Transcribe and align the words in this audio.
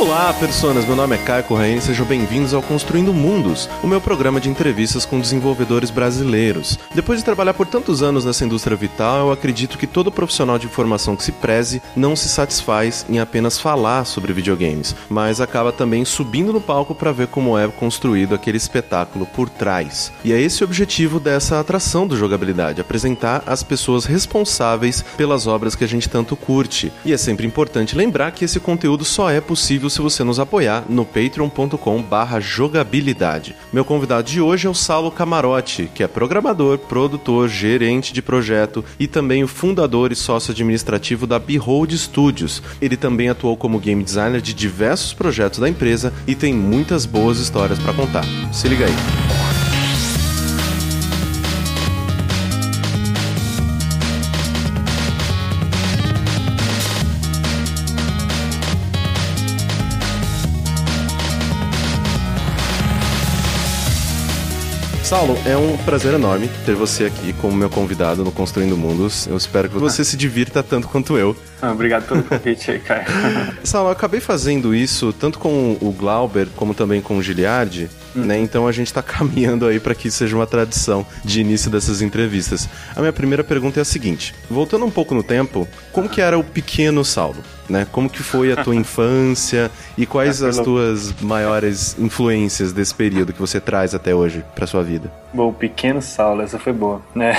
Olá, 0.00 0.32
personas! 0.32 0.86
Meu 0.86 0.94
nome 0.94 1.16
é 1.16 1.18
Caio 1.18 1.42
Correia 1.42 1.74
e 1.74 1.80
sejam 1.80 2.06
bem-vindos 2.06 2.54
ao 2.54 2.62
Construindo 2.62 3.12
Mundos, 3.12 3.68
o 3.82 3.86
meu 3.88 4.00
programa 4.00 4.40
de 4.40 4.48
entrevistas 4.48 5.04
com 5.04 5.18
desenvolvedores 5.18 5.90
brasileiros. 5.90 6.78
Depois 6.94 7.18
de 7.18 7.24
trabalhar 7.24 7.52
por 7.52 7.66
tantos 7.66 8.00
anos 8.00 8.24
nessa 8.24 8.44
indústria 8.44 8.76
vital, 8.76 9.26
eu 9.26 9.32
acredito 9.32 9.76
que 9.76 9.88
todo 9.88 10.12
profissional 10.12 10.56
de 10.56 10.66
informação 10.66 11.16
que 11.16 11.24
se 11.24 11.32
preze 11.32 11.82
não 11.96 12.14
se 12.14 12.28
satisfaz 12.28 13.04
em 13.08 13.18
apenas 13.18 13.58
falar 13.58 14.04
sobre 14.04 14.32
videogames, 14.32 14.94
mas 15.10 15.40
acaba 15.40 15.72
também 15.72 16.04
subindo 16.04 16.52
no 16.52 16.60
palco 16.60 16.94
para 16.94 17.10
ver 17.10 17.26
como 17.26 17.58
é 17.58 17.66
construído 17.66 18.36
aquele 18.36 18.56
espetáculo 18.56 19.26
por 19.26 19.48
trás. 19.48 20.12
E 20.22 20.32
é 20.32 20.40
esse 20.40 20.62
o 20.62 20.64
objetivo 20.64 21.18
dessa 21.18 21.58
atração 21.58 22.06
do 22.06 22.16
jogabilidade, 22.16 22.80
apresentar 22.80 23.42
as 23.48 23.64
pessoas 23.64 24.04
responsáveis 24.04 25.04
pelas 25.16 25.48
obras 25.48 25.74
que 25.74 25.82
a 25.82 25.88
gente 25.88 26.08
tanto 26.08 26.36
curte. 26.36 26.92
E 27.04 27.12
é 27.12 27.16
sempre 27.16 27.48
importante 27.48 27.96
lembrar 27.96 28.30
que 28.30 28.44
esse 28.44 28.60
conteúdo 28.60 29.04
só 29.04 29.28
é 29.28 29.40
possível 29.40 29.87
se 29.88 30.00
você 30.00 30.24
nos 30.24 30.38
apoiar 30.38 30.84
no 30.88 31.04
patreon.com 31.04 32.02
barra 32.02 32.40
jogabilidade. 32.40 33.54
Meu 33.72 33.84
convidado 33.84 34.28
de 34.28 34.40
hoje 34.40 34.66
é 34.66 34.70
o 34.70 34.74
Saulo 34.74 35.10
Camarote, 35.10 35.90
que 35.94 36.02
é 36.02 36.08
programador, 36.08 36.78
produtor, 36.78 37.48
gerente 37.48 38.12
de 38.12 38.22
projeto 38.22 38.84
e 38.98 39.06
também 39.06 39.42
o 39.42 39.48
fundador 39.48 40.12
e 40.12 40.16
sócio 40.16 40.52
administrativo 40.52 41.26
da 41.26 41.38
Behold 41.38 41.92
Studios. 41.92 42.62
Ele 42.80 42.96
também 42.96 43.28
atuou 43.28 43.56
como 43.56 43.78
game 43.78 44.02
designer 44.02 44.40
de 44.40 44.54
diversos 44.54 45.12
projetos 45.12 45.58
da 45.58 45.68
empresa 45.68 46.12
e 46.26 46.34
tem 46.34 46.52
muitas 46.52 47.06
boas 47.06 47.38
histórias 47.38 47.78
para 47.78 47.92
contar. 47.92 48.24
Se 48.52 48.68
liga 48.68 48.86
aí. 48.86 49.47
Saulo, 65.08 65.38
é 65.46 65.56
um 65.56 65.74
prazer 65.74 66.12
enorme 66.12 66.50
ter 66.66 66.74
você 66.74 67.06
aqui 67.06 67.32
como 67.32 67.56
meu 67.56 67.70
convidado 67.70 68.22
no 68.22 68.30
Construindo 68.30 68.76
Mundos. 68.76 69.26
Eu 69.26 69.38
espero 69.38 69.66
que 69.70 69.78
você 69.78 70.04
se 70.04 70.18
divirta 70.18 70.62
tanto 70.62 70.86
quanto 70.86 71.16
eu. 71.16 71.34
Ah, 71.62 71.72
obrigado 71.72 72.06
pelo 72.06 72.22
convite 72.22 72.72
aí, 72.72 72.78
Caio. 72.78 73.06
Saulo, 73.64 73.88
eu 73.88 73.92
acabei 73.92 74.20
fazendo 74.20 74.74
isso 74.74 75.10
tanto 75.14 75.38
com 75.38 75.78
o 75.80 75.92
Glauber 75.92 76.46
como 76.54 76.74
também 76.74 77.00
com 77.00 77.16
o 77.16 77.22
Giliardi, 77.22 77.88
hum. 78.14 78.20
né? 78.20 78.38
Então 78.38 78.68
a 78.68 78.72
gente 78.72 78.88
está 78.88 79.00
caminhando 79.00 79.66
aí 79.66 79.80
para 79.80 79.94
que 79.94 80.10
seja 80.10 80.36
uma 80.36 80.46
tradição 80.46 81.06
de 81.24 81.40
início 81.40 81.70
dessas 81.70 82.02
entrevistas. 82.02 82.68
A 82.94 83.00
minha 83.00 83.12
primeira 83.12 83.42
pergunta 83.42 83.80
é 83.80 83.82
a 83.82 83.86
seguinte: 83.86 84.34
voltando 84.50 84.84
um 84.84 84.90
pouco 84.90 85.14
no 85.14 85.22
tempo, 85.22 85.66
como 85.90 86.06
que 86.06 86.20
era 86.20 86.38
o 86.38 86.44
pequeno 86.44 87.02
Saulo? 87.02 87.42
Né? 87.68 87.86
Como 87.90 88.08
que 88.08 88.22
foi 88.22 88.52
a 88.52 88.56
tua 88.62 88.74
infância 88.76 89.70
e 89.96 90.06
quais 90.06 90.42
as 90.42 90.58
tuas 90.58 91.14
maiores 91.20 91.98
influências 91.98 92.72
desse 92.72 92.94
período 92.94 93.32
que 93.32 93.40
você 93.40 93.60
traz 93.60 93.94
até 93.94 94.14
hoje 94.14 94.44
para 94.54 94.66
sua 94.66 94.82
vida? 94.82 95.12
Bom, 95.32 95.52
pequeno 95.52 96.00
Saulo, 96.00 96.42
essa 96.42 96.58
foi 96.58 96.72
boa, 96.72 97.02
né? 97.14 97.34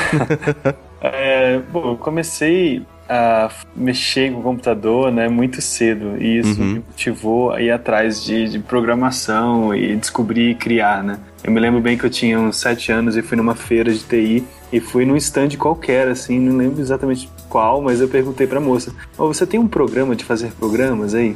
é, 1.02 1.60
bom, 1.72 1.92
eu 1.92 1.98
comecei 1.98 2.86
a 3.10 3.50
mexer 3.76 4.32
com 4.32 4.40
o 4.40 4.44
computador 4.44 5.12
né, 5.12 5.28
muito 5.28 5.60
cedo 5.64 6.16
e 6.22 6.38
isso 6.38 6.62
uhum. 6.62 6.68
me 6.68 6.74
motivou 6.76 7.52
a 7.52 7.60
ir 7.60 7.72
atrás 7.72 8.24
de, 8.24 8.48
de, 8.48 8.60
programação 8.60 9.74
e 9.74 9.96
descobrir 9.96 10.52
e 10.52 10.56
criar, 10.56 11.04
né? 11.04 11.18
Eu 11.44 11.52
me 11.52 11.60
lembro 11.60 11.82
bem 11.82 11.98
que 11.98 12.06
eu 12.06 12.10
tinha 12.10 12.40
uns 12.40 12.58
sete 12.58 12.92
anos 12.92 13.18
e 13.18 13.24
fui 13.24 13.36
numa 13.36 13.56
feira 13.56 13.92
de 13.92 14.04
TI 14.04 14.46
e 14.72 14.80
fui 14.80 15.06
num 15.06 15.16
stand 15.16 15.50
qualquer, 15.58 16.08
assim, 16.08 16.40
não 16.40 16.56
lembro 16.56 16.80
exatamente 16.80 17.28
qual, 17.50 17.82
mas 17.82 18.00
eu 18.00 18.08
perguntei 18.08 18.48
pra 18.48 18.60
moça: 18.60 18.94
oh, 19.18 19.28
você 19.28 19.46
tem 19.46 19.60
um 19.60 19.68
programa 19.68 20.16
de 20.16 20.24
fazer 20.24 20.52
programas 20.60 21.14
aí? 21.14 21.36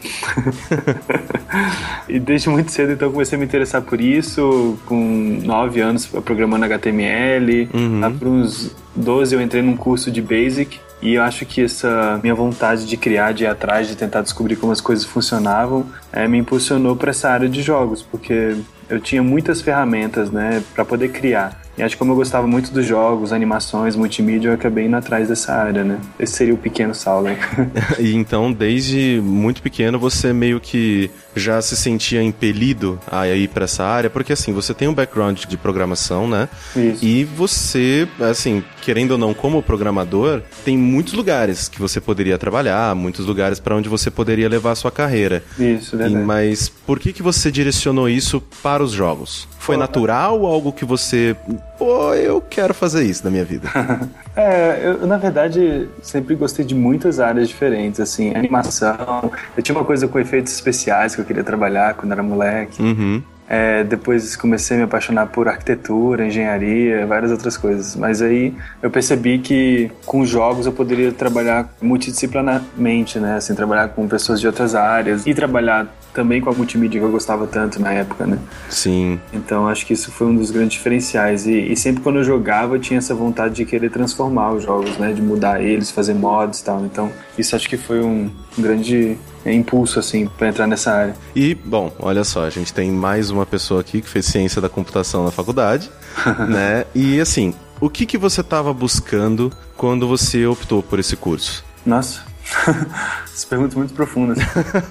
e 2.08 2.20
desde 2.20 2.50
muito 2.50 2.72
cedo, 2.72 2.94
então, 2.94 3.12
comecei 3.12 3.36
a 3.36 3.40
me 3.40 3.46
interessar 3.46 3.82
por 3.82 4.00
isso, 4.00 4.78
com 4.86 5.42
nove 5.44 5.82
anos 5.82 6.06
programando 6.06 6.66
HTML, 6.66 7.70
uhum. 7.74 8.00
lá 8.00 8.12
por 8.12 8.28
uns 8.28 8.76
12 8.96 9.36
eu 9.36 9.42
entrei 9.42 9.62
num 9.62 9.76
curso 9.76 10.12
de 10.12 10.22
Basic 10.22 10.80
e 11.02 11.16
eu 11.16 11.24
acho 11.24 11.46
que 11.46 11.62
essa 11.62 12.20
minha 12.24 12.34
vontade 12.34 12.86
de 12.86 12.96
criar, 12.96 13.34
de 13.34 13.44
ir 13.44 13.48
atrás, 13.48 13.88
de 13.88 13.96
tentar 13.96 14.22
descobrir 14.22 14.56
como 14.56 14.72
as 14.72 14.80
coisas 14.80 15.04
funcionavam, 15.04 15.86
é, 16.12 16.28
me 16.30 16.38
impulsionou 16.38 16.96
para 16.96 17.10
essa 17.10 17.30
área 17.30 17.50
de 17.50 17.62
jogos, 17.62 18.02
porque 18.02 18.56
eu 18.90 19.02
tinha 19.02 19.22
muitas 19.22 19.62
ferramentas, 19.62 20.32
né, 20.32 20.64
para 20.74 20.86
poder 20.86 21.10
criar. 21.10 21.62
E 21.78 21.82
acho 21.82 21.96
que 21.96 22.00
como 22.00 22.12
eu 22.12 22.16
gostava 22.16 22.46
muito 22.46 22.72
dos 22.72 22.86
jogos, 22.86 23.34
animações, 23.34 23.96
multimídia, 23.96 24.50
eu 24.50 24.54
acabei 24.54 24.86
indo 24.86 24.96
atrás 24.96 25.28
dessa 25.28 25.54
área, 25.54 25.84
né? 25.84 26.00
Esse 26.20 26.34
seria 26.34 26.54
o 26.54 26.58
pequeno 26.58 26.94
Saulo. 26.94 27.24
e 28.00 28.14
então, 28.14 28.52
desde 28.52 29.20
muito 29.24 29.62
pequeno, 29.62 29.98
você 29.98 30.32
meio 30.34 30.60
que 30.60 31.10
já 31.36 31.62
se 31.62 31.76
sentia 31.76 32.22
impelido 32.22 33.00
a 33.08 33.28
ir 33.28 33.48
para 33.48 33.66
essa 33.66 33.84
área, 33.84 34.10
porque 34.10 34.34
assim, 34.34 34.54
você 34.54 34.74
tem 34.74 34.88
um 34.88 34.94
background 34.94 35.46
de 35.46 35.58
programação, 35.58 36.28
né? 36.28 36.48
Isso. 36.76 37.04
E 37.04 37.24
você, 37.24 38.08
assim, 38.20 38.64
querendo 38.84 39.12
ou 39.12 39.18
não, 39.18 39.34
como 39.34 39.64
programador, 39.64 40.42
tem 40.66 40.78
muitos 40.78 41.14
lugares 41.14 41.70
que 41.70 41.80
você 41.80 42.02
poderia 42.02 42.38
trabalhar, 42.38 42.94
muitos 42.94 43.26
lugares 43.26 43.58
para 43.58 43.76
onde 43.76 43.88
você 43.88 44.12
poderia 44.12 44.50
levar 44.50 44.72
a 44.72 44.76
sua 44.76 44.92
carreira. 44.92 45.42
Isso, 45.58 45.96
verdade. 45.96 46.22
E, 46.22 46.26
mas 46.26 46.68
por 46.68 47.00
que 47.00 47.14
que 47.14 47.24
você 47.24 47.50
direcionou 47.50 48.10
isso 48.10 48.42
para 48.62 48.84
os 48.84 48.92
jogos? 48.92 49.48
Foi 49.58 49.78
natural 49.78 50.42
ou 50.42 50.46
algo 50.46 50.74
que 50.74 50.84
você, 50.84 51.34
pô, 51.80 52.14
eu 52.14 52.42
quero 52.42 52.74
fazer 52.74 53.06
isso 53.06 53.24
na 53.24 53.32
minha 53.32 53.46
vida? 53.46 53.70
é, 54.36 54.82
eu 54.84 55.08
na 55.08 55.16
verdade 55.16 55.88
sempre 56.02 56.36
gostei 56.36 56.66
de 56.66 56.76
muitas 56.76 57.22
áreas 57.22 57.48
diferentes, 57.48 58.02
assim, 58.02 58.36
animação. 58.36 59.32
Eu 59.56 59.64
tinha 59.64 59.78
uma 59.78 59.86
coisa 59.86 60.06
com 60.06 60.20
efeitos 60.20 60.52
especiais 60.52 61.16
que 61.16 61.22
eu 61.22 61.26
queria 61.26 61.46
trabalhar 61.46 61.94
quando 61.94 62.12
era 62.12 62.22
moleque. 62.22 62.82
Uhum. 62.82 63.24
É, 63.54 63.84
depois 63.84 64.36
comecei 64.36 64.76
a 64.76 64.80
me 64.80 64.86
apaixonar 64.86 65.28
por 65.28 65.48
arquitetura, 65.48 66.26
engenharia, 66.26 67.06
várias 67.06 67.32
outras 67.32 67.56
coisas. 67.56 67.96
Mas 67.96 68.20
aí 68.20 68.52
eu 68.82 68.90
percebi 68.90 69.38
que 69.38 69.92
com 70.08 70.26
jogos 70.26 70.66
eu 70.66 70.72
poderia 70.72 71.12
trabalhar 71.12 71.72
multidisciplinarmente, 71.80 73.20
né? 73.20 73.36
Assim, 73.36 73.54
trabalhar 73.54 73.90
com 73.90 74.08
pessoas 74.08 74.42
de 74.42 74.48
outras 74.48 74.74
áreas 74.74 75.28
e 75.28 75.36
trabalhar 75.36 75.88
também 76.16 76.42
com 76.42 76.50
a 76.50 76.54
multimídia 76.54 77.00
que 77.00 77.06
eu 77.06 77.12
gostava 77.12 77.46
tanto 77.46 77.80
na 77.80 77.94
época, 77.94 78.26
né? 78.26 78.40
Sim. 78.70 79.20
Então 79.32 79.68
acho 79.68 79.86
que 79.86 79.94
isso 79.94 80.12
foi 80.12 80.26
um 80.26 80.36
dos 80.36 80.50
grandes 80.50 80.74
diferenciais. 80.74 81.46
E, 81.46 81.72
e 81.72 81.78
sempre 81.78 82.02
quando 82.02 82.18
eu 82.18 82.24
jogava, 82.24 82.74
eu 82.74 82.80
tinha 82.80 82.98
essa 82.98 83.14
vontade 83.14 83.54
de 83.54 83.66
querer 83.66 83.92
transformar 83.92 84.54
os 84.54 84.64
jogos, 84.64 84.98
né? 84.98 85.14
De 85.14 85.22
mudar 85.22 85.62
eles, 85.62 85.92
fazer 85.92 86.16
mods 86.16 86.60
e 86.60 86.64
tal. 86.64 86.84
Então 86.86 87.12
isso 87.38 87.56
acho 87.56 87.70
que 87.70 87.78
foi 87.78 88.02
um, 88.02 88.32
um 88.58 88.62
grande 88.64 89.16
impulso, 89.52 90.00
assim, 90.00 90.28
para 90.28 90.48
entrar 90.48 90.68
nessa 90.68 90.92
área. 90.92 91.16
E, 91.36 91.56
bom, 91.56 91.92
olha 92.00 92.24
só, 92.24 92.46
a 92.46 92.50
gente 92.50 92.74
tem 92.74 92.92
mais 92.92 93.30
uma 93.30 93.46
pessoa 93.46 93.82
aqui 93.82 94.02
que 94.02 94.10
fez 94.10 94.26
ciência 94.26 94.62
da 94.62 94.70
computação 94.70 95.26
na 95.26 95.32
faculdade, 95.32 95.90
né? 96.48 96.86
E, 96.94 97.20
assim, 97.20 97.54
o 97.82 97.90
que, 97.90 98.06
que 98.06 98.18
você 98.18 98.42
estava 98.42 98.74
buscando 98.74 99.52
quando 99.76 100.08
você 100.08 100.46
optou 100.46 100.82
por 100.82 101.00
esse 101.00 101.16
curso? 101.16 101.64
Nossa, 101.86 102.22
Essas 103.24 103.46
perguntas 103.46 103.76
muito 103.76 103.94
profundas. 103.94 104.38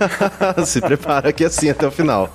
Se 0.66 0.80
prepara 0.80 1.32
que 1.32 1.44
é 1.44 1.46
assim 1.46 1.70
até 1.70 1.86
o 1.86 1.90
final. 1.90 2.34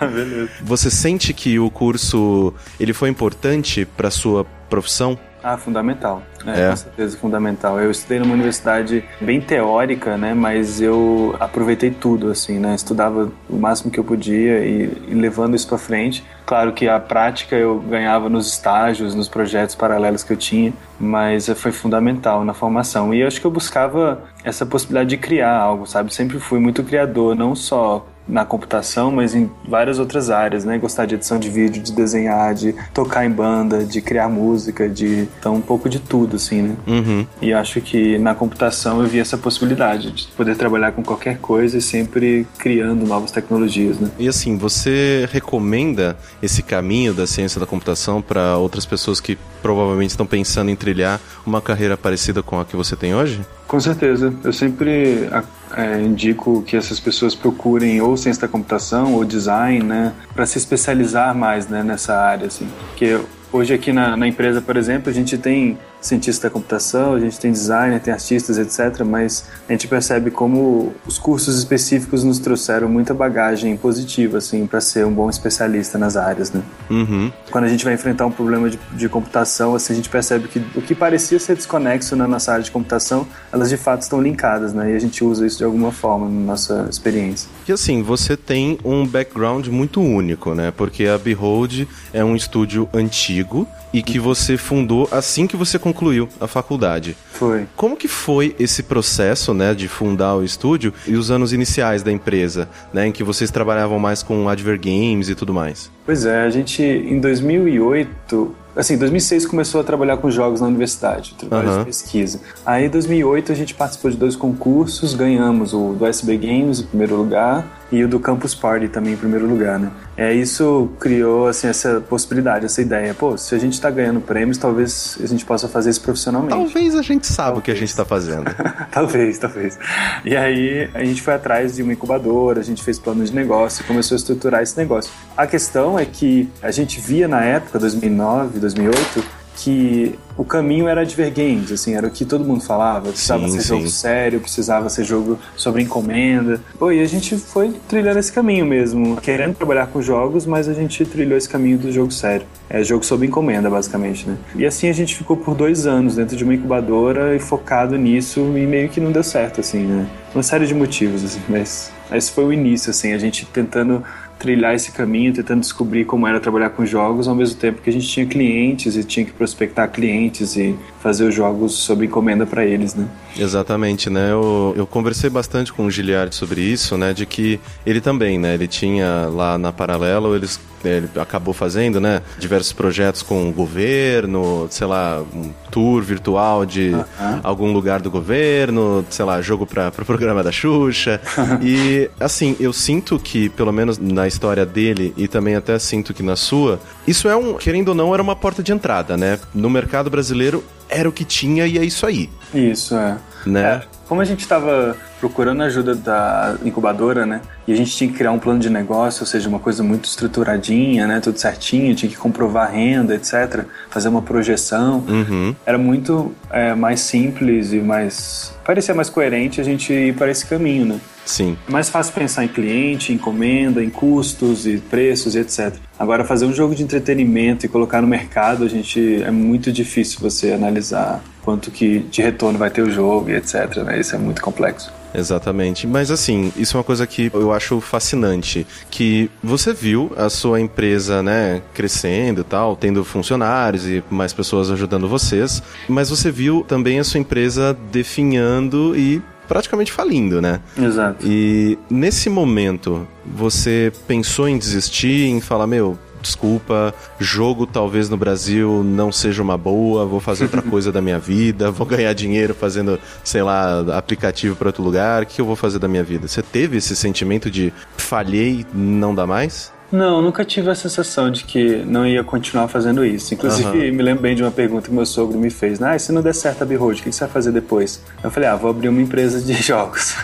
Beleza. 0.00 0.50
Você 0.62 0.90
sente 0.90 1.32
que 1.32 1.58
o 1.58 1.70
curso 1.70 2.52
ele 2.78 2.92
foi 2.92 3.08
importante 3.08 3.84
para 3.84 4.10
sua 4.10 4.44
profissão? 4.68 5.18
Ah, 5.42 5.56
fundamental. 5.56 6.22
É, 6.46 6.66
é, 6.66 6.70
com 6.70 6.76
certeza 6.76 7.16
fundamental. 7.16 7.80
Eu 7.80 7.90
estudei 7.90 8.18
numa 8.18 8.34
universidade 8.34 9.04
bem 9.20 9.40
teórica, 9.40 10.16
né? 10.16 10.34
Mas 10.34 10.80
eu 10.80 11.36
aproveitei 11.38 11.90
tudo, 11.90 12.30
assim, 12.30 12.58
né? 12.58 12.74
Estudava 12.74 13.30
o 13.48 13.56
máximo 13.56 13.90
que 13.90 13.98
eu 13.98 14.04
podia 14.04 14.64
e, 14.64 14.84
e 15.08 15.14
levando 15.14 15.54
isso 15.54 15.68
para 15.68 15.78
frente. 15.78 16.24
Claro 16.44 16.72
que 16.72 16.88
a 16.88 16.98
prática 16.98 17.54
eu 17.54 17.78
ganhava 17.80 18.28
nos 18.28 18.48
estágios, 18.48 19.14
nos 19.14 19.28
projetos 19.28 19.74
paralelos 19.74 20.22
que 20.22 20.32
eu 20.32 20.36
tinha, 20.36 20.72
mas 20.98 21.48
foi 21.50 21.72
fundamental 21.72 22.44
na 22.44 22.54
formação. 22.54 23.12
E 23.12 23.20
eu 23.20 23.26
acho 23.26 23.40
que 23.40 23.46
eu 23.46 23.50
buscava 23.50 24.24
essa 24.42 24.64
possibilidade 24.64 25.10
de 25.10 25.18
criar 25.18 25.56
algo, 25.56 25.86
sabe? 25.86 26.12
Sempre 26.12 26.38
fui 26.38 26.58
muito 26.58 26.82
criador, 26.82 27.36
não 27.36 27.54
só 27.54 28.06
na 28.28 28.44
computação, 28.44 29.10
mas 29.10 29.34
em 29.34 29.50
várias 29.66 29.98
outras 29.98 30.30
áreas, 30.30 30.64
né? 30.64 30.78
Gostar 30.78 31.06
de 31.06 31.14
edição 31.14 31.38
de 31.38 31.48
vídeo, 31.48 31.82
de 31.82 31.92
desenhar, 31.92 32.54
de 32.54 32.74
tocar 32.92 33.24
em 33.24 33.30
banda, 33.30 33.84
de 33.84 34.00
criar 34.00 34.28
música, 34.28 34.88
de 34.88 35.28
então 35.38 35.54
um 35.54 35.60
pouco 35.60 35.88
de 35.88 35.98
tudo, 35.98 36.36
assim, 36.36 36.62
né? 36.62 36.76
Uhum. 36.86 37.26
E 37.40 37.52
acho 37.52 37.80
que 37.80 38.18
na 38.18 38.34
computação 38.34 39.00
eu 39.00 39.08
vi 39.08 39.18
essa 39.18 39.38
possibilidade 39.38 40.10
de 40.10 40.26
poder 40.28 40.56
trabalhar 40.56 40.92
com 40.92 41.02
qualquer 41.02 41.38
coisa 41.38 41.78
e 41.78 41.80
sempre 41.80 42.46
criando 42.58 43.06
novas 43.06 43.30
tecnologias, 43.30 43.98
né? 43.98 44.10
E 44.18 44.28
assim, 44.28 44.56
você 44.56 45.28
recomenda 45.32 46.16
esse 46.42 46.62
caminho 46.62 47.14
da 47.14 47.26
ciência 47.26 47.58
da 47.58 47.66
computação 47.66 48.20
para 48.20 48.56
outras 48.58 48.84
pessoas 48.84 49.20
que 49.20 49.38
provavelmente 49.62 50.10
estão 50.10 50.26
pensando 50.26 50.70
em 50.70 50.76
trilhar 50.76 51.20
uma 51.46 51.60
carreira 51.60 51.96
parecida 51.96 52.42
com 52.42 52.60
a 52.60 52.64
que 52.64 52.76
você 52.76 52.94
tem 52.94 53.14
hoje? 53.14 53.40
Com 53.68 53.78
certeza. 53.78 54.32
Eu 54.42 54.52
sempre 54.52 55.28
é, 55.76 56.00
indico 56.00 56.62
que 56.62 56.74
essas 56.74 56.98
pessoas 56.98 57.34
procurem 57.34 58.00
ou 58.00 58.16
ciência 58.16 58.40
da 58.40 58.48
computação 58.48 59.12
ou 59.12 59.24
design, 59.26 59.84
né, 59.84 60.14
para 60.34 60.46
se 60.46 60.56
especializar 60.56 61.34
mais 61.34 61.68
né, 61.68 61.82
nessa 61.82 62.16
área, 62.16 62.46
assim. 62.46 62.66
Porque 62.88 63.20
hoje 63.52 63.74
aqui 63.74 63.92
na, 63.92 64.16
na, 64.16 64.26
empresa, 64.26 64.62
por 64.62 64.74
exemplo, 64.76 65.10
a 65.10 65.12
gente 65.12 65.36
tem 65.36 65.78
cientista 66.00 66.48
da 66.48 66.52
computação, 66.52 67.14
a 67.14 67.20
gente 67.20 67.38
tem 67.38 67.52
designer, 67.52 68.00
tem 68.00 68.12
artistas, 68.12 68.58
etc. 68.58 69.04
Mas 69.04 69.44
a 69.68 69.72
gente 69.72 69.88
percebe 69.88 70.30
como 70.30 70.94
os 71.06 71.18
cursos 71.18 71.58
específicos 71.58 72.24
nos 72.24 72.38
trouxeram 72.38 72.88
muita 72.88 73.12
bagagem 73.12 73.76
positiva, 73.76 74.38
assim, 74.38 74.66
para 74.66 74.80
ser 74.80 75.04
um 75.04 75.12
bom 75.12 75.28
especialista 75.28 75.98
nas 75.98 76.16
áreas, 76.16 76.52
né? 76.52 76.62
Uhum. 76.90 77.32
Quando 77.50 77.64
a 77.64 77.68
gente 77.68 77.84
vai 77.84 77.94
enfrentar 77.94 78.26
um 78.26 78.30
problema 78.30 78.70
de, 78.70 78.78
de 78.92 79.08
computação, 79.08 79.74
assim, 79.74 79.92
a 79.92 79.96
gente 79.96 80.08
percebe 80.08 80.48
que 80.48 80.62
o 80.74 80.82
que 80.82 80.94
parecia 80.94 81.38
ser 81.38 81.56
desconexo 81.56 82.14
na 82.16 82.26
nossa 82.26 82.52
área 82.52 82.64
de 82.64 82.70
computação, 82.70 83.26
elas 83.52 83.68
de 83.68 83.76
fato 83.76 84.02
estão 84.02 84.20
linkadas, 84.20 84.72
né? 84.72 84.92
E 84.92 84.96
a 84.96 84.98
gente 84.98 85.24
usa 85.24 85.46
isso 85.46 85.58
de 85.58 85.64
alguma 85.64 85.92
forma 85.92 86.28
na 86.28 86.40
nossa 86.52 86.86
experiência. 86.90 87.48
E 87.68 87.72
assim, 87.72 88.02
você 88.02 88.36
tem 88.36 88.78
um 88.84 89.06
background 89.06 89.66
muito 89.68 90.00
único, 90.00 90.54
né? 90.54 90.72
Porque 90.76 91.06
a 91.06 91.18
Behold 91.18 91.86
é 92.12 92.24
um 92.24 92.36
estúdio 92.36 92.88
antigo 92.92 93.66
e 93.92 94.02
que 94.02 94.18
você 94.18 94.56
fundou 94.56 95.08
assim 95.10 95.46
que 95.46 95.56
você 95.56 95.78
concluiu 95.92 96.28
a 96.40 96.46
faculdade. 96.46 97.16
Foi. 97.32 97.66
Como 97.76 97.96
que 97.96 98.08
foi 98.08 98.54
esse 98.58 98.82
processo, 98.82 99.54
né, 99.54 99.74
de 99.74 99.88
fundar 99.88 100.36
o 100.36 100.44
estúdio 100.44 100.92
e 101.06 101.16
os 101.16 101.30
anos 101.30 101.52
iniciais 101.52 102.02
da 102.02 102.12
empresa, 102.12 102.68
né, 102.92 103.06
em 103.06 103.12
que 103.12 103.24
vocês 103.24 103.50
trabalhavam 103.50 103.98
mais 103.98 104.22
com 104.22 104.48
Adver 104.48 104.78
Games 104.78 105.28
e 105.28 105.34
tudo 105.34 105.54
mais? 105.54 105.90
Pois 106.04 106.24
é, 106.24 106.42
a 106.42 106.50
gente 106.50 106.82
em 106.82 107.20
2008 107.20 108.54
assim, 108.76 108.96
2006 108.96 109.44
começou 109.46 109.80
a 109.80 109.84
trabalhar 109.84 110.18
com 110.18 110.30
jogos 110.30 110.60
na 110.60 110.68
universidade, 110.68 111.34
trabalho 111.34 111.68
uhum. 111.68 111.78
de 111.80 111.84
pesquisa. 111.86 112.40
Aí, 112.64 112.86
em 112.86 112.88
2008 112.88 113.50
a 113.50 113.54
gente 113.54 113.74
participou 113.74 114.08
de 114.08 114.16
dois 114.16 114.36
concursos, 114.36 115.14
ganhamos 115.14 115.74
o 115.74 115.94
do 115.94 116.06
SB 116.06 116.36
Games 116.36 116.80
em 116.80 116.84
primeiro 116.84 117.16
lugar 117.16 117.77
e 117.90 118.04
o 118.04 118.08
do 118.08 118.20
Campus 118.20 118.54
Party 118.54 118.88
também 118.88 119.14
em 119.14 119.16
primeiro 119.16 119.46
lugar, 119.46 119.78
né? 119.78 119.90
É, 120.16 120.32
isso 120.32 120.90
criou, 120.98 121.46
assim, 121.46 121.68
essa 121.68 122.00
possibilidade, 122.00 122.66
essa 122.66 122.82
ideia. 122.82 123.14
Pô, 123.14 123.38
se 123.38 123.54
a 123.54 123.58
gente 123.58 123.74
está 123.74 123.90
ganhando 123.90 124.20
prêmios, 124.20 124.58
talvez 124.58 125.16
a 125.22 125.26
gente 125.26 125.44
possa 125.44 125.68
fazer 125.68 125.90
isso 125.90 126.00
profissionalmente. 126.02 126.54
Talvez 126.54 126.94
a 126.94 127.02
gente 127.02 127.26
saiba 127.26 127.52
talvez. 127.52 127.60
o 127.60 127.64
que 127.64 127.70
a 127.70 127.74
gente 127.74 127.88
está 127.88 128.04
fazendo. 128.04 128.44
talvez, 128.90 129.38
talvez. 129.38 129.78
E 130.24 130.36
aí 130.36 130.90
a 130.92 131.04
gente 131.04 131.22
foi 131.22 131.34
atrás 131.34 131.76
de 131.76 131.82
uma 131.82 131.92
incubadora, 131.92 132.60
a 132.60 132.64
gente 132.64 132.82
fez 132.82 132.98
plano 132.98 133.24
de 133.24 133.32
negócio 133.34 133.84
começou 133.88 134.14
a 134.14 134.18
estruturar 134.18 134.62
esse 134.62 134.76
negócio. 134.76 135.10
A 135.36 135.46
questão 135.46 135.98
é 135.98 136.04
que 136.04 136.48
a 136.62 136.70
gente 136.70 137.00
via 137.00 137.26
na 137.26 137.42
época, 137.42 137.78
2009, 137.78 138.60
2008, 138.60 139.24
que 139.58 140.16
o 140.36 140.44
caminho 140.44 140.86
era 140.86 141.00
Adver 141.00 141.32
Games, 141.34 141.72
assim, 141.72 141.94
era 141.94 142.06
o 142.06 142.10
que 142.10 142.24
todo 142.24 142.44
mundo 142.44 142.62
falava. 142.62 143.08
Precisava 143.08 143.48
sim, 143.48 143.54
ser 143.56 143.62
sim. 143.62 143.68
jogo 143.68 143.88
sério, 143.88 144.40
precisava 144.40 144.88
ser 144.88 145.04
jogo 145.04 145.36
sobre 145.56 145.82
encomenda. 145.82 146.60
Pô, 146.78 146.92
e 146.92 147.00
a 147.00 147.06
gente 147.06 147.36
foi 147.36 147.74
trilhando 147.88 148.20
esse 148.20 148.32
caminho 148.32 148.64
mesmo, 148.64 149.16
querendo 149.16 149.56
trabalhar 149.56 149.88
com 149.88 150.00
jogos, 150.00 150.46
mas 150.46 150.68
a 150.68 150.72
gente 150.72 151.04
trilhou 151.04 151.36
esse 151.36 151.48
caminho 151.48 151.76
do 151.76 151.90
jogo 151.90 152.12
sério. 152.12 152.46
É 152.70 152.84
jogo 152.84 153.04
sob 153.04 153.26
encomenda, 153.26 153.68
basicamente, 153.68 154.28
né? 154.28 154.36
E 154.54 154.64
assim 154.64 154.88
a 154.88 154.92
gente 154.92 155.16
ficou 155.16 155.36
por 155.36 155.56
dois 155.56 155.86
anos 155.86 156.14
dentro 156.14 156.36
de 156.36 156.44
uma 156.44 156.54
incubadora 156.54 157.34
e 157.34 157.40
focado 157.40 157.96
nisso 157.96 158.40
e 158.56 158.64
meio 158.64 158.88
que 158.88 159.00
não 159.00 159.10
deu 159.10 159.24
certo, 159.24 159.60
assim, 159.60 159.80
né? 159.80 160.06
Uma 160.32 160.42
série 160.44 160.66
de 160.66 160.74
motivos, 160.74 161.24
assim, 161.24 161.40
mas 161.48 161.90
esse 162.12 162.30
foi 162.30 162.44
o 162.44 162.52
início, 162.52 162.90
assim, 162.90 163.12
a 163.12 163.18
gente 163.18 163.44
tentando 163.46 164.04
trilhar 164.38 164.74
esse 164.74 164.92
caminho, 164.92 165.32
tentando 165.32 165.60
descobrir 165.60 166.04
como 166.04 166.26
era 166.26 166.40
trabalhar 166.40 166.70
com 166.70 166.86
jogos, 166.86 167.28
ao 167.28 167.34
mesmo 167.34 167.58
tempo 167.58 167.82
que 167.82 167.90
a 167.90 167.92
gente 167.92 168.06
tinha 168.06 168.26
clientes 168.26 168.96
e 168.96 169.04
tinha 169.04 169.26
que 169.26 169.32
prospectar 169.32 169.90
clientes 169.90 170.56
e 170.56 170.76
fazer 171.02 171.24
os 171.24 171.34
jogos 171.34 171.74
sob 171.74 172.04
encomenda 172.04 172.44
para 172.44 172.64
eles, 172.64 172.94
né? 172.94 173.06
Exatamente, 173.38 174.10
né? 174.10 174.32
Eu, 174.32 174.74
eu 174.76 174.86
conversei 174.86 175.30
bastante 175.30 175.72
com 175.72 175.86
o 175.86 175.90
Giliard 175.90 176.34
sobre 176.34 176.60
isso, 176.60 176.96
né? 176.96 177.12
De 177.12 177.24
que 177.24 177.60
ele 177.86 178.00
também, 178.00 178.38
né? 178.38 178.54
Ele 178.54 178.66
tinha 178.66 179.28
lá 179.32 179.56
na 179.56 179.72
Paralelo, 179.72 180.34
eles 180.34 180.60
ele 180.84 181.08
acabou 181.20 181.52
fazendo, 181.52 182.00
né? 182.00 182.22
Diversos 182.38 182.72
projetos 182.72 183.22
com 183.22 183.48
o 183.48 183.52
governo, 183.52 184.66
sei 184.70 184.86
lá, 184.86 185.22
um 185.34 185.50
tour 185.70 186.02
virtual 186.02 186.64
de 186.64 186.90
uh 186.90 186.98
-huh. 186.98 187.40
algum 187.42 187.72
lugar 187.72 188.00
do 188.00 188.10
governo, 188.10 189.04
sei 189.10 189.24
lá, 189.24 189.40
jogo 189.40 189.66
para 189.66 189.88
o 189.88 189.92
pro 189.92 190.04
programa 190.04 190.42
da 190.42 190.52
Xuxa. 190.52 191.20
e, 191.62 192.08
assim, 192.20 192.56
eu 192.60 192.72
sinto 192.72 193.18
que, 193.18 193.48
pelo 193.48 193.72
menos 193.72 193.98
na 193.98 194.26
história 194.26 194.64
dele, 194.64 195.12
e 195.16 195.26
também 195.26 195.56
até 195.56 195.78
sinto 195.78 196.14
que 196.14 196.22
na 196.22 196.36
sua, 196.36 196.80
isso 197.06 197.28
é 197.28 197.36
um, 197.36 197.54
querendo 197.54 197.88
ou 197.88 197.94
não, 197.94 198.14
era 198.14 198.22
uma 198.22 198.36
porta 198.36 198.62
de 198.62 198.72
entrada, 198.72 199.16
né? 199.16 199.38
No 199.54 199.68
mercado 199.68 200.08
brasileiro 200.10 200.62
era 200.88 201.08
o 201.08 201.12
que 201.12 201.24
tinha 201.24 201.66
e 201.66 201.78
é 201.78 201.84
isso 201.84 202.06
aí. 202.06 202.30
Isso, 202.54 202.96
é. 202.96 203.16
Né? 203.46 203.62
É, 203.62 203.82
como 204.08 204.20
a 204.20 204.24
gente 204.24 204.40
estava 204.40 204.96
procurando 205.20 205.62
ajuda 205.62 205.94
da 205.94 206.56
incubadora, 206.64 207.26
né? 207.26 207.42
E 207.66 207.72
a 207.72 207.76
gente 207.76 207.94
tinha 207.94 208.10
que 208.10 208.16
criar 208.16 208.32
um 208.32 208.38
plano 208.38 208.58
de 208.58 208.70
negócio, 208.70 209.22
ou 209.22 209.26
seja, 209.26 209.48
uma 209.48 209.58
coisa 209.58 209.82
muito 209.82 210.06
estruturadinha, 210.06 211.06
né? 211.06 211.20
Tudo 211.20 211.38
certinho, 211.38 211.94
tinha 211.94 212.08
que 212.08 212.16
comprovar 212.16 212.72
renda, 212.72 213.14
etc. 213.14 213.64
Fazer 213.90 214.08
uma 214.08 214.22
projeção. 214.22 215.04
Uhum. 215.06 215.54
Era 215.66 215.76
muito 215.76 216.32
é, 216.50 216.74
mais 216.74 217.00
simples 217.00 217.72
e 217.72 217.78
mais... 217.78 218.56
Parecia 218.64 218.94
mais 218.94 219.10
coerente 219.10 219.60
a 219.60 219.64
gente 219.64 219.92
ir 219.92 220.14
para 220.14 220.30
esse 220.30 220.46
caminho, 220.46 220.86
né? 220.86 221.00
Sim. 221.26 221.58
É 221.68 221.70
mais 221.70 221.90
fácil 221.90 222.14
pensar 222.14 222.44
em 222.44 222.48
cliente, 222.48 223.12
em 223.12 223.16
encomenda, 223.16 223.84
em 223.84 223.90
custos 223.90 224.66
e 224.66 224.78
preços 224.78 225.34
e 225.34 225.40
etc. 225.40 225.74
Agora, 225.98 226.24
fazer 226.24 226.46
um 226.46 226.54
jogo 226.54 226.74
de 226.74 226.82
entretenimento 226.82 227.66
e 227.66 227.68
colocar 227.68 228.00
no 228.00 228.08
mercado, 228.08 228.64
a 228.64 228.68
gente 228.68 229.22
é 229.22 229.30
muito 229.30 229.70
difícil 229.70 230.20
você 230.20 230.52
analisar 230.52 231.22
quanto 231.48 231.70
que 231.70 232.00
de 232.00 232.20
retorno 232.20 232.58
vai 232.58 232.68
ter 232.68 232.82
o 232.82 232.90
jogo 232.90 233.30
e 233.30 233.34
etc. 233.34 233.78
Né? 233.78 233.98
Isso 233.98 234.14
é 234.14 234.18
muito 234.18 234.42
complexo. 234.42 234.92
Exatamente. 235.14 235.86
Mas 235.86 236.10
assim, 236.10 236.52
isso 236.54 236.76
é 236.76 236.78
uma 236.78 236.84
coisa 236.84 237.06
que 237.06 237.30
eu 237.32 237.50
acho 237.54 237.80
fascinante, 237.80 238.66
que 238.90 239.30
você 239.42 239.72
viu 239.72 240.12
a 240.14 240.28
sua 240.28 240.60
empresa, 240.60 241.22
né, 241.22 241.62
crescendo 241.72 242.42
e 242.42 242.44
tal, 242.44 242.76
tendo 242.76 243.02
funcionários 243.02 243.86
e 243.86 244.04
mais 244.10 244.34
pessoas 244.34 244.70
ajudando 244.70 245.08
vocês, 245.08 245.62
mas 245.88 246.10
você 246.10 246.30
viu 246.30 246.62
também 246.68 246.98
a 246.98 247.04
sua 247.04 247.18
empresa 247.18 247.74
definhando 247.90 248.94
e 248.94 249.22
praticamente 249.48 249.90
falindo, 249.90 250.42
né? 250.42 250.60
Exato. 250.78 251.26
E 251.26 251.78
nesse 251.88 252.28
momento, 252.28 253.08
você 253.24 253.90
pensou 254.06 254.46
em 254.46 254.58
desistir, 254.58 255.24
em 255.24 255.40
falar, 255.40 255.66
meu, 255.66 255.98
desculpa, 256.20 256.94
jogo 257.18 257.66
talvez 257.66 258.08
no 258.08 258.16
Brasil 258.16 258.82
não 258.84 259.10
seja 259.10 259.42
uma 259.42 259.56
boa, 259.56 260.04
vou 260.04 260.20
fazer 260.20 260.44
outra 260.44 260.62
coisa 260.62 260.92
da 260.92 261.00
minha 261.00 261.18
vida, 261.18 261.70
vou 261.70 261.86
ganhar 261.86 262.12
dinheiro 262.12 262.54
fazendo, 262.54 262.98
sei 263.24 263.42
lá, 263.42 263.80
aplicativo 263.96 264.56
para 264.56 264.68
outro 264.68 264.82
lugar, 264.82 265.22
o 265.22 265.26
que 265.26 265.40
eu 265.40 265.46
vou 265.46 265.56
fazer 265.56 265.78
da 265.78 265.88
minha 265.88 266.04
vida? 266.04 266.28
Você 266.28 266.42
teve 266.42 266.76
esse 266.76 266.94
sentimento 266.94 267.50
de 267.50 267.72
falhei, 267.96 268.66
não 268.72 269.14
dá 269.14 269.26
mais? 269.26 269.72
Não, 269.90 270.20
nunca 270.20 270.44
tive 270.44 270.70
a 270.70 270.74
sensação 270.74 271.30
de 271.30 271.44
que 271.44 271.76
não 271.76 272.06
ia 272.06 272.22
continuar 272.22 272.68
fazendo 272.68 273.04
isso. 273.04 273.32
Inclusive, 273.32 273.68
uhum. 273.68 273.94
me 273.94 274.02
lembro 274.02 274.22
bem 274.22 274.36
de 274.36 274.42
uma 274.42 274.50
pergunta 274.50 274.88
que 274.88 274.94
meu 274.94 275.06
sogro 275.06 275.38
me 275.38 275.48
fez. 275.48 275.82
Ah, 275.82 275.98
se 275.98 276.12
não 276.12 276.20
der 276.20 276.34
certo 276.34 276.62
a 276.62 276.66
Behold, 276.66 277.00
o 277.00 277.02
que 277.02 277.10
você 277.10 277.20
vai 277.20 277.30
fazer 277.30 277.52
depois? 277.52 278.02
Eu 278.22 278.30
falei, 278.30 278.48
ah, 278.50 278.56
vou 278.56 278.70
abrir 278.70 278.90
uma 278.90 279.00
empresa 279.00 279.40
de 279.40 279.54
jogos. 279.62 280.14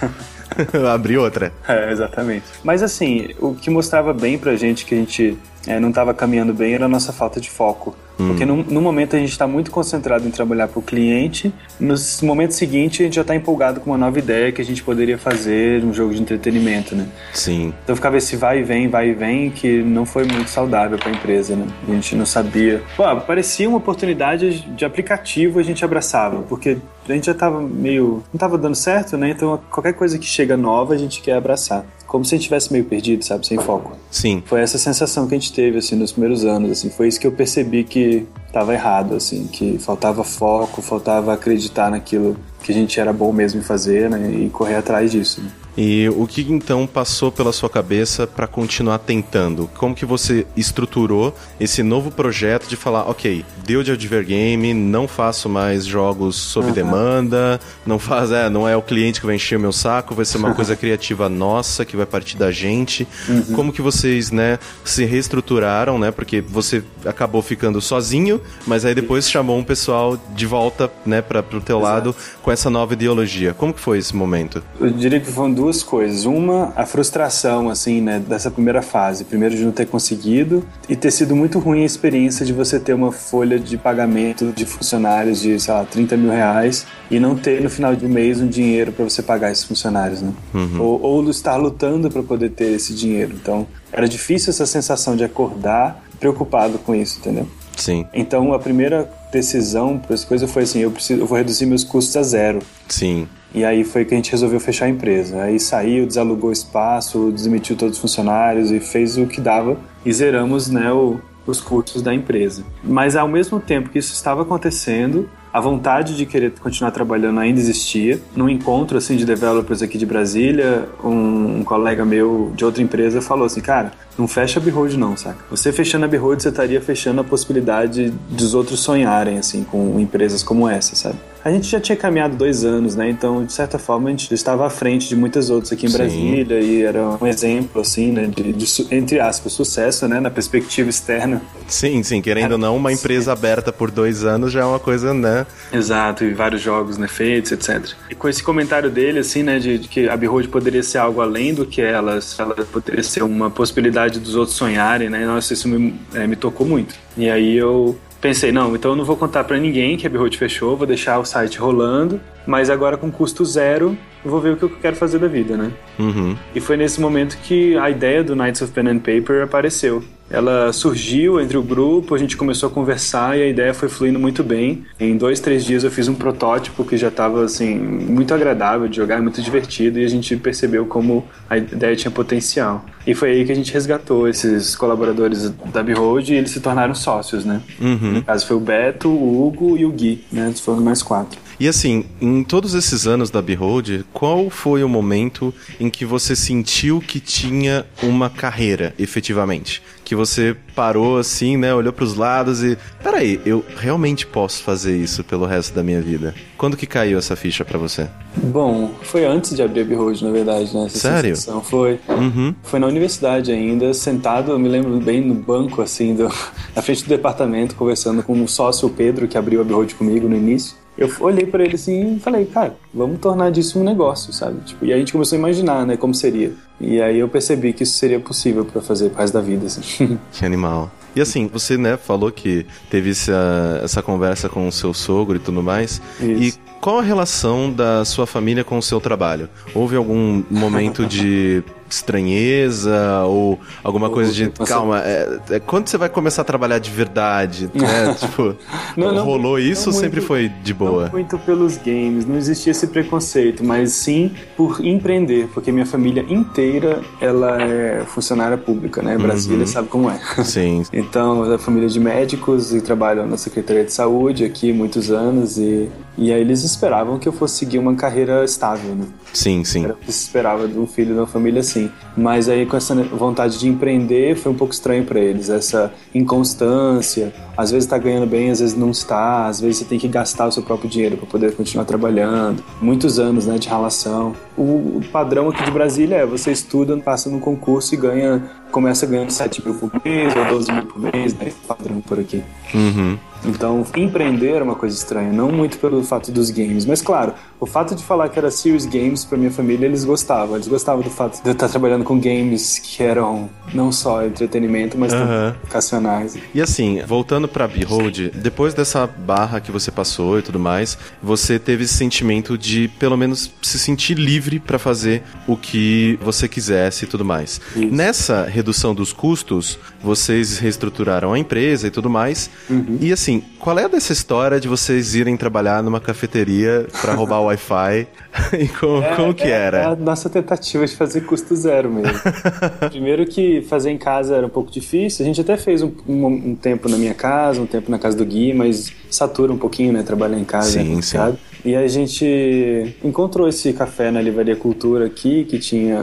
abrir 0.92 1.16
outra. 1.16 1.50
É, 1.66 1.90
exatamente. 1.90 2.44
Mas 2.62 2.82
assim, 2.82 3.30
o 3.40 3.54
que 3.54 3.70
mostrava 3.70 4.12
bem 4.12 4.38
pra 4.38 4.54
gente 4.54 4.84
que 4.84 4.94
a 4.94 4.98
gente 4.98 5.38
é, 5.66 5.80
não 5.80 5.88
estava 5.88 6.12
caminhando 6.12 6.52
bem 6.52 6.75
era 6.75 6.87
a 6.87 6.88
nossa 6.88 7.12
falta 7.12 7.40
de 7.40 7.50
foco. 7.50 7.94
Hum. 8.18 8.28
Porque 8.28 8.44
no, 8.44 8.56
no, 8.62 8.80
momento 8.80 9.16
a 9.16 9.18
gente 9.18 9.33
está 9.33 9.47
muito 9.47 9.71
concentrado 9.71 10.26
em 10.26 10.30
trabalhar 10.30 10.68
para 10.68 10.78
o 10.78 10.83
cliente, 10.83 11.52
no 11.80 11.97
momento 12.23 12.52
seguinte 12.52 13.02
a 13.02 13.06
gente 13.06 13.14
já 13.14 13.23
está 13.23 13.35
empolgado 13.35 13.80
com 13.80 13.90
uma 13.90 13.99
nova 13.99 14.18
ideia 14.18 14.52
que 14.52 14.62
a 14.62 14.64
gente 14.64 14.85
poderia 14.85 15.18
fazer 15.18 15.85
um 15.85 15.92
jogo 15.92 16.14
de 16.14 16.21
entretenimento, 16.21 16.94
né? 16.94 17.09
Sim. 17.33 17.75
Então 17.83 17.97
ficava 17.97 18.16
esse 18.16 18.37
vai 18.37 18.61
e 18.61 18.62
vem, 18.62 18.88
vai 18.88 19.09
e 19.09 19.14
vem, 19.14 19.50
que 19.50 19.83
não 19.83 20.06
foi 20.06 20.25
muito 20.25 20.49
saudável 20.49 20.97
para 20.97 21.09
a 21.09 21.12
empresa, 21.12 21.56
né? 21.56 21.66
A 21.88 21.90
gente 21.90 22.14
não 22.14 22.25
sabia. 22.26 22.83
Pô, 22.97 23.02
parecia 23.23 23.68
uma 23.68 23.78
oportunidade 23.78 24.61
de 24.61 24.85
aplicativo, 24.85 25.59
a 25.59 25.62
gente 25.62 25.85
abraçava, 25.85 26.42
porque 26.42 26.78
a 27.09 27.12
gente 27.12 27.26
já 27.26 27.33
estava 27.33 27.61
meio. 27.61 28.23
não 28.33 28.37
estava 28.37 28.56
dando 28.56 28.76
certo, 28.76 29.16
né? 29.16 29.30
Então 29.30 29.61
qualquer 29.71 29.94
coisa 29.94 30.18
que 30.18 30.26
chega 30.26 30.56
nova 30.56 30.94
a 30.94 30.99
gente 30.99 31.21
quer 31.21 31.33
abraçar 31.33 31.85
como 32.14 32.25
se 32.25 32.33
a 32.33 32.38
gente 32.38 32.44
tivesse 32.44 32.73
meio 32.73 32.85
perdido, 32.85 33.25
sabe, 33.25 33.44
sem 33.44 33.59
foco. 33.59 33.97
Sim. 34.09 34.40
Foi 34.47 34.61
essa 34.61 34.78
sensação 34.78 35.26
que 35.26 35.35
a 35.35 35.38
gente 35.38 35.52
teve 35.52 35.78
assim 35.78 35.97
nos 35.97 36.12
primeiros 36.12 36.44
anos, 36.44 36.71
assim, 36.71 36.88
foi 36.88 37.09
isso 37.09 37.18
que 37.18 37.26
eu 37.26 37.33
percebi 37.33 37.83
que 37.83 38.25
estava 38.47 38.73
errado, 38.73 39.16
assim, 39.16 39.49
que 39.49 39.80
faltava 39.80 40.23
foco, 40.23 40.80
faltava 40.80 41.33
acreditar 41.33 41.90
naquilo 41.90 42.37
que 42.62 42.71
a 42.71 42.75
gente 42.75 43.00
era 43.00 43.12
bom 43.12 43.33
mesmo 43.33 43.59
em 43.59 43.64
fazer, 43.64 44.09
né, 44.09 44.30
e 44.30 44.49
correr 44.49 44.76
atrás 44.76 45.11
disso. 45.11 45.42
Né? 45.42 45.50
E 45.76 46.09
o 46.11 46.26
que 46.26 46.43
então 46.49 46.87
passou 46.87 47.33
pela 47.33 47.52
sua 47.52 47.69
cabeça 47.69 48.26
para 48.26 48.47
continuar 48.47 48.99
tentando? 48.99 49.69
Como 49.76 49.95
que 49.95 50.07
você 50.07 50.47
estruturou 50.57 51.35
esse 51.59 51.83
novo 51.83 52.11
projeto 52.11 52.69
de 52.69 52.76
falar, 52.76 53.09
ok, 53.11 53.45
deu 53.64 53.83
de 53.83 53.90
Advergame, 53.90 54.73
não 54.73 55.09
faço 55.09 55.49
mais 55.49 55.85
jogos 55.85 56.37
sob 56.37 56.69
uhum. 56.69 56.73
demanda, 56.73 57.61
não 57.85 57.99
faz, 57.99 58.31
é, 58.31 58.49
não 58.49 58.69
é 58.69 58.76
o 58.76 58.83
cliente 58.83 59.21
que 59.21 59.26
vai 59.26 59.35
encher 59.35 59.57
o 59.57 59.61
meu 59.61 59.73
saco, 59.73 60.14
vai 60.14 60.25
ser 60.25 60.38
uma 60.38 60.54
coisa 60.54 60.76
criativa 60.76 61.28
nossa 61.28 61.85
que 61.85 61.97
vai 61.97 62.07
partir 62.07 62.37
da 62.37 62.52
gente. 62.52 63.07
Uhum. 63.28 63.43
Como 63.54 63.73
que 63.73 63.83
vocês, 63.83 64.31
né, 64.31 64.59
se 64.85 65.04
reestruturaram, 65.04 65.99
né? 65.99 66.11
Porque 66.11 66.40
você 66.40 66.85
acabou 67.04 67.43
ficando 67.43 67.81
sozinho, 67.81 68.40
mas 68.66 68.85
aí 68.85 68.95
depois 68.95 69.28
chamou 69.28 69.59
um 69.59 69.64
pessoal 69.64 70.16
de 70.35 70.47
volta, 70.47 70.90
né, 71.04 71.21
para 71.21 71.43
pro 71.43 71.61
teu 71.61 71.78
Exato. 71.78 71.93
lado 71.93 72.16
com 72.43 72.52
essa 72.52 72.71
nova 72.71 72.93
ideologia. 72.93 73.54
Como 73.54 73.73
que 73.73 73.81
foi 73.81 73.99
esse 73.99 74.14
momento? 74.14 74.62
Eu 74.81 74.90
diria 74.90 75.19
que 75.19 75.31
foram 75.31 75.52
duas 75.52 75.63
duas 75.64 75.83
coisas. 75.83 76.26
Uma, 76.26 76.73
a 76.76 76.85
frustração, 76.85 77.71
assim, 77.71 78.00
né, 78.00 78.18
dessa 78.18 78.50
primeira 78.50 78.83
fase. 78.83 79.25
Primeiro, 79.25 79.56
de 79.56 79.64
não 79.64 79.73
ter 79.73 79.87
conseguido 79.87 80.62
e 80.88 80.94
ter 80.94 81.11
sido 81.11 81.35
muito 81.35 81.59
ruim 81.59 81.83
a 81.83 81.87
experiência 81.87 82.44
de 82.44 82.52
você 82.52 82.78
ter 82.78 82.92
uma 82.92 83.11
folha 83.11 83.59
de 83.59 83.78
pagamento 83.78 84.52
de 84.52 84.66
funcionários 84.66 85.40
de, 85.40 85.59
sei 85.59 85.73
lá, 85.73 85.85
30 85.85 86.16
mil 86.18 86.30
reais 86.30 86.87
e 87.11 87.18
não 87.18 87.35
ter 87.35 87.62
no 87.62 87.71
final 87.71 87.97
do 87.97 88.09
mês 88.09 88.40
um 88.40 88.47
dinheiro 88.47 88.92
para 88.92 89.04
você 89.04 89.23
pagar 89.23 89.50
esses 89.50 89.64
funcionários, 89.64 90.21
né? 90.21 90.33
Uhum. 90.52 90.80
Ou, 90.80 91.02
ou 91.02 91.30
estar 91.30 91.56
lutando 91.56 92.11
para 92.11 92.23
poder 92.23 92.50
ter 92.50 92.73
esse 92.73 92.92
dinheiro. 92.92 93.35
Então, 93.35 93.66
era 93.90 94.06
difícil 94.06 94.50
essa 94.50 94.66
sensação 94.66 95.16
de 95.16 95.25
acordar 95.25 96.04
preocupado 96.21 96.78
com 96.78 96.94
isso, 96.94 97.18
entendeu? 97.21 97.49
Sim. 97.76 98.06
Então, 98.12 98.52
a 98.52 98.59
primeira 98.59 99.11
decisão 99.33 99.99
para 99.99 100.14
essa 100.14 100.26
coisa 100.26 100.47
foi 100.47 100.62
assim: 100.62 100.80
eu, 100.80 100.90
preciso, 100.90 101.23
eu 101.23 101.26
vou 101.26 101.37
reduzir 101.38 101.66
meus 101.66 101.83
custos 101.83 102.16
a 102.16 102.23
zero. 102.23 102.61
Sim. 102.88 103.26
E 103.54 103.64
aí 103.64 103.84
foi 103.84 104.04
que 104.04 104.12
a 104.12 104.16
gente 104.16 104.32
resolveu 104.32 104.58
fechar 104.58 104.87
a 104.87 104.88
empresa. 104.88 105.42
Aí 105.42 105.61
saiu, 105.61 106.06
desalugou 106.06 106.50
espaço, 106.50 107.30
desemitiu 107.30 107.76
todos 107.76 107.96
os 107.96 108.00
funcionários 108.00 108.73
e 108.73 108.80
fez 108.80 109.16
o 109.16 109.26
que 109.26 109.40
dava 109.40 109.78
e 110.04 110.12
zeramos 110.12 110.68
né, 110.68 110.92
o, 110.92 111.20
os 111.46 111.61
custos 111.61 112.02
da 112.02 112.12
empresa. 112.12 112.64
Mas 112.82 113.14
ao 113.14 113.28
mesmo 113.28 113.61
tempo 113.61 113.90
que 113.90 113.99
isso 113.99 114.12
estava 114.12 114.42
acontecendo, 114.42 115.28
a 115.52 115.61
vontade 115.61 116.16
de 116.16 116.26
querer 116.26 116.50
continuar 116.58 116.90
trabalhando 116.90 117.38
ainda 117.38 117.61
existia. 117.61 118.20
Num 118.34 118.49
encontro 118.49 118.99
assim 118.99 119.14
de 119.14 119.25
developers 119.25 119.82
aqui 119.82 119.96
de 119.96 120.04
Brasília, 120.04 120.88
um, 121.02 121.61
um 121.61 121.64
colega 121.64 122.04
meu 122.04 122.52
de 122.56 122.64
outra 122.64 122.82
empresa 122.82 123.23
falou 123.23 123.46
assim, 123.46 123.61
cara, 123.61 123.92
não 124.18 124.28
fecha 124.28 124.61
a 124.61 124.62
Behold 124.62 124.94
não, 124.94 125.16
saca? 125.16 125.38
Você 125.50 125.73
fechando 125.73 126.04
a 126.04 126.09
Behold, 126.09 126.42
você 126.42 126.49
estaria 126.49 126.80
fechando 126.80 127.21
a 127.21 127.25
possibilidade 127.25 128.12
dos 128.28 128.54
outros 128.54 128.80
sonharem 128.80 129.38
assim 129.38 129.64
com 129.64 129.99
empresas 129.99 130.42
como 130.42 130.68
essa, 130.68 130.94
sabe? 130.94 131.18
A 131.44 131.50
gente 131.50 131.68
já 131.68 131.78
tinha 131.78 131.94
caminhado 131.94 132.37
dois 132.37 132.64
anos, 132.64 132.97
né? 132.97 133.11
Então, 133.11 133.44
de 133.44 133.52
certa 133.52 133.78
forma, 133.78 134.09
a 134.09 134.11
gente 134.11 134.33
estava 134.33 134.66
à 134.66 134.71
frente 134.71 135.06
de 135.06 135.14
muitas 135.14 135.50
outras 135.50 135.73
aqui 135.73 135.85
em 135.85 135.90
Sim. 135.90 135.99
Brasília 135.99 136.59
e 136.59 136.83
era 136.83 137.18
um 137.21 137.26
exemplo, 137.26 137.83
assim, 137.83 138.12
né? 138.12 138.26
De, 138.35 138.50
de, 138.50 138.66
entre 138.90 139.21
aspas, 139.21 139.52
sucesso, 139.52 140.09
né? 140.09 140.21
Na 140.21 140.30
perspectiva 140.30 140.88
externa. 140.88 141.42
Sim, 141.68 142.02
sim. 142.02 142.23
Querendo 142.23 142.52
ou 142.52 142.59
não, 142.59 142.75
uma 142.75 142.90
empresa 142.94 143.30
aberta 143.30 143.71
por 143.71 143.90
dois 143.90 144.25
anos 144.25 144.52
já 144.52 144.62
é 144.62 144.64
uma 144.64 144.78
coisa, 144.78 145.12
né? 145.12 145.47
Exato. 145.71 146.25
E 146.25 146.33
vários 146.33 146.62
jogos, 146.62 146.97
né? 146.97 147.06
Feitos, 147.06 147.52
etc. 147.52 147.90
E 148.09 148.14
com 148.14 148.26
esse 148.26 148.42
comentário 148.42 148.90
dele, 148.90 149.18
assim, 149.18 149.42
né? 149.42 149.59
De, 149.59 149.76
de 149.76 149.87
que 149.87 150.09
a 150.09 150.16
Behold 150.16 150.49
poderia 150.49 150.83
ser 150.83 150.97
algo 150.97 151.21
além 151.21 151.52
do 151.52 151.66
que 151.66 151.83
ela, 151.83 152.21
ela 152.38 152.54
poderia 152.73 153.02
ser 153.02 153.23
uma 153.23 153.50
possibilidade 153.50 154.03
dos 154.11 154.34
outros 154.34 154.56
sonharem, 154.56 155.11
né? 155.11 155.25
Nossa, 155.26 155.52
isso 155.52 155.68
me, 155.68 155.94
é, 156.14 156.26
me 156.26 156.37
tocou 156.37 156.66
muito. 156.66 156.94
E 157.16 157.28
aí 157.28 157.56
eu 157.56 157.99
pensei, 158.20 158.50
não, 158.50 158.75
então 158.75 158.92
eu 158.92 158.96
não 158.96 159.04
vou 159.04 159.16
contar 159.16 159.44
para 159.44 159.58
ninguém 159.58 159.96
que 159.96 160.06
a 160.06 160.11
Behold 160.11 160.34
fechou, 160.37 160.76
vou 160.76 160.87
deixar 160.87 161.18
o 161.18 161.25
site 161.25 161.58
rolando, 161.58 162.20
mas 162.46 162.70
agora 162.70 162.96
com 162.96 163.10
custo 163.10 163.44
zero, 163.44 163.96
vou 164.24 164.40
ver 164.40 164.52
o 164.52 164.56
que 164.56 164.62
eu 164.62 164.70
quero 164.70 164.96
fazer 164.96 165.18
da 165.18 165.28
vida, 165.28 165.56
né? 165.56 165.70
Uhum. 165.98 166.36
E 166.54 166.60
foi 166.60 166.76
nesse 166.76 167.00
momento 167.00 167.36
que 167.42 167.76
a 167.76 167.90
ideia 167.90 168.24
do 168.24 168.34
Knights 168.34 168.62
of 168.62 168.72
Pen 168.72 168.88
and 168.88 168.98
Paper 168.98 169.44
apareceu. 169.44 170.02
Ela 170.30 170.72
surgiu 170.72 171.38
entre 171.38 171.56
o 171.56 171.62
grupo, 171.62 172.14
a 172.14 172.18
gente 172.18 172.36
começou 172.36 172.68
a 172.68 172.72
conversar 172.72 173.38
e 173.38 173.42
a 173.42 173.46
ideia 173.46 173.74
foi 173.74 173.90
fluindo 173.90 174.18
muito 174.18 174.42
bem. 174.42 174.84
Em 174.98 175.16
dois, 175.16 175.38
três 175.38 175.64
dias 175.64 175.84
eu 175.84 175.90
fiz 175.90 176.08
um 176.08 176.14
protótipo 176.14 176.82
que 176.82 176.96
já 176.96 177.08
estava 177.08 177.44
assim 177.44 177.74
muito 177.74 178.32
agradável 178.32 178.88
de 178.88 178.96
jogar, 178.96 179.20
muito 179.20 179.42
divertido 179.42 180.00
e 180.00 180.04
a 180.04 180.08
gente 180.08 180.34
percebeu 180.36 180.86
como 180.86 181.24
a 181.48 181.58
ideia 181.58 181.94
tinha 181.94 182.10
potencial. 182.10 182.84
E 183.06 183.14
foi 183.14 183.32
aí 183.32 183.44
que 183.44 183.52
a 183.52 183.54
gente 183.54 183.72
resgatou 183.72 184.26
esses 184.26 184.74
colaboradores 184.74 185.50
da 185.72 185.82
Behold 185.82 186.30
e 186.30 186.34
eles 186.34 186.50
se 186.50 186.60
tornaram 186.60 186.94
sócios, 186.94 187.44
né? 187.44 187.60
Uhum. 187.78 188.12
No 188.14 188.22
caso 188.22 188.46
foi 188.46 188.56
o 188.56 188.60
Beto, 188.60 189.10
o 189.10 189.46
Hugo 189.46 189.76
e 189.76 189.84
o 189.84 189.90
Gui, 189.90 190.24
né? 190.32 190.52
Foram 190.56 190.80
mais 190.80 191.02
quatro. 191.02 191.38
E 191.58 191.68
assim, 191.68 192.04
em 192.20 192.42
todos 192.42 192.75
esses 192.75 193.06
anos 193.06 193.30
da 193.30 193.40
Behold, 193.40 194.04
qual 194.12 194.50
foi 194.50 194.82
o 194.82 194.88
momento 194.88 195.54
em 195.78 195.88
que 195.88 196.04
você 196.04 196.34
sentiu 196.34 197.00
que 197.00 197.20
tinha 197.20 197.87
uma 198.02 198.28
carreira, 198.28 198.94
efetivamente? 198.99 199.82
Que 200.04 200.14
você 200.14 200.56
parou 200.75 201.18
assim, 201.18 201.56
né, 201.56 201.73
olhou 201.75 201.92
para 201.92 202.04
os 202.04 202.14
lados 202.14 202.62
e, 202.62 202.76
peraí, 203.02 203.40
eu 203.46 203.64
realmente 203.76 204.26
posso 204.26 204.62
fazer 204.62 204.96
isso 204.96 205.23
pelo 205.25 205.46
resto 205.46 205.75
da 205.75 205.82
minha 205.82 206.00
vida. 206.00 206.34
Quando 206.58 206.76
que 206.76 206.87
caiu 206.87 207.18
essa 207.18 207.37
ficha 207.37 207.64
para 207.64 207.78
você? 207.78 208.08
Bom, 208.37 208.92
foi 209.02 209.25
antes 209.25 209.54
de 209.54 209.62
abrir 209.62 209.82
a 209.82 209.84
Behold, 209.84 210.23
na 210.23 210.30
verdade, 210.30 210.75
né? 210.75 210.87
Essa 210.87 210.99
Sério? 210.99 211.37
Sensação. 211.37 211.62
Foi. 211.62 212.00
Uhum. 212.08 212.54
Foi 212.62 212.78
na 212.80 212.87
universidade 212.87 213.52
ainda, 213.52 213.94
sentado, 213.94 214.52
eu 214.52 214.58
me 214.58 214.68
lembro 214.68 214.99
bem 214.99 215.20
no 215.20 215.34
banco, 215.34 215.80
assim, 215.80 216.14
do, 216.14 216.28
na 216.75 216.82
frente 216.82 217.04
do 217.04 217.08
departamento, 217.08 217.75
conversando 217.75 218.23
com 218.23 218.42
o 218.42 218.49
sócio 218.49 218.88
Pedro, 218.90 219.28
que 219.28 219.38
abriu 219.38 219.61
a 219.61 219.64
Behold 219.64 219.94
comigo 219.94 220.28
no 220.28 220.37
início. 220.37 220.83
Eu 220.96 221.10
olhei 221.20 221.44
para 221.44 221.64
ele 221.64 221.74
assim 221.74 222.16
e 222.16 222.20
falei, 222.20 222.46
cara, 222.46 222.76
vamos 222.92 223.18
tornar 223.18 223.50
disso 223.50 223.80
um 223.80 223.84
negócio, 223.84 224.32
sabe? 224.32 224.60
Tipo, 224.64 224.84
e 224.84 224.92
a 224.92 224.96
gente 224.96 225.12
começou 225.12 225.36
a 225.36 225.38
imaginar, 225.38 225.84
né, 225.84 225.96
como 225.96 226.14
seria. 226.14 226.52
E 226.80 227.00
aí 227.00 227.18
eu 227.18 227.28
percebi 227.28 227.72
que 227.72 227.82
isso 227.82 227.98
seria 227.98 228.20
possível 228.20 228.64
para 228.64 228.80
fazer 228.80 229.10
pro 229.10 229.18
resto 229.18 229.34
da 229.34 229.40
vida, 229.40 229.66
assim. 229.66 230.18
Que 230.32 230.44
animal. 230.44 230.90
E 231.16 231.20
assim, 231.20 231.46
você, 231.46 231.76
né, 231.76 231.96
falou 231.96 232.30
que 232.30 232.66
teve 232.90 233.10
essa, 233.10 233.80
essa 233.82 234.02
conversa 234.02 234.48
com 234.48 234.66
o 234.66 234.72
seu 234.72 234.92
sogro 234.92 235.36
e 235.36 235.38
tudo 235.38 235.62
mais. 235.62 236.00
Isso. 236.20 236.58
E 236.58 236.74
qual 236.80 236.98
a 236.98 237.02
relação 237.02 237.72
da 237.72 238.04
sua 238.04 238.26
família 238.26 238.64
com 238.64 238.76
o 238.76 238.82
seu 238.82 239.00
trabalho? 239.00 239.48
Houve 239.74 239.96
algum 239.96 240.42
momento 240.50 241.06
de 241.06 241.62
estranheza 241.94 243.24
ou 243.24 243.58
alguma 243.82 244.10
coisa 244.10 244.32
de 244.32 244.50
você... 244.54 244.72
calma, 244.72 245.00
é, 245.00 245.38
é, 245.50 245.60
quando 245.60 245.88
você 245.88 245.96
vai 245.96 246.08
começar 246.08 246.42
a 246.42 246.44
trabalhar 246.44 246.78
de 246.78 246.90
verdade, 246.90 247.70
né? 247.74 248.14
tipo, 248.18 248.54
não, 248.96 249.12
não, 249.12 249.24
rolou 249.24 249.58
isso 249.58 249.90
ou 249.90 249.92
sempre 249.94 250.20
foi 250.20 250.48
de 250.48 250.74
boa? 250.74 251.04
Não 251.04 251.12
muito 251.12 251.38
pelos 251.38 251.76
games, 251.76 252.26
não 252.26 252.36
existia 252.36 252.70
esse 252.70 252.86
preconceito, 252.86 253.64
mas 253.64 253.92
sim 253.92 254.32
por 254.56 254.84
empreender, 254.84 255.48
porque 255.52 255.70
minha 255.70 255.86
família 255.86 256.24
inteira 256.28 257.00
ela 257.20 257.62
é 257.62 258.04
funcionária 258.06 258.56
pública, 258.56 259.02
né? 259.02 259.16
Brasília 259.16 259.60
uhum. 259.60 259.66
sabe 259.66 259.88
como 259.88 260.10
é. 260.10 260.18
Sim. 260.44 260.82
então, 260.92 261.52
é 261.52 261.58
família 261.58 261.88
de 261.88 262.00
médicos 262.00 262.74
e 262.74 262.80
trabalham 262.80 263.26
na 263.26 263.36
Secretaria 263.36 263.84
de 263.84 263.92
Saúde 263.92 264.44
aqui 264.44 264.72
muitos 264.72 265.10
anos 265.10 265.58
e 265.58 265.88
e 266.16 266.32
aí 266.32 266.40
eles 266.40 266.62
esperavam 266.62 267.18
que 267.18 267.28
eu 267.28 267.32
fosse 267.32 267.58
seguir 267.58 267.78
uma 267.78 267.94
carreira 267.94 268.44
estável, 268.44 268.94
né? 268.94 269.04
Sim, 269.32 269.64
sim. 269.64 269.84
Era 269.84 269.94
o 269.94 269.96
que 269.96 270.12
se 270.12 270.26
esperava 270.26 270.68
de 270.68 270.78
um 270.78 270.86
filho 270.86 271.12
de 271.12 271.20
uma 271.20 271.26
família 271.26 271.60
assim. 271.60 271.83
Mas 272.16 272.48
aí 272.48 272.66
com 272.66 272.76
essa 272.76 272.94
vontade 272.94 273.58
de 273.58 273.68
empreender 273.68 274.36
foi 274.36 274.52
um 274.52 274.54
pouco 274.54 274.72
estranho 274.72 275.04
para 275.04 275.18
eles, 275.18 275.50
essa 275.50 275.92
inconstância, 276.14 277.32
às 277.56 277.70
vezes 277.70 277.84
está 277.84 277.98
ganhando 277.98 278.26
bem, 278.26 278.50
às 278.50 278.60
vezes 278.60 278.76
não 278.76 278.90
está, 278.90 279.46
às 279.46 279.60
vezes 279.60 279.78
você 279.78 279.84
tem 279.84 279.98
que 279.98 280.08
gastar 280.08 280.46
o 280.46 280.52
seu 280.52 280.62
próprio 280.62 280.88
dinheiro 280.88 281.16
para 281.16 281.26
poder 281.26 281.54
continuar 281.54 281.84
trabalhando. 281.84 282.62
Muitos 282.80 283.18
anos, 283.18 283.46
né, 283.46 283.58
de 283.58 283.68
relação. 283.68 284.34
O, 284.56 285.00
padrão 285.12 285.48
aqui 285.48 285.62
de 285.62 285.70
Brasília 285.70 286.16
é 286.16 286.26
você 286.26 286.50
estuda, 286.50 286.96
passa 286.96 287.30
no 287.30 287.38
concurso 287.38 287.94
e 287.94 287.96
ganha, 287.96 288.42
começa 288.70 289.06
ganhando 289.06 289.30
7 289.30 289.64
mil 289.64 289.74
por 289.74 289.90
mês 290.04 290.34
ou 290.36 290.44
12 290.46 290.72
mil 290.72 290.86
por 290.86 291.00
mês, 291.00 291.34
né? 291.34 291.52
Padrão 291.66 292.00
por 292.00 292.18
aqui. 292.18 292.42
Uhum. 292.74 293.18
Então, 293.46 293.84
empreender 293.96 294.52
era 294.52 294.64
uma 294.64 294.74
coisa 294.74 294.96
estranha, 294.96 295.32
não 295.32 295.52
muito 295.52 295.78
pelo 295.78 296.02
fato 296.02 296.32
dos 296.32 296.50
games, 296.50 296.86
mas 296.86 297.02
claro, 297.02 297.34
o 297.64 297.66
fato 297.66 297.94
de 297.94 298.04
falar 298.04 298.28
que 298.28 298.38
era 298.38 298.50
serious 298.50 298.85
games 298.85 299.25
para 299.25 299.38
minha 299.38 299.50
família, 299.50 299.87
eles 299.87 300.04
gostavam. 300.04 300.54
Eles 300.54 300.68
gostavam 300.68 301.02
do 301.02 301.09
fato 301.09 301.42
de 301.42 301.49
eu 301.49 301.52
estar 301.52 301.66
trabalhando 301.66 302.04
com 302.04 302.21
games 302.21 302.78
que 302.78 303.02
eram 303.02 303.49
não 303.73 303.90
só 303.90 304.23
entretenimento, 304.23 304.99
mas 304.99 305.14
também 305.14 305.49
educacionais. 305.62 306.37
E 306.54 306.61
assim, 306.61 307.00
voltando 307.06 307.49
para 307.49 307.66
Behold, 307.66 308.33
depois 308.35 308.75
dessa 308.75 309.06
barra 309.06 309.61
que 309.61 309.73
você 309.73 309.90
passou 309.90 310.38
e 310.38 310.42
tudo 310.42 310.59
mais, 310.59 310.99
você 311.23 311.59
teve 311.59 311.85
esse 311.85 311.94
sentimento 311.94 312.59
de 312.59 312.88
pelo 312.99 313.16
menos 313.16 313.50
se 313.62 313.78
sentir 313.78 314.18
livre 314.18 314.61
para 314.61 314.78
fazer 314.78 315.23
o 315.47 315.56
que 315.56 316.18
você 316.23 316.47
quisesse 316.47 317.06
e 317.06 317.09
tudo 317.09 317.25
mais. 317.25 317.62
Isso. 317.75 317.87
Nessa 317.87 318.44
redução 318.44 318.94
dos 318.94 319.11
custos, 319.11 319.78
vocês 320.02 320.59
reestruturaram 320.59 321.33
a 321.33 321.38
empresa 321.38 321.87
e 321.87 321.90
tudo 321.90 322.11
mais. 322.11 322.50
Uhum. 322.68 322.99
E 323.00 323.11
assim, 323.11 323.42
qual 323.59 323.78
é 323.78 323.88
dessa 323.88 324.12
história 324.12 324.61
de 324.61 324.68
vocês 324.68 325.14
irem 325.14 325.35
trabalhar 325.35 325.83
numa 325.83 325.99
cafeteria 325.99 326.87
para 327.00 327.14
roubar 327.14 327.40
o 327.40 327.53
Wi-Fi? 327.54 328.06
e 328.58 328.68
como, 328.68 329.02
é, 329.02 329.16
como 329.16 329.34
que 329.34 329.44
é, 329.44 329.50
era? 329.50 329.78
É 329.78 329.84
a 329.87 329.96
nossa 329.96 330.28
tentativa 330.28 330.87
de 330.87 330.94
fazer 330.94 331.23
custo 331.23 331.54
zero 331.56 331.90
mesmo. 331.90 332.18
Primeiro 332.90 333.25
que 333.26 333.62
fazer 333.62 333.90
em 333.90 333.99
casa 333.99 334.37
era 334.37 334.46
um 334.46 334.50
pouco 334.50 334.70
difícil. 334.70 335.25
A 335.25 335.26
gente 335.26 335.40
até 335.40 335.56
fez 335.56 335.82
um, 335.82 335.92
um, 336.08 336.26
um, 336.26 336.54
tempo 336.54 336.88
na 336.88 336.96
minha 336.96 337.14
casa, 337.14 337.61
um 337.61 337.66
tempo 337.66 337.90
na 337.90 337.99
casa 337.99 338.16
do 338.16 338.25
Gui, 338.25 338.52
mas 338.52 338.92
satura 339.14 339.52
um 339.52 339.59
pouquinho, 339.59 339.92
né? 339.92 340.02
Trabalhar 340.02 340.38
em 340.38 340.44
casa 340.44 340.71
sim, 340.71 340.99
é 340.99 341.02
sim. 341.02 341.18
E 341.64 341.75
a 341.75 341.88
gente 341.88 342.94
encontrou 343.02 343.49
esse 343.49 343.73
café 343.73 344.11
na 344.11 344.21
Livraria 344.21 344.54
Cultura 344.54 345.06
aqui, 345.06 345.44
que 345.44 345.59
tinha 345.59 345.99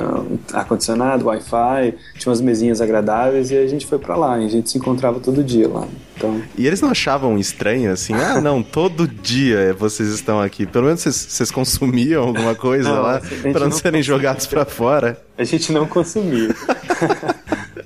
ar-condicionado, 0.52 1.28
Wi-Fi, 1.28 1.94
tinha 2.18 2.32
umas 2.32 2.42
mesinhas 2.42 2.82
agradáveis, 2.82 3.52
e 3.52 3.58
a 3.58 3.68
gente 3.68 3.86
foi 3.86 4.00
para 4.00 4.16
lá. 4.16 4.40
E 4.40 4.46
a 4.46 4.50
gente 4.50 4.72
se 4.72 4.80
encontrava 4.80 5.20
todo 5.20 5.44
dia 5.44 5.68
lá. 5.68 5.88
Então... 6.18 6.42
E 6.58 6.66
eles 6.66 6.82
não 6.82 6.90
achavam 6.90 7.38
estranho 7.38 7.92
assim? 7.92 8.14
Ah, 8.14 8.42
não, 8.42 8.64
todo 8.64 9.08
dia 9.08 9.76
vocês 9.78 10.10
estão 10.10 10.42
aqui. 10.42 10.66
Pelo 10.66 10.86
menos 10.86 11.02
vocês, 11.02 11.16
vocês 11.16 11.52
consumiam 11.52 12.24
alguma 12.24 12.56
coisa 12.56 12.90
não, 12.90 13.02
lá 13.02 13.22
para 13.52 13.66
não 13.66 13.72
serem 13.72 14.02
jogados 14.02 14.48
para 14.48 14.66
fora. 14.66 15.22
A 15.38 15.44
gente 15.44 15.72
não 15.72 15.86
consumia. 15.86 16.56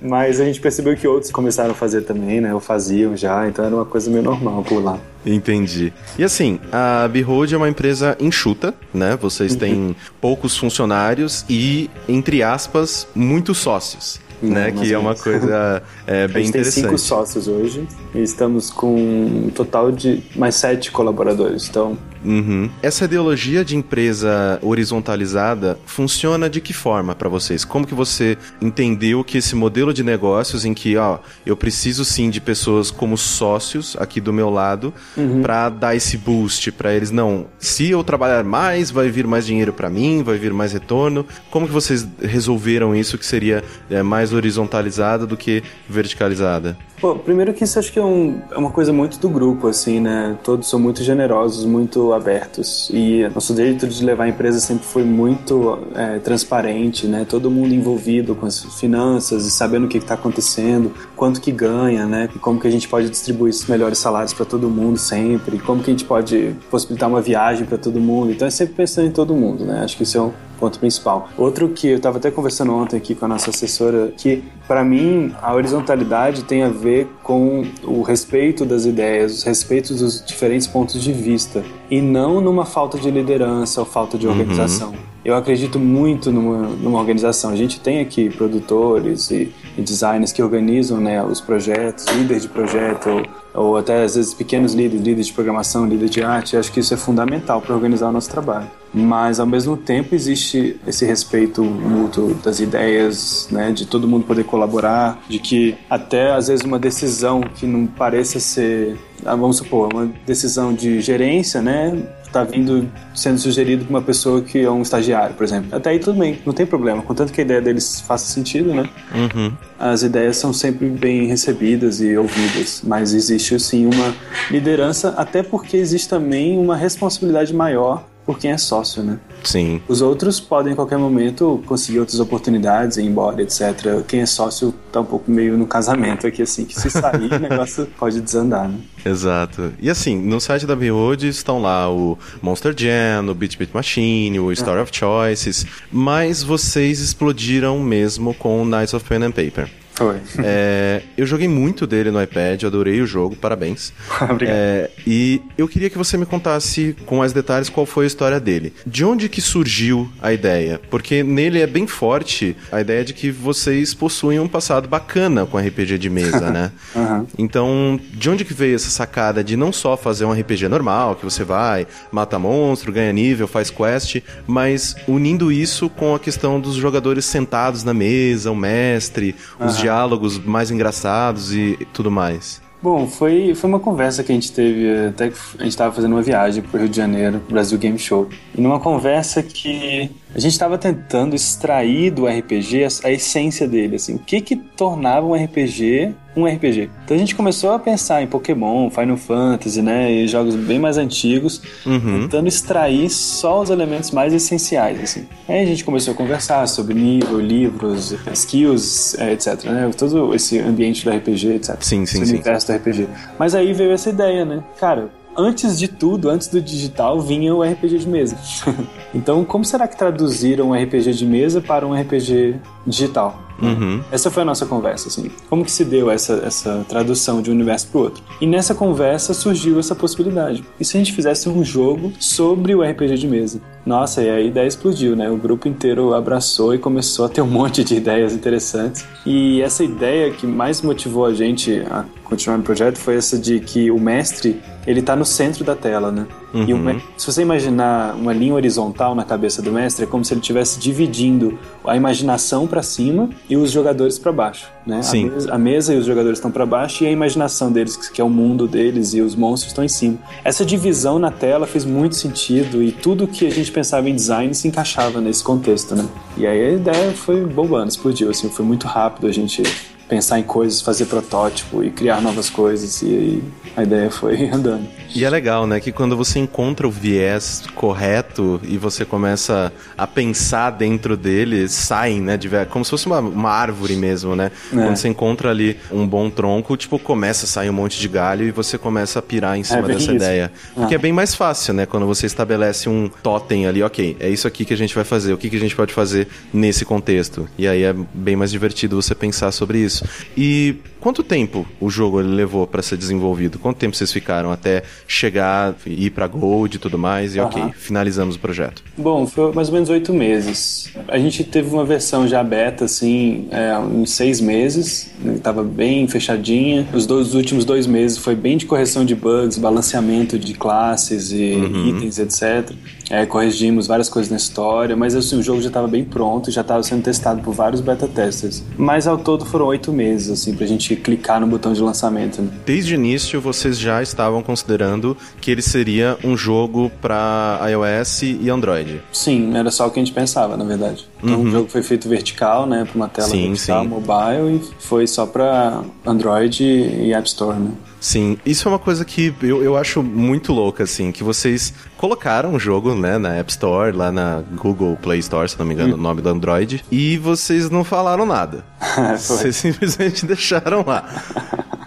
Mas 0.07 0.39
a 0.39 0.45
gente 0.45 0.59
percebeu 0.59 0.95
que 0.95 1.07
outros 1.07 1.31
começaram 1.31 1.71
a 1.71 1.73
fazer 1.73 2.01
também, 2.01 2.39
né? 2.39 2.53
Ou 2.53 2.59
faziam 2.59 3.15
já, 3.17 3.47
então 3.47 3.65
era 3.65 3.75
uma 3.75 3.85
coisa 3.85 4.09
meio 4.09 4.23
normal 4.23 4.63
por 4.63 4.83
lá. 4.83 4.99
Entendi. 5.25 5.91
E 6.17 6.23
assim, 6.23 6.59
a 6.71 7.07
Behold 7.07 7.53
é 7.53 7.57
uma 7.57 7.69
empresa 7.69 8.15
enxuta, 8.19 8.73
né? 8.93 9.17
Vocês 9.19 9.55
têm 9.55 9.73
uhum. 9.73 9.95
poucos 10.21 10.55
funcionários 10.57 11.43
e, 11.49 11.89
entre 12.07 12.43
aspas, 12.43 13.07
muitos 13.15 13.57
sócios 13.57 14.23
né? 14.41 14.71
que 14.71 14.93
é 14.93 14.97
uma 14.97 15.15
coisa 15.15 15.81
é, 16.05 16.27
bem 16.27 16.47
interessante. 16.47 16.57
A 16.57 16.63
gente 16.63 16.73
tem 16.73 16.83
cinco 16.83 16.97
sócios 16.97 17.47
hoje 17.47 17.87
e 18.13 18.21
estamos 18.21 18.69
com 18.69 18.95
um 18.95 19.49
total 19.49 19.91
de 19.91 20.23
mais 20.35 20.55
sete 20.55 20.91
colaboradores. 20.91 21.67
Então, 21.69 21.97
Uhum. 22.25 22.69
Essa 22.81 23.05
ideologia 23.05 23.63
de 23.63 23.75
empresa 23.75 24.59
horizontalizada 24.61 25.77
funciona 25.85 26.49
de 26.49 26.59
que 26.59 26.73
forma 26.73 27.13
para 27.15 27.29
vocês? 27.29 27.63
Como 27.63 27.85
que 27.85 27.93
você 27.93 28.37
entendeu 28.61 29.23
que 29.23 29.37
esse 29.37 29.55
modelo 29.55 29.93
de 29.93 30.03
negócios 30.03 30.65
em 30.65 30.73
que, 30.73 30.97
ó, 30.97 31.19
eu 31.45 31.55
preciso 31.55 32.03
sim 32.03 32.29
de 32.29 32.41
pessoas 32.41 32.89
como 32.89 33.17
sócios 33.17 33.95
aqui 33.99 34.19
do 34.19 34.33
meu 34.33 34.49
lado 34.49 34.93
uhum. 35.15 35.41
para 35.41 35.69
dar 35.69 35.95
esse 35.95 36.17
boost 36.17 36.71
para 36.71 36.93
eles, 36.93 37.11
não, 37.11 37.45
se 37.59 37.89
eu 37.89 38.03
trabalhar 38.03 38.43
mais, 38.43 38.89
vai 38.89 39.09
vir 39.09 39.27
mais 39.27 39.45
dinheiro 39.45 39.71
para 39.71 39.89
mim, 39.89 40.23
vai 40.23 40.37
vir 40.37 40.53
mais 40.53 40.73
retorno. 40.73 41.25
Como 41.51 41.67
que 41.67 41.73
vocês 41.73 42.07
resolveram 42.21 42.95
isso 42.95 43.17
que 43.17 43.25
seria 43.25 43.63
é, 43.89 44.01
mais 44.01 44.33
horizontalizada 44.33 45.25
do 45.25 45.37
que 45.37 45.63
verticalizada? 45.87 46.77
Pô, 46.99 47.13
primeiro 47.15 47.53
que 47.53 47.63
isso 47.63 47.77
acho 47.77 47.91
que 47.91 47.99
é, 47.99 48.03
um, 48.03 48.41
é, 48.51 48.57
uma 48.57 48.71
coisa 48.71 48.93
muito 48.93 49.19
do 49.19 49.29
grupo, 49.29 49.67
assim, 49.67 49.99
né? 49.99 50.37
Todos 50.43 50.69
são 50.69 50.79
muito 50.79 51.03
generosos, 51.03 51.65
muito 51.65 52.13
abertos. 52.15 52.89
E 52.93 53.27
nosso 53.33 53.55
jeito 53.55 53.87
de 53.87 54.03
levar 54.03 54.25
a 54.25 54.29
empresa 54.29 54.59
sempre 54.59 54.85
foi 54.85 55.03
muito 55.03 55.79
é, 55.95 56.19
transparente, 56.19 57.07
né? 57.07 57.25
Todo 57.27 57.51
mundo 57.51 57.73
envolvido 57.73 58.35
com 58.35 58.45
as 58.45 58.63
finanças 58.79 59.45
e 59.45 59.51
sabendo 59.51 59.85
o 59.85 59.89
que 59.89 59.97
está 59.97 60.13
acontecendo, 60.13 60.91
quanto 61.15 61.41
que 61.41 61.51
ganha, 61.51 62.05
né? 62.05 62.29
E 62.35 62.39
como 62.39 62.59
que 62.59 62.67
a 62.67 62.71
gente 62.71 62.87
pode 62.87 63.09
distribuir 63.09 63.49
esses 63.49 63.67
melhores 63.67 63.97
salários 63.97 64.33
para 64.33 64.45
todo 64.45 64.69
mundo 64.69 64.97
sempre, 64.97 65.59
como 65.59 65.83
que 65.83 65.91
a 65.91 65.93
gente 65.93 66.05
pode 66.05 66.55
possibilitar 66.69 67.09
uma 67.09 67.21
viagem 67.21 67.65
para 67.65 67.77
todo 67.77 67.99
mundo. 67.99 68.31
Então 68.31 68.47
é 68.47 68.51
sempre 68.51 68.75
pensando 68.75 69.07
em 69.07 69.11
todo 69.11 69.33
mundo, 69.33 69.65
né? 69.65 69.81
Acho 69.83 69.97
que 69.97 70.03
isso 70.03 70.17
é 70.17 70.21
um 70.21 70.31
ponto 70.55 70.79
principal. 70.79 71.29
Outro 71.37 71.69
que 71.69 71.87
eu 71.89 71.97
estava 71.97 72.17
até 72.17 72.31
conversando 72.31 72.73
ontem 72.73 72.97
aqui 72.97 73.15
com 73.15 73.25
a 73.25 73.27
nossa 73.27 73.49
assessora, 73.49 74.13
que 74.17 74.43
para 74.67 74.83
mim 74.83 75.33
a 75.41 75.53
horizontalidade 75.53 76.43
tem 76.43 76.63
a 76.63 76.69
ver 76.69 77.07
com 77.23 77.65
o 77.83 78.01
respeito 78.01 78.65
das 78.65 78.85
ideias, 78.85 79.43
o 79.43 79.45
respeito 79.45 79.93
dos 79.93 80.23
diferentes 80.25 80.67
pontos 80.67 81.01
de 81.01 81.13
vista 81.13 81.63
e 81.89 82.01
não 82.01 82.41
numa 82.41 82.65
falta 82.65 82.97
de 82.97 83.09
liderança 83.11 83.79
ou 83.79 83.85
falta 83.85 84.17
de 84.17 84.25
uhum. 84.25 84.33
organização. 84.33 84.89
Uhum. 84.89 85.15
Eu 85.23 85.35
acredito 85.35 85.79
muito 85.79 86.31
numa, 86.31 86.67
numa, 86.67 86.99
organização. 86.99 87.49
A 87.49 87.55
gente 87.55 87.79
tem 87.79 87.99
aqui 87.99 88.29
produtores 88.29 89.31
e, 89.31 89.51
e 89.75 89.81
designers 89.81 90.31
que 90.31 90.41
organizam 90.41 90.99
né, 90.99 91.23
os 91.23 91.41
projetos, 91.41 92.05
líderes 92.05 92.43
de 92.43 92.49
projeto, 92.49 93.09
ou, 93.55 93.77
até 93.77 94.03
às 94.03 94.15
vezes 94.15 94.33
pequenos 94.33 94.73
líderes, 94.73 95.05
líderes 95.05 95.27
de 95.27 95.33
programação, 95.33 95.85
líderes 95.85 96.11
de 96.11 96.21
arte. 96.21 96.57
acho 96.57 96.71
que 96.71 96.79
isso 96.79 96.93
é 96.93 96.97
fundamental 96.97 97.61
para 97.61 97.73
organizar 97.73 98.09
o 98.09 98.11
nosso 98.11 98.29
trabalho 98.29 98.67
mas 98.95 99.41
ao 99.41 99.45
mesmo 99.45 99.75
tempo 99.75 100.15
existe 100.15 100.79
esse 100.87 101.05
respeito 101.05 101.61
mútuo 101.61 102.33
das 102.35 102.61
ideias, 102.61 103.49
né, 103.51 103.69
de 103.73 103.85
todo 103.85 104.07
mundo 104.07 104.25
poder 104.25 104.45
colaborar, 104.45 105.19
de 105.27 105.37
que 105.37 105.75
até 105.89 106.31
às 106.31 106.47
vezes 106.47 106.63
uma 106.63 106.79
decisão 106.79 107.41
que 107.41 107.67
não 107.67 107.85
pareça 107.85 108.39
ser, 108.39 108.97
ah, 109.25 109.35
vamos 109.35 109.57
supor, 109.57 109.93
uma 109.93 110.09
decisão 110.25 110.73
de 110.73 111.01
gerência, 111.01 111.61
né, 111.61 111.91
está 112.35 112.43
vindo 112.43 112.89
sendo 113.13 113.39
sugerido 113.39 113.85
por 113.85 113.91
uma 113.91 114.01
pessoa 114.01 114.41
que 114.41 114.59
é 114.59 114.69
um 114.69 114.81
estagiário, 114.81 115.33
por 115.35 115.43
exemplo. 115.45 115.73
Até 115.73 115.91
aí 115.91 115.99
tudo 115.99 116.19
bem, 116.19 116.39
não 116.45 116.53
tem 116.53 116.65
problema, 116.65 117.01
contanto 117.01 117.31
que 117.31 117.39
a 117.39 117.43
ideia 117.43 117.61
deles 117.61 118.01
faça 118.01 118.25
sentido, 118.25 118.73
né? 118.73 118.89
Uhum. 119.13 119.53
As 119.79 120.03
ideias 120.03 120.35
são 120.37 120.51
sempre 120.51 120.87
bem 120.87 121.27
recebidas 121.27 122.01
e 122.01 122.17
ouvidas, 122.17 122.81
mas 122.83 123.13
existe 123.13 123.57
sim 123.59 123.85
uma 123.85 124.13
liderança, 124.51 125.09
até 125.17 125.41
porque 125.41 125.77
existe 125.77 126.09
também 126.09 126.57
uma 126.57 126.75
responsabilidade 126.75 127.53
maior 127.53 128.03
por 128.25 128.39
quem 128.39 128.51
é 128.51 128.57
sócio, 128.57 129.03
né? 129.03 129.19
Sim. 129.43 129.81
Os 129.87 130.01
outros 130.01 130.39
podem 130.39 130.73
em 130.73 130.75
qualquer 130.75 130.97
momento 130.97 131.61
conseguir 131.65 131.99
outras 131.99 132.19
oportunidades, 132.19 132.97
ir 132.97 133.03
embora, 133.03 133.41
etc. 133.41 134.03
Quem 134.07 134.21
é 134.21 134.25
sócio 134.25 134.73
tá 134.91 135.01
um 135.01 135.05
pouco 135.05 135.29
meio 135.29 135.57
no 135.57 135.67
casamento 135.67 136.25
aqui, 136.25 136.41
assim, 136.41 136.65
que 136.65 136.79
se 136.79 136.89
sair, 136.89 137.31
o 137.31 137.37
negócio 137.39 137.87
pode 137.97 138.19
desandar, 138.19 138.67
né? 138.67 138.79
Exato. 139.05 139.73
E 139.79 139.89
assim, 139.89 140.19
no 140.19 140.41
site 140.41 140.65
da 140.65 140.75
Behold 140.75 141.23
estão 141.23 141.61
lá 141.61 141.91
o 141.91 142.17
Monster 142.41 142.73
Jam, 142.75 143.29
o 143.29 143.35
Beat 143.35 143.57
Beat 143.57 143.69
Machine, 143.73 144.39
o 144.39 144.51
Story 144.51 144.79
é. 144.79 144.83
of 144.83 144.91
Choices, 144.93 145.65
mas 145.91 146.41
vocês 146.41 146.99
explodiram 146.99 147.79
mesmo 147.79 148.33
com 148.33 148.65
Knights 148.65 148.93
of 148.93 149.07
Pen 149.07 149.23
and 149.23 149.31
Paper. 149.31 149.69
Foi. 149.95 150.17
É, 150.39 151.01
eu 151.17 151.25
joguei 151.25 151.47
muito 151.47 151.87
dele 151.87 152.11
no 152.11 152.21
iPad, 152.21 152.63
adorei 152.63 153.01
o 153.01 153.07
jogo, 153.07 153.35
parabéns. 153.35 153.93
Obrigado. 154.21 154.55
É, 154.55 154.89
e 155.07 155.41
eu 155.57 155.67
queria 155.67 155.89
que 155.89 155.97
você 155.97 156.17
me 156.17 156.25
contasse 156.25 156.95
com 157.05 157.17
mais 157.17 157.31
detalhes 157.31 157.69
qual 157.69 157.85
foi 157.85 158.03
a 158.03 158.07
história 158.07 158.39
dele. 158.39 158.73
De 158.85 159.05
onde 159.05 159.29
que 159.29 159.41
surgiu 159.41 160.09
a 160.21 160.33
ideia? 160.33 160.81
Porque 160.89 161.23
nele 161.23 161.61
é 161.61 161.67
bem 161.67 161.87
forte 161.87 162.55
a 162.71 162.81
ideia 162.81 163.05
de 163.05 163.13
que 163.13 163.31
vocês 163.31 163.93
possuem 163.93 164.39
um 164.39 164.47
passado 164.47 164.87
bacana 164.87 165.45
com 165.45 165.57
RPG 165.57 165.97
de 165.97 166.09
mesa, 166.09 166.51
né? 166.51 166.71
uhum. 166.93 167.25
Então, 167.37 167.99
de 168.13 168.29
onde 168.29 168.43
que 168.43 168.53
veio 168.53 168.75
essa 168.75 168.89
sacada 168.89 169.43
de 169.43 169.55
não 169.55 169.71
só 169.71 169.95
fazer 169.95 170.25
um 170.25 170.33
RPG 170.33 170.67
normal, 170.67 171.15
que 171.15 171.23
você 171.23 171.43
vai, 171.43 171.87
mata 172.11 172.37
monstro, 172.37 172.91
ganha 172.91 173.13
nível, 173.13 173.47
faz 173.47 173.69
quest, 173.69 174.21
mas 174.45 174.95
unindo 175.07 175.51
isso 175.51 175.89
com 175.89 176.13
a 176.13 176.19
questão 176.19 176.59
dos 176.59 176.75
jogadores 176.75 177.23
sentados 177.23 177.83
na 177.83 177.93
mesa, 177.93 178.51
o 178.51 178.55
mestre, 178.55 179.35
uhum. 179.59 179.67
os 179.67 179.84
diálogos 179.85 180.39
mais 180.43 180.71
engraçados 180.71 181.53
e 181.53 181.77
tudo 181.93 182.09
mais? 182.09 182.61
Bom, 182.81 183.07
foi, 183.07 183.53
foi 183.55 183.69
uma 183.69 183.79
conversa 183.79 184.23
que 184.23 184.31
a 184.31 184.35
gente 184.35 184.51
teve, 184.51 185.07
até 185.07 185.29
que 185.29 185.37
a 185.57 185.63
gente 185.63 185.69
estava 185.69 185.93
fazendo 185.93 186.13
uma 186.13 186.21
viagem 186.21 186.61
para 186.61 186.77
o 186.77 186.79
Rio 186.81 186.89
de 186.89 186.97
Janeiro, 186.97 187.41
Brasil 187.49 187.77
Game 187.77 187.97
Show. 187.97 188.27
E 188.55 188.61
numa 188.61 188.79
conversa 188.79 189.41
que 189.41 190.11
a 190.35 190.39
gente 190.39 190.51
estava 190.51 190.77
tentando 190.77 191.33
extrair 191.33 192.11
do 192.11 192.27
RPG 192.27 192.83
a, 192.83 193.07
a, 193.07 193.11
essência 193.11 193.65
dele, 193.65 193.95
assim, 193.95 194.15
o 194.15 194.19
que 194.19 194.41
que 194.41 194.55
tornava 194.57 195.25
um 195.25 195.33
RPG 195.33 196.13
um 196.35 196.45
RPG. 196.45 196.89
Então 197.05 197.15
a 197.15 197.19
gente 197.19 197.33
começou 197.33 197.71
a 197.71 197.79
pensar 197.79 198.21
em 198.21 198.27
Pokémon, 198.27 198.89
Final 198.89 199.15
Fantasy, 199.15 199.81
né, 199.81 200.11
e 200.11 200.27
jogos 200.27 200.53
bem 200.55 200.77
mais 200.77 200.97
antigos, 200.97 201.61
uhum. 201.85 202.23
tentando 202.23 202.47
extrair 202.47 203.09
só 203.09 203.61
os 203.61 203.69
elementos 203.69 204.11
mais 204.11 204.33
essenciais, 204.33 205.01
assim. 205.01 205.25
Aí 205.47 205.63
a 205.63 205.65
gente 205.65 205.85
começou 205.85 206.13
a 206.13 206.17
conversar 206.17 206.67
sobre 206.67 206.93
nível, 206.93 207.39
livros, 207.39 208.13
skills, 208.33 209.17
é, 209.17 209.31
etc, 209.31 209.63
né, 209.63 209.89
todo 209.97 210.35
esse 210.35 210.59
ambiente 210.59 211.05
do 211.05 211.11
RPG, 211.11 211.53
etc. 211.53 211.77
Sim, 211.79 212.05
sim, 212.05 212.17
esse 212.17 212.25
sim. 212.25 212.33
universo 212.33 212.67
do 212.67 212.73
RPG. 212.73 213.07
Mas 213.39 213.55
aí 213.55 213.71
veio 213.71 213.91
essa 213.91 214.09
ideia, 214.09 214.43
né, 214.43 214.61
cara, 214.77 215.09
antes 215.37 215.77
de 215.77 215.87
tudo, 215.87 216.29
antes 216.29 216.47
do 216.47 216.61
digital, 216.61 217.19
vinha 217.19 217.53
o 217.53 217.63
RPG 217.63 217.99
de 217.99 218.07
mesa. 218.07 218.37
então, 219.13 219.43
como 219.43 219.63
será 219.65 219.87
que 219.87 219.97
traduziram 219.97 220.69
um 220.69 220.73
RPG 220.73 221.13
de 221.13 221.25
mesa 221.25 221.61
para 221.61 221.85
um 221.85 221.93
RPG 221.93 222.59
digital? 222.85 223.45
Uhum. 223.61 224.01
Essa 224.11 224.29
foi 224.29 224.43
a 224.43 224.45
nossa 224.45 224.65
conversa, 224.65 225.07
assim. 225.07 225.31
Como 225.49 225.63
que 225.63 225.71
se 225.71 225.85
deu 225.85 226.11
essa, 226.11 226.41
essa 226.45 226.85
tradução 226.87 227.41
de 227.41 227.49
um 227.49 227.53
universo 227.53 227.87
para 227.87 227.99
o 227.99 228.03
outro? 228.03 228.23
E 228.41 228.47
nessa 228.47 228.75
conversa 228.75 229.33
surgiu 229.33 229.79
essa 229.79 229.95
possibilidade. 229.95 230.63
E 230.79 230.85
se 230.85 230.97
a 230.97 230.99
gente 230.99 231.13
fizesse 231.13 231.47
um 231.47 231.63
jogo 231.63 232.11
sobre 232.19 232.75
o 232.75 232.81
RPG 232.81 233.15
de 233.15 233.27
mesa? 233.27 233.61
Nossa, 233.85 234.21
e 234.21 234.29
a 234.29 234.41
ideia 234.41 234.67
explodiu, 234.67 235.15
né? 235.15 235.29
O 235.29 235.37
grupo 235.37 235.67
inteiro 235.67 236.13
abraçou 236.13 236.73
e 236.73 236.77
começou 236.77 237.25
a 237.25 237.29
ter 237.29 237.41
um 237.41 237.47
monte 237.47 237.83
de 237.83 237.95
ideias 237.95 238.33
interessantes. 238.33 239.05
E 239.25 239.61
essa 239.61 239.83
ideia 239.83 240.31
que 240.31 240.45
mais 240.45 240.81
motivou 240.81 241.25
a 241.25 241.33
gente 241.33 241.81
a 241.89 242.03
continuar 242.23 242.57
no 242.57 242.63
projeto 242.63 242.97
foi 242.97 243.15
essa 243.15 243.37
de 243.37 243.59
que 243.59 243.89
o 243.89 243.99
mestre 243.99 244.61
ele 244.85 244.99
está 244.99 245.15
no 245.15 245.25
centro 245.25 245.63
da 245.63 245.75
tela, 245.75 246.11
né? 246.11 246.27
Uhum. 246.53 246.65
E 246.67 246.73
o, 246.73 247.01
se 247.17 247.25
você 247.25 247.41
imaginar 247.41 248.15
uma 248.15 248.33
linha 248.33 248.53
horizontal 248.53 249.13
na 249.13 249.23
cabeça 249.23 249.61
do 249.61 249.71
mestre, 249.71 250.05
é 250.05 250.07
como 250.07 250.23
se 250.23 250.33
ele 250.33 250.41
estivesse 250.41 250.79
dividindo 250.79 251.57
a 251.85 251.95
imaginação 251.97 252.65
para 252.65 252.81
cima 252.81 253.29
e 253.49 253.57
os 253.57 253.71
jogadores 253.71 254.17
para 254.17 254.31
baixo, 254.31 254.69
né? 254.85 255.01
Sim. 255.01 255.27
A, 255.27 255.31
mesa, 255.31 255.53
a 255.53 255.57
mesa 255.57 255.93
e 255.93 255.97
os 255.97 256.05
jogadores 256.05 256.37
estão 256.37 256.51
para 256.51 256.65
baixo 256.65 257.03
e 257.03 257.07
a 257.07 257.11
imaginação 257.11 257.71
deles, 257.71 257.97
que 257.97 258.21
é 258.21 258.23
o 258.23 258.29
mundo 258.29 258.67
deles 258.67 259.13
e 259.13 259.21
os 259.21 259.35
monstros 259.35 259.71
estão 259.71 259.83
em 259.83 259.89
cima. 259.89 260.17
Essa 260.43 260.65
divisão 260.65 261.19
na 261.19 261.31
tela 261.31 261.67
fez 261.67 261.83
muito 261.83 262.15
sentido 262.15 262.81
e 262.81 262.91
tudo 262.91 263.27
que 263.27 263.45
a 263.45 263.51
gente 263.51 263.71
pensava 263.71 264.09
em 264.09 264.15
design 264.15 264.53
se 264.53 264.67
encaixava 264.67 265.19
nesse 265.19 265.43
contexto, 265.43 265.95
né? 265.95 266.05
E 266.37 266.45
aí 266.47 266.65
a 266.65 266.71
ideia 266.71 267.11
foi 267.11 267.45
bombando, 267.45 267.89
explodiu, 267.89 268.29
assim, 268.29 268.49
foi 268.49 268.65
muito 268.65 268.87
rápido 268.87 269.27
a 269.27 269.31
gente 269.31 269.63
pensar 270.07 270.39
em 270.39 270.43
coisas, 270.43 270.81
fazer 270.81 271.05
protótipo 271.05 271.83
e 271.83 271.89
criar 271.89 272.21
novas 272.21 272.49
coisas. 272.49 273.01
E 273.01 273.05
aí 273.05 273.43
a 273.75 273.83
ideia 273.83 274.09
foi 274.09 274.49
andando. 274.51 274.87
E 275.15 275.23
é 275.23 275.29
legal, 275.29 275.65
né? 275.65 275.79
Que 275.79 275.91
quando 275.91 276.17
você 276.17 276.39
encontra 276.39 276.85
o 276.85 276.91
viés 276.91 277.63
correto 277.73 278.59
e 278.63 278.77
você 278.77 279.05
começa 279.05 279.71
a 279.97 280.05
pensar 280.05 280.71
dentro 280.71 281.15
dele, 281.15 281.69
saem, 281.69 282.19
né? 282.19 282.35
De, 282.35 282.49
como 282.69 282.83
se 282.83 282.91
fosse 282.91 283.05
uma, 283.05 283.19
uma 283.19 283.49
árvore 283.49 283.95
mesmo, 283.95 284.35
né? 284.35 284.51
É. 284.73 284.75
Quando 284.75 284.97
você 284.97 285.07
encontra 285.07 285.51
ali 285.51 285.77
um 285.89 286.05
bom 286.05 286.29
tronco, 286.29 286.75
tipo, 286.75 286.99
começa 286.99 287.45
a 287.45 287.47
sair 287.47 287.69
um 287.69 287.73
monte 287.73 287.97
de 287.97 288.09
galho 288.09 288.45
e 288.45 288.51
você 288.51 288.77
começa 288.77 289.19
a 289.19 289.21
pirar 289.21 289.57
em 289.57 289.63
cima 289.63 289.79
é, 289.79 289.83
dessa 289.83 289.99
isso. 289.99 290.11
ideia. 290.11 290.51
Porque 290.73 290.95
ah. 290.95 290.97
é 290.97 290.99
bem 290.99 291.13
mais 291.13 291.33
fácil, 291.33 291.73
né? 291.73 291.85
Quando 291.85 292.05
você 292.05 292.25
estabelece 292.25 292.89
um 292.89 293.09
totem 293.23 293.67
ali, 293.67 293.81
ok, 293.81 294.17
é 294.19 294.29
isso 294.29 294.47
aqui 294.47 294.65
que 294.65 294.73
a 294.73 294.77
gente 294.77 294.93
vai 294.93 295.05
fazer, 295.05 295.31
o 295.31 295.37
que, 295.37 295.49
que 295.49 295.55
a 295.55 295.59
gente 295.59 295.75
pode 295.75 295.93
fazer 295.93 296.27
nesse 296.53 296.83
contexto. 296.83 297.47
E 297.57 297.69
aí 297.69 297.83
é 297.83 297.95
bem 298.13 298.35
mais 298.35 298.51
divertido 298.51 299.01
você 299.01 299.15
pensar 299.15 299.53
sobre 299.53 299.77
isso. 299.77 299.94
Isso. 299.95 300.05
E 300.37 300.75
quanto 300.99 301.23
tempo 301.23 301.65
o 301.79 301.89
jogo 301.89 302.19
ele 302.19 302.29
levou 302.29 302.65
para 302.67 302.81
ser 302.81 302.97
desenvolvido? 302.97 303.59
Quanto 303.59 303.77
tempo 303.77 303.95
vocês 303.95 304.11
ficaram 304.11 304.51
até 304.51 304.83
chegar, 305.07 305.75
ir 305.85 306.09
para 306.11 306.27
Gold 306.27 306.75
e 306.75 306.79
tudo 306.79 306.97
mais? 306.97 307.35
E 307.35 307.39
uhum. 307.39 307.45
ok, 307.45 307.63
finalizamos 307.75 308.35
o 308.35 308.39
projeto. 308.39 308.83
Bom, 308.97 309.25
foi 309.25 309.51
mais 309.53 309.69
ou 309.69 309.73
menos 309.73 309.89
oito 309.89 310.13
meses. 310.13 310.91
A 311.07 311.17
gente 311.17 311.43
teve 311.43 311.73
uma 311.73 311.85
versão 311.85 312.27
já 312.27 312.43
beta, 312.43 312.85
assim, 312.85 313.47
é, 313.51 313.75
em 313.95 314.05
seis 314.05 314.41
meses. 314.41 315.11
Estava 315.25 315.63
né, 315.63 315.69
bem 315.73 316.07
fechadinha. 316.07 316.87
Os 316.93 317.05
dois 317.05 317.33
últimos 317.33 317.65
dois 317.65 317.87
meses 317.87 318.17
foi 318.17 318.35
bem 318.35 318.57
de 318.57 318.65
correção 318.65 319.05
de 319.05 319.15
bugs, 319.15 319.57
balanceamento 319.57 320.37
de 320.37 320.53
classes 320.53 321.31
e 321.31 321.53
uhum. 321.53 321.97
itens, 321.97 322.19
etc. 322.19 322.71
É, 323.09 323.25
corrigimos 323.25 323.87
várias 323.87 324.09
coisas 324.09 324.31
na 324.31 324.37
história, 324.37 324.95
mas 324.95 325.15
assim, 325.15 325.37
o 325.37 325.43
jogo 325.43 325.61
já 325.61 325.67
estava 325.67 325.87
bem 325.87 326.03
pronto, 326.03 326.49
já 326.49 326.61
estava 326.61 326.81
sendo 326.83 327.03
testado 327.03 327.41
por 327.41 327.53
vários 327.53 327.81
beta 327.81 328.07
testers. 328.07 328.63
Mas 328.77 329.07
ao 329.07 329.17
todo 329.17 329.45
foram 329.45 329.67
oito 329.67 329.91
meses, 329.93 330.29
assim, 330.29 330.55
pra 330.55 330.65
gente 330.65 330.95
clicar 330.95 331.39
no 331.39 331.47
botão 331.47 331.73
de 331.73 331.81
lançamento. 331.81 332.41
Né? 332.41 332.49
Desde 332.65 332.93
o 332.93 332.95
início, 332.95 333.39
vocês 333.39 333.77
já 333.79 334.01
estavam 334.01 334.41
considerando 334.41 335.15
que 335.39 335.51
ele 335.51 335.61
seria 335.61 336.17
um 336.23 336.35
jogo 336.35 336.91
para 337.01 337.59
iOS 337.69 338.23
e 338.23 338.49
Android? 338.49 339.01
Sim, 339.11 339.55
era 339.55 339.69
só 339.69 339.87
o 339.87 339.91
que 339.91 339.99
a 339.99 340.03
gente 340.03 340.13
pensava, 340.13 340.57
na 340.57 340.65
verdade. 340.65 341.07
Então, 341.23 341.39
uhum. 341.39 341.47
o 341.47 341.51
jogo 341.51 341.69
foi 341.69 341.83
feito 341.83 342.07
vertical, 342.09 342.65
né, 342.65 342.85
para 342.85 342.95
uma 342.95 343.07
tela 343.07 343.27
sim, 343.27 343.49
vertical, 343.49 343.83
sim. 343.83 343.89
mobile, 343.89 344.55
e 344.55 344.83
foi 344.83 345.07
só 345.07 345.25
para 345.25 345.81
Android 346.05 346.63
e 346.63 347.13
App 347.13 347.27
Store, 347.27 347.57
né? 347.57 347.71
Sim, 347.99 348.37
isso 348.45 348.67
é 348.67 348.71
uma 348.71 348.77
coisa 348.77 349.03
que 349.03 349.33
eu, 349.41 349.63
eu 349.63 349.75
acho 349.75 350.03
muito 350.03 350.53
louca, 350.53 350.83
assim, 350.83 351.11
que 351.11 351.23
vocês 351.23 351.73
colocaram 351.97 352.53
o 352.53 352.59
jogo, 352.59 352.93
né, 352.95 353.17
na 353.17 353.35
App 353.35 353.51
Store, 353.51 353.95
lá 353.95 354.11
na 354.11 354.43
Google 354.55 354.97
Play 355.01 355.19
Store, 355.19 355.49
se 355.49 355.57
não 355.57 355.65
me 355.65 355.73
engano, 355.73 355.95
hum. 355.95 355.99
o 355.99 356.01
nome 356.01 356.21
do 356.21 356.29
Android, 356.29 356.83
e 356.91 357.17
vocês 357.17 357.69
não 357.69 357.83
falaram 357.83 358.25
nada. 358.25 358.63
vocês 359.17 359.55
simplesmente 359.55 360.25
deixaram 360.27 360.83
lá. 360.85 361.05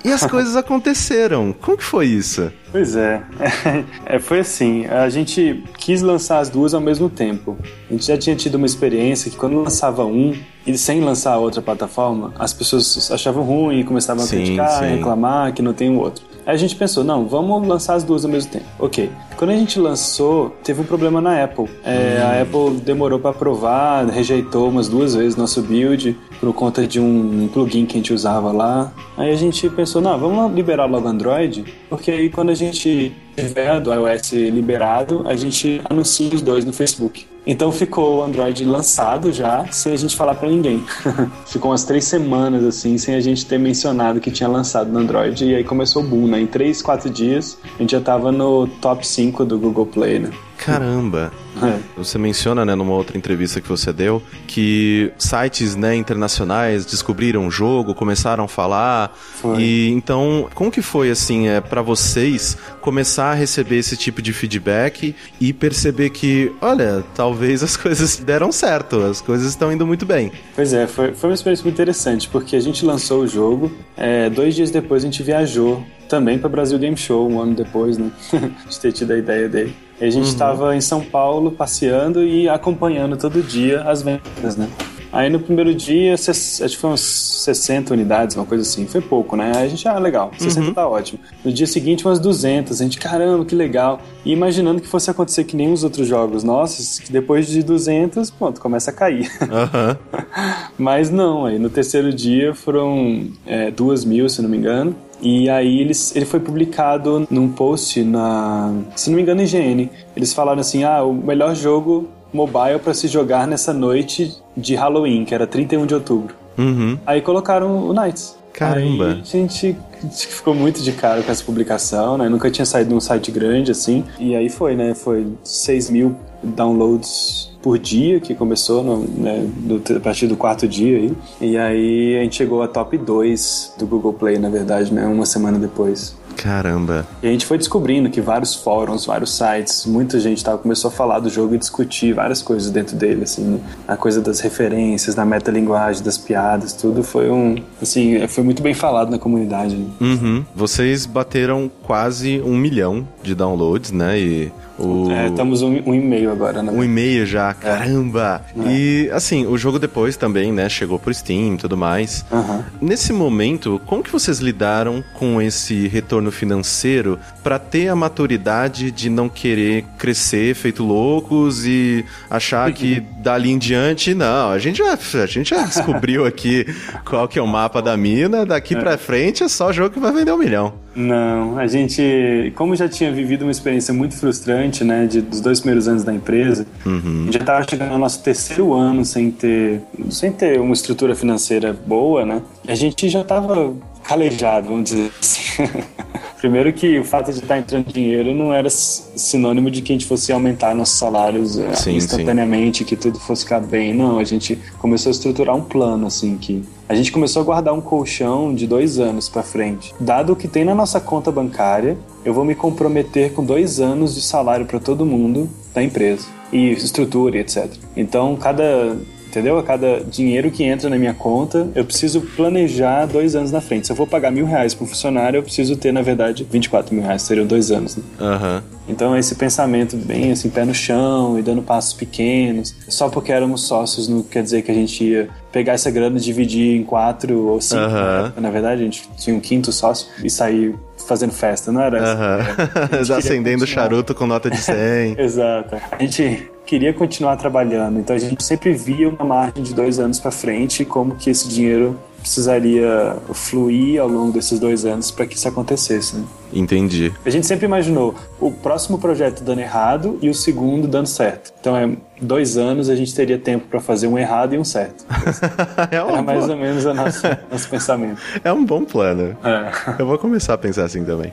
E 0.04 0.12
as 0.12 0.24
coisas 0.24 0.56
aconteceram. 0.56 1.52
Como 1.52 1.76
que 1.76 1.84
foi 1.84 2.06
isso? 2.06 2.50
Pois 2.70 2.96
é. 2.96 3.22
é. 4.06 4.18
Foi 4.18 4.40
assim, 4.40 4.86
a 4.86 5.08
gente 5.08 5.64
quis 5.76 6.02
lançar 6.02 6.38
as 6.38 6.48
duas 6.48 6.72
ao 6.72 6.80
mesmo 6.80 7.10
tempo. 7.10 7.58
A 7.88 7.92
gente 7.92 8.06
já 8.06 8.16
tinha 8.16 8.36
tido 8.36 8.54
uma 8.54 8.66
experiência 8.66 9.30
que 9.30 9.36
quando 9.36 9.60
lançava 9.60 10.04
um 10.04 10.34
e 10.66 10.78
sem 10.78 11.00
lançar 11.00 11.32
a 11.32 11.38
outra 11.38 11.60
plataforma, 11.60 12.32
as 12.38 12.52
pessoas 12.52 13.10
achavam 13.10 13.42
ruim 13.42 13.80
e 13.80 13.84
começavam 13.84 14.24
sim, 14.24 14.36
a 14.36 14.38
criticar, 14.38 14.78
sim. 14.78 14.96
reclamar 14.96 15.52
que 15.52 15.62
não 15.62 15.72
tem 15.72 15.90
o 15.90 15.98
outro. 15.98 16.24
Aí 16.48 16.54
a 16.54 16.56
gente 16.56 16.74
pensou, 16.76 17.04
não, 17.04 17.26
vamos 17.26 17.68
lançar 17.68 17.92
as 17.92 18.02
duas 18.02 18.24
ao 18.24 18.30
mesmo 18.30 18.50
tempo. 18.50 18.64
Ok. 18.78 19.10
Quando 19.36 19.50
a 19.50 19.54
gente 19.54 19.78
lançou, 19.78 20.56
teve 20.64 20.80
um 20.80 20.84
problema 20.84 21.20
na 21.20 21.44
Apple. 21.44 21.68
É, 21.84 21.90
hum. 21.92 22.26
A 22.26 22.40
Apple 22.40 22.80
demorou 22.80 23.18
para 23.18 23.32
aprovar, 23.32 24.06
rejeitou 24.06 24.66
umas 24.66 24.88
duas 24.88 25.14
vezes 25.14 25.36
nosso 25.36 25.60
build 25.60 26.16
por 26.40 26.50
conta 26.54 26.86
de 26.86 26.98
um 26.98 27.50
plugin 27.52 27.84
que 27.84 27.98
a 27.98 27.98
gente 27.98 28.14
usava 28.14 28.50
lá. 28.50 28.90
Aí 29.18 29.30
a 29.30 29.36
gente 29.36 29.68
pensou, 29.68 30.00
não, 30.00 30.18
vamos 30.18 30.54
liberar 30.54 30.86
logo 30.86 31.06
Android, 31.06 31.66
porque 31.90 32.10
aí 32.10 32.30
quando 32.30 32.48
a 32.48 32.54
gente 32.54 33.14
tiver 33.36 33.78
do 33.78 33.92
iOS 33.92 34.32
liberado, 34.32 35.24
a 35.26 35.36
gente 35.36 35.82
anuncia 35.84 36.34
os 36.34 36.40
dois 36.40 36.64
no 36.64 36.72
Facebook. 36.72 37.26
Então 37.50 37.72
ficou 37.72 38.18
o 38.18 38.22
Android 38.22 38.62
lançado 38.66 39.32
já, 39.32 39.66
sem 39.72 39.94
a 39.94 39.96
gente 39.96 40.14
falar 40.14 40.34
para 40.34 40.50
ninguém. 40.50 40.84
ficou 41.48 41.70
umas 41.70 41.82
três 41.82 42.04
semanas 42.04 42.62
assim, 42.62 42.98
sem 42.98 43.14
a 43.14 43.20
gente 43.20 43.46
ter 43.46 43.58
mencionado 43.58 44.20
que 44.20 44.30
tinha 44.30 44.46
lançado 44.46 44.92
no 44.92 44.98
Android, 44.98 45.46
e 45.46 45.54
aí 45.54 45.64
começou 45.64 46.02
o 46.02 46.06
boom, 46.06 46.26
né? 46.26 46.42
Em 46.42 46.46
três, 46.46 46.82
quatro 46.82 47.08
dias, 47.08 47.56
a 47.74 47.78
gente 47.80 47.92
já 47.92 48.02
tava 48.02 48.30
no 48.30 48.66
top 48.66 49.06
5 49.06 49.46
do 49.46 49.58
Google 49.58 49.86
Play, 49.86 50.18
né? 50.18 50.30
Caramba! 50.58 51.32
É. 51.62 51.78
Você 51.96 52.18
menciona, 52.18 52.64
né, 52.64 52.74
numa 52.74 52.92
outra 52.92 53.16
entrevista 53.16 53.60
que 53.60 53.68
você 53.68 53.92
deu, 53.92 54.22
que 54.46 55.10
sites, 55.18 55.74
né, 55.74 55.96
internacionais 55.96 56.84
descobriram 56.84 57.46
o 57.46 57.50
jogo, 57.50 57.94
começaram 57.94 58.44
a 58.44 58.48
falar. 58.48 59.16
Foi. 59.16 59.60
E 59.60 59.90
então, 59.90 60.48
como 60.54 60.70
que 60.70 60.82
foi 60.82 61.10
assim, 61.10 61.48
é 61.48 61.60
para 61.60 61.82
vocês 61.82 62.56
começar 62.80 63.32
a 63.32 63.34
receber 63.34 63.78
esse 63.78 63.96
tipo 63.96 64.20
de 64.22 64.32
feedback 64.32 65.14
e 65.40 65.52
perceber 65.52 66.10
que, 66.10 66.52
olha, 66.60 67.04
talvez 67.14 67.62
as 67.62 67.76
coisas 67.78 68.16
deram 68.16 68.52
certo, 68.52 69.00
as 69.02 69.20
coisas 69.20 69.48
estão 69.48 69.72
indo 69.72 69.86
muito 69.86 70.06
bem. 70.06 70.30
Pois 70.54 70.72
é, 70.72 70.86
foi, 70.86 71.12
foi 71.14 71.30
uma 71.30 71.34
experiência 71.34 71.64
muito 71.64 71.74
interessante, 71.74 72.28
porque 72.28 72.56
a 72.56 72.60
gente 72.60 72.84
lançou 72.84 73.22
o 73.22 73.26
jogo, 73.26 73.72
é, 73.96 74.28
dois 74.30 74.54
dias 74.54 74.70
depois 74.70 75.02
a 75.02 75.06
gente 75.06 75.22
viajou 75.22 75.84
também 76.08 76.38
para 76.38 76.48
Brasil 76.48 76.78
Game 76.78 76.96
Show, 76.96 77.28
um 77.28 77.40
ano 77.40 77.54
depois, 77.54 77.98
né, 77.98 78.10
de 78.68 78.80
ter 78.80 78.92
tido 78.92 79.12
a 79.12 79.18
ideia 79.18 79.48
dele. 79.48 79.74
E 80.00 80.04
a 80.04 80.10
gente 80.10 80.26
estava 80.26 80.66
uhum. 80.66 80.74
em 80.74 80.80
São 80.80 81.02
Paulo 81.02 81.52
passeando 81.52 82.22
e 82.22 82.48
acompanhando 82.48 83.16
todo 83.16 83.42
dia 83.42 83.82
as 83.82 84.02
vendas, 84.02 84.56
né? 84.56 84.68
Aí 85.10 85.30
no 85.30 85.40
primeiro 85.40 85.74
dia, 85.74 86.14
acho 86.14 86.58
que 86.58 86.76
foi 86.76 86.90
uns 86.90 87.00
60 87.00 87.94
unidades, 87.94 88.36
uma 88.36 88.44
coisa 88.44 88.62
assim. 88.62 88.86
Foi 88.86 89.00
pouco, 89.00 89.36
né? 89.36 89.52
Aí 89.56 89.64
a 89.64 89.68
gente, 89.68 89.88
ah, 89.88 89.98
legal, 89.98 90.30
60 90.36 90.66
uhum. 90.66 90.74
tá 90.74 90.86
ótimo. 90.86 91.18
No 91.42 91.50
dia 91.50 91.66
seguinte, 91.66 92.06
umas 92.06 92.18
200. 92.18 92.78
A 92.78 92.84
gente, 92.84 92.98
caramba, 92.98 93.44
que 93.44 93.54
legal. 93.54 94.00
E 94.24 94.32
imaginando 94.32 94.82
que 94.82 94.86
fosse 94.86 95.10
acontecer 95.10 95.44
que 95.44 95.56
nem 95.56 95.72
os 95.72 95.82
outros 95.82 96.06
jogos 96.06 96.44
nossos, 96.44 96.98
que 96.98 97.10
depois 97.10 97.46
de 97.46 97.62
200, 97.62 98.30
pronto, 98.30 98.60
começa 98.60 98.90
a 98.90 98.94
cair. 98.94 99.30
Uhum. 99.40 100.18
Mas 100.76 101.10
não, 101.10 101.46
aí 101.46 101.58
no 101.58 101.70
terceiro 101.70 102.12
dia 102.12 102.54
foram 102.54 103.28
é, 103.46 103.70
2 103.70 104.04
mil, 104.04 104.28
se 104.28 104.42
não 104.42 104.50
me 104.50 104.58
engano. 104.58 104.94
E 105.20 105.48
aí 105.48 105.80
eles, 105.80 106.14
ele 106.14 106.24
foi 106.24 106.40
publicado 106.40 107.26
num 107.30 107.48
post 107.48 108.02
na, 108.02 108.72
se 108.94 109.10
não 109.10 109.16
me 109.16 109.22
engano, 109.22 109.42
IGN. 109.42 109.90
Eles 110.16 110.32
falaram 110.32 110.60
assim: 110.60 110.84
"Ah, 110.84 111.02
o 111.02 111.12
melhor 111.12 111.54
jogo 111.54 112.08
mobile 112.32 112.78
para 112.82 112.94
se 112.94 113.08
jogar 113.08 113.46
nessa 113.46 113.72
noite 113.72 114.36
de 114.56 114.74
Halloween, 114.74 115.24
que 115.24 115.34
era 115.34 115.46
31 115.46 115.86
de 115.86 115.94
outubro". 115.94 116.34
Uhum. 116.56 116.98
Aí 117.06 117.20
colocaram 117.20 117.88
o 117.88 117.92
Knights. 117.92 118.36
Caramba. 118.52 119.12
Aí 119.12 119.20
a 119.20 119.24
gente 119.24 119.76
ficou 120.10 120.52
muito 120.54 120.82
de 120.82 120.90
cara 120.90 121.22
com 121.22 121.30
essa 121.30 121.44
publicação, 121.44 122.18
né? 122.18 122.28
Nunca 122.28 122.50
tinha 122.50 122.66
saído 122.66 122.90
de 122.90 122.96
um 122.96 123.00
site 123.00 123.30
grande 123.30 123.70
assim. 123.70 124.04
E 124.18 124.34
aí 124.34 124.48
foi, 124.48 124.74
né? 124.74 124.94
Foi 124.94 125.26
6 125.44 125.90
mil 125.90 126.16
downloads 126.42 127.47
por 127.62 127.78
dia 127.78 128.20
que 128.20 128.34
começou 128.34 128.82
no, 128.82 128.98
né, 128.98 129.46
do, 129.56 129.82
a 129.96 130.00
partir 130.00 130.26
do 130.26 130.36
quarto 130.36 130.66
dia 130.66 130.98
aí. 130.98 131.12
E 131.40 131.56
aí 131.56 132.18
a 132.18 132.22
gente 132.22 132.36
chegou 132.36 132.62
a 132.62 132.68
top 132.68 132.96
2 132.96 133.74
do 133.78 133.86
Google 133.86 134.12
Play, 134.12 134.38
na 134.38 134.48
verdade, 134.48 134.92
né? 134.92 135.04
Uma 135.06 135.26
semana 135.26 135.58
depois. 135.58 136.16
Caramba. 136.38 137.04
E 137.20 137.26
a 137.26 137.30
gente 137.32 137.44
foi 137.44 137.58
descobrindo 137.58 138.08
que 138.08 138.20
vários 138.20 138.54
fóruns, 138.54 139.04
vários 139.04 139.36
sites, 139.36 139.84
muita 139.84 140.20
gente 140.20 140.42
tava, 140.42 140.58
começou 140.58 140.88
a 140.88 140.92
falar 140.92 141.18
do 141.18 141.28
jogo 141.28 141.56
e 141.56 141.58
discutir 141.58 142.12
várias 142.12 142.40
coisas 142.40 142.70
dentro 142.70 142.96
dele, 142.96 143.24
assim, 143.24 143.42
né? 143.42 143.60
a 143.88 143.96
coisa 143.96 144.20
das 144.20 144.38
referências, 144.38 145.16
da 145.16 145.24
metalinguagem, 145.24 146.02
das 146.02 146.16
piadas, 146.16 146.72
tudo 146.72 147.02
foi 147.02 147.28
um, 147.28 147.56
assim, 147.82 148.26
foi 148.28 148.44
muito 148.44 148.62
bem 148.62 148.72
falado 148.72 149.10
na 149.10 149.18
comunidade. 149.18 149.76
Né? 149.76 149.86
Uhum. 150.00 150.44
Vocês 150.54 151.06
bateram 151.06 151.68
quase 151.82 152.40
um 152.40 152.56
milhão 152.56 153.06
de 153.20 153.34
downloads, 153.34 153.90
né? 153.90 154.18
E 154.18 154.52
o... 154.78 155.10
É, 155.10 155.28
estamos 155.28 155.62
um, 155.62 155.80
um 155.86 155.94
e-mail 155.94 156.30
agora, 156.30 156.62
né? 156.62 156.70
Um 156.70 156.82
e-mail 156.82 157.26
já, 157.26 157.52
caramba! 157.52 158.42
É. 158.56 158.70
E, 158.70 159.10
assim, 159.12 159.46
o 159.46 159.58
jogo 159.58 159.78
depois 159.78 160.16
também, 160.16 160.52
né, 160.52 160.68
chegou 160.68 160.98
pro 160.98 161.12
Steam 161.12 161.54
e 161.54 161.56
tudo 161.56 161.76
mais. 161.76 162.24
Uhum. 162.30 162.62
Nesse 162.80 163.12
momento, 163.12 163.80
como 163.86 164.02
que 164.02 164.10
vocês 164.10 164.38
lidaram 164.38 165.02
com 165.14 165.42
esse 165.42 165.88
retorno 165.88 166.30
financeiro 166.30 167.18
para 167.42 167.58
ter 167.58 167.88
a 167.88 167.96
maturidade 167.96 168.90
de 168.90 169.10
não 169.10 169.28
querer 169.28 169.84
crescer 169.98 170.54
feito 170.54 170.84
loucos 170.84 171.66
e 171.66 172.04
achar 172.30 172.70
que 172.72 173.00
dali 173.20 173.50
em 173.50 173.58
diante, 173.58 174.14
não, 174.14 174.50
a 174.50 174.58
gente 174.58 174.78
já, 174.78 174.92
a 175.22 175.26
gente 175.26 175.50
já 175.50 175.62
descobriu 175.64 176.24
aqui 176.24 176.66
qual 177.04 177.26
que 177.26 177.38
é 177.38 177.42
o 177.42 177.46
mapa 177.46 177.82
da 177.82 177.96
mina, 177.96 178.46
daqui 178.46 178.74
é. 178.74 178.78
pra 178.78 178.96
frente 178.96 179.42
é 179.42 179.48
só 179.48 179.72
jogo 179.72 179.90
que 179.90 180.00
vai 180.00 180.12
vender 180.12 180.32
um 180.32 180.38
milhão. 180.38 180.87
Não, 180.98 181.56
a 181.56 181.68
gente, 181.68 182.52
como 182.56 182.74
já 182.74 182.88
tinha 182.88 183.12
vivido 183.12 183.42
uma 183.42 183.52
experiência 183.52 183.94
muito 183.94 184.16
frustrante, 184.16 184.82
né, 184.82 185.06
de, 185.06 185.20
dos 185.20 185.40
dois 185.40 185.60
primeiros 185.60 185.86
anos 185.86 186.02
da 186.02 186.12
empresa, 186.12 186.66
uhum. 186.84 187.28
já 187.30 187.38
estava 187.38 187.64
chegando 187.70 187.92
no 187.92 187.98
nosso 187.98 188.20
terceiro 188.20 188.74
ano 188.74 189.04
sem 189.04 189.30
ter, 189.30 189.80
sem 190.10 190.32
ter 190.32 190.60
uma 190.60 190.72
estrutura 190.72 191.14
financeira 191.14 191.72
boa, 191.72 192.26
né, 192.26 192.42
a 192.66 192.74
gente 192.74 193.08
já 193.08 193.20
estava 193.20 193.72
calejado, 194.08 194.68
vamos 194.68 194.90
dizer 194.90 195.12
assim. 195.20 195.68
Primeiro 196.38 196.72
que 196.72 196.98
o 196.98 197.04
fato 197.04 197.32
de 197.32 197.40
estar 197.40 197.58
entrando 197.58 197.92
dinheiro 197.92 198.32
não 198.32 198.54
era 198.54 198.70
sinônimo 198.70 199.70
de 199.72 199.82
que 199.82 199.92
a 199.92 199.94
gente 199.96 200.06
fosse 200.06 200.32
aumentar 200.32 200.72
nossos 200.72 200.96
salários 200.96 201.58
eh, 201.58 201.74
sim, 201.74 201.96
instantaneamente, 201.96 202.78
sim. 202.78 202.84
que 202.84 202.94
tudo 202.94 203.18
fosse 203.18 203.42
ficar 203.42 203.58
bem. 203.58 203.92
Não, 203.92 204.20
a 204.20 204.24
gente 204.24 204.56
começou 204.78 205.10
a 205.10 205.12
estruturar 205.12 205.56
um 205.56 205.60
plano, 205.60 206.06
assim, 206.06 206.38
que 206.38 206.64
a 206.88 206.94
gente 206.94 207.10
começou 207.10 207.42
a 207.42 207.44
guardar 207.44 207.74
um 207.74 207.80
colchão 207.80 208.54
de 208.54 208.68
dois 208.68 209.00
anos 209.00 209.28
para 209.28 209.42
frente. 209.42 209.92
Dado 209.98 210.32
o 210.32 210.36
que 210.36 210.46
tem 210.46 210.64
na 210.64 210.76
nossa 210.76 211.00
conta 211.00 211.32
bancária, 211.32 211.98
eu 212.24 212.32
vou 212.32 212.44
me 212.44 212.54
comprometer 212.54 213.32
com 213.32 213.44
dois 213.44 213.80
anos 213.80 214.14
de 214.14 214.22
salário 214.22 214.64
para 214.64 214.78
todo 214.78 215.04
mundo 215.04 215.50
da 215.74 215.82
empresa 215.82 216.24
e 216.52 216.70
estrutura 216.70 217.38
etc. 217.38 217.68
Então, 217.96 218.36
cada 218.36 218.96
entendeu? 219.28 219.58
A 219.58 219.62
cada 219.62 220.00
dinheiro 220.00 220.50
que 220.50 220.64
entra 220.64 220.88
na 220.88 220.96
minha 220.96 221.14
conta, 221.14 221.68
eu 221.74 221.84
preciso 221.84 222.20
planejar 222.20 223.06
dois 223.06 223.36
anos 223.36 223.52
na 223.52 223.60
frente. 223.60 223.86
Se 223.86 223.92
eu 223.92 223.96
for 223.96 224.06
pagar 224.06 224.30
mil 224.30 224.46
reais 224.46 224.74
para 224.74 224.84
um 224.84 224.86
funcionário, 224.86 225.38
eu 225.38 225.42
preciso 225.42 225.76
ter, 225.76 225.92
na 225.92 226.02
verdade, 226.02 226.46
24 226.50 226.94
mil 226.94 227.04
reais, 227.04 227.22
seriam 227.22 227.46
dois 227.46 227.70
anos. 227.70 227.96
Né? 227.96 228.02
Uhum. 228.20 228.62
Então 228.88 229.16
esse 229.16 229.34
pensamento 229.34 229.96
bem 229.96 230.32
assim, 230.32 230.48
pé 230.48 230.64
no 230.64 230.74
chão 230.74 231.38
e 231.38 231.42
dando 231.42 231.62
passos 231.62 231.92
pequenos, 231.92 232.74
só 232.88 233.10
porque 233.10 233.30
éramos 233.30 233.62
sócios 233.62 234.08
não 234.08 234.22
quer 234.22 234.42
dizer 234.42 234.62
que 234.62 234.70
a 234.70 234.74
gente 234.74 235.04
ia 235.04 235.28
pegar 235.52 235.74
essa 235.74 235.90
grana, 235.90 236.18
dividir 236.18 236.76
em 236.76 236.84
quatro 236.84 237.48
ou 237.48 237.60
cinco. 237.60 237.82
Uhum. 237.82 238.40
Na 238.40 238.50
verdade, 238.50 238.80
a 238.80 238.84
gente 238.84 239.08
tinha 239.18 239.36
um 239.36 239.40
quinto 239.40 239.70
sócio 239.72 240.08
e 240.24 240.30
sair 240.30 240.74
fazendo 241.06 241.32
festa, 241.32 241.70
não 241.70 241.82
era? 241.82 241.98
Uhum. 241.98 243.14
Acendendo 243.16 243.66
charuto 243.66 244.14
com 244.14 244.26
nota 244.26 244.50
de 244.50 244.58
100. 244.58 245.16
Exato. 245.20 245.76
A 245.92 246.02
gente 246.02 246.50
queria 246.68 246.92
continuar 246.92 247.38
trabalhando, 247.38 247.98
então 247.98 248.14
a 248.14 248.18
gente 248.18 248.44
sempre 248.44 248.74
via 248.74 249.08
uma 249.08 249.24
margem 249.24 249.62
de 249.62 249.72
dois 249.72 249.98
anos 249.98 250.20
para 250.20 250.30
frente 250.30 250.84
como 250.84 251.16
que 251.16 251.30
esse 251.30 251.48
dinheiro 251.48 251.98
precisaria 252.20 253.16
fluir 253.32 254.00
ao 254.00 254.08
longo 254.08 254.32
desses 254.32 254.58
dois 254.58 254.84
anos 254.84 255.10
para 255.10 255.26
que 255.26 255.36
isso 255.36 255.48
acontecesse. 255.48 256.16
Né? 256.16 256.24
Entendi. 256.52 257.12
A 257.24 257.30
gente 257.30 257.46
sempre 257.46 257.66
imaginou 257.66 258.14
o 258.40 258.50
próximo 258.50 258.98
projeto 258.98 259.42
dando 259.42 259.60
errado 259.60 260.18
e 260.22 260.28
o 260.28 260.34
segundo 260.34 260.88
dando 260.88 261.06
certo. 261.06 261.52
Então, 261.60 261.76
é 261.76 261.90
dois 262.20 262.56
anos 262.56 262.88
a 262.88 262.96
gente 262.96 263.14
teria 263.14 263.38
tempo 263.38 263.66
para 263.68 263.80
fazer 263.80 264.06
um 264.06 264.18
errado 264.18 264.54
e 264.54 264.58
um 264.58 264.64
certo. 264.64 265.04
é 265.90 265.96
Era 265.96 266.22
mais 266.22 266.48
ou 266.48 266.56
menos 266.56 266.84
o 266.84 266.94
nosso, 266.94 267.22
nosso 267.50 267.68
pensamento. 267.68 268.20
É 268.44 268.52
um 268.52 268.64
bom 268.64 268.84
plano. 268.84 269.36
É. 269.44 270.00
Eu 270.00 270.06
vou 270.06 270.16
começar 270.18 270.54
a 270.54 270.58
pensar 270.58 270.84
assim 270.84 271.04
também. 271.04 271.32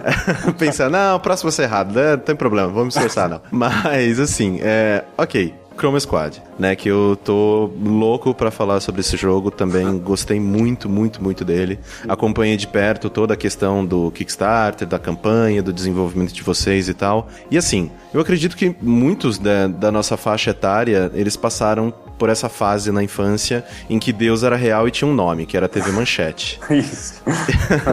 Pensar, 0.58 0.90
não, 0.90 1.16
o 1.16 1.20
próximo 1.20 1.50
vai 1.50 1.56
ser 1.56 1.62
errado, 1.62 1.94
né? 1.94 2.12
não 2.12 2.18
tem 2.18 2.34
problema, 2.34 2.68
vamos 2.68 2.96
esforçar 2.96 3.28
não. 3.28 3.40
Mas, 3.50 4.18
assim, 4.18 4.58
é, 4.62 5.04
ok. 5.16 5.54
Chroma 5.76 6.00
Squad, 6.00 6.42
né? 6.58 6.74
Que 6.74 6.88
eu 6.88 7.18
tô 7.22 7.70
louco 7.80 8.34
para 8.34 8.50
falar 8.50 8.80
sobre 8.80 9.00
esse 9.00 9.16
jogo 9.16 9.50
também. 9.50 9.98
Gostei 9.98 10.40
muito, 10.40 10.88
muito, 10.88 11.22
muito 11.22 11.44
dele. 11.44 11.78
Acompanhei 12.08 12.56
de 12.56 12.66
perto 12.66 13.10
toda 13.10 13.34
a 13.34 13.36
questão 13.36 13.84
do 13.84 14.10
Kickstarter, 14.10 14.88
da 14.88 14.98
campanha, 14.98 15.62
do 15.62 15.72
desenvolvimento 15.72 16.32
de 16.32 16.42
vocês 16.42 16.88
e 16.88 16.94
tal. 16.94 17.28
E 17.50 17.58
assim, 17.58 17.90
eu 18.12 18.20
acredito 18.20 18.56
que 18.56 18.74
muitos 18.80 19.38
da, 19.38 19.66
da 19.66 19.92
nossa 19.92 20.16
faixa 20.16 20.50
etária, 20.50 21.10
eles 21.14 21.36
passaram 21.36 21.92
por 22.18 22.28
essa 22.28 22.48
fase 22.48 22.90
na 22.90 23.02
infância 23.02 23.64
em 23.88 23.98
que 23.98 24.12
Deus 24.12 24.42
era 24.42 24.56
real 24.56 24.88
e 24.88 24.90
tinha 24.90 25.08
um 25.08 25.14
nome, 25.14 25.46
que 25.46 25.56
era 25.56 25.68
TV 25.68 25.92
Manchete. 25.92 26.58
Isso. 26.70 27.22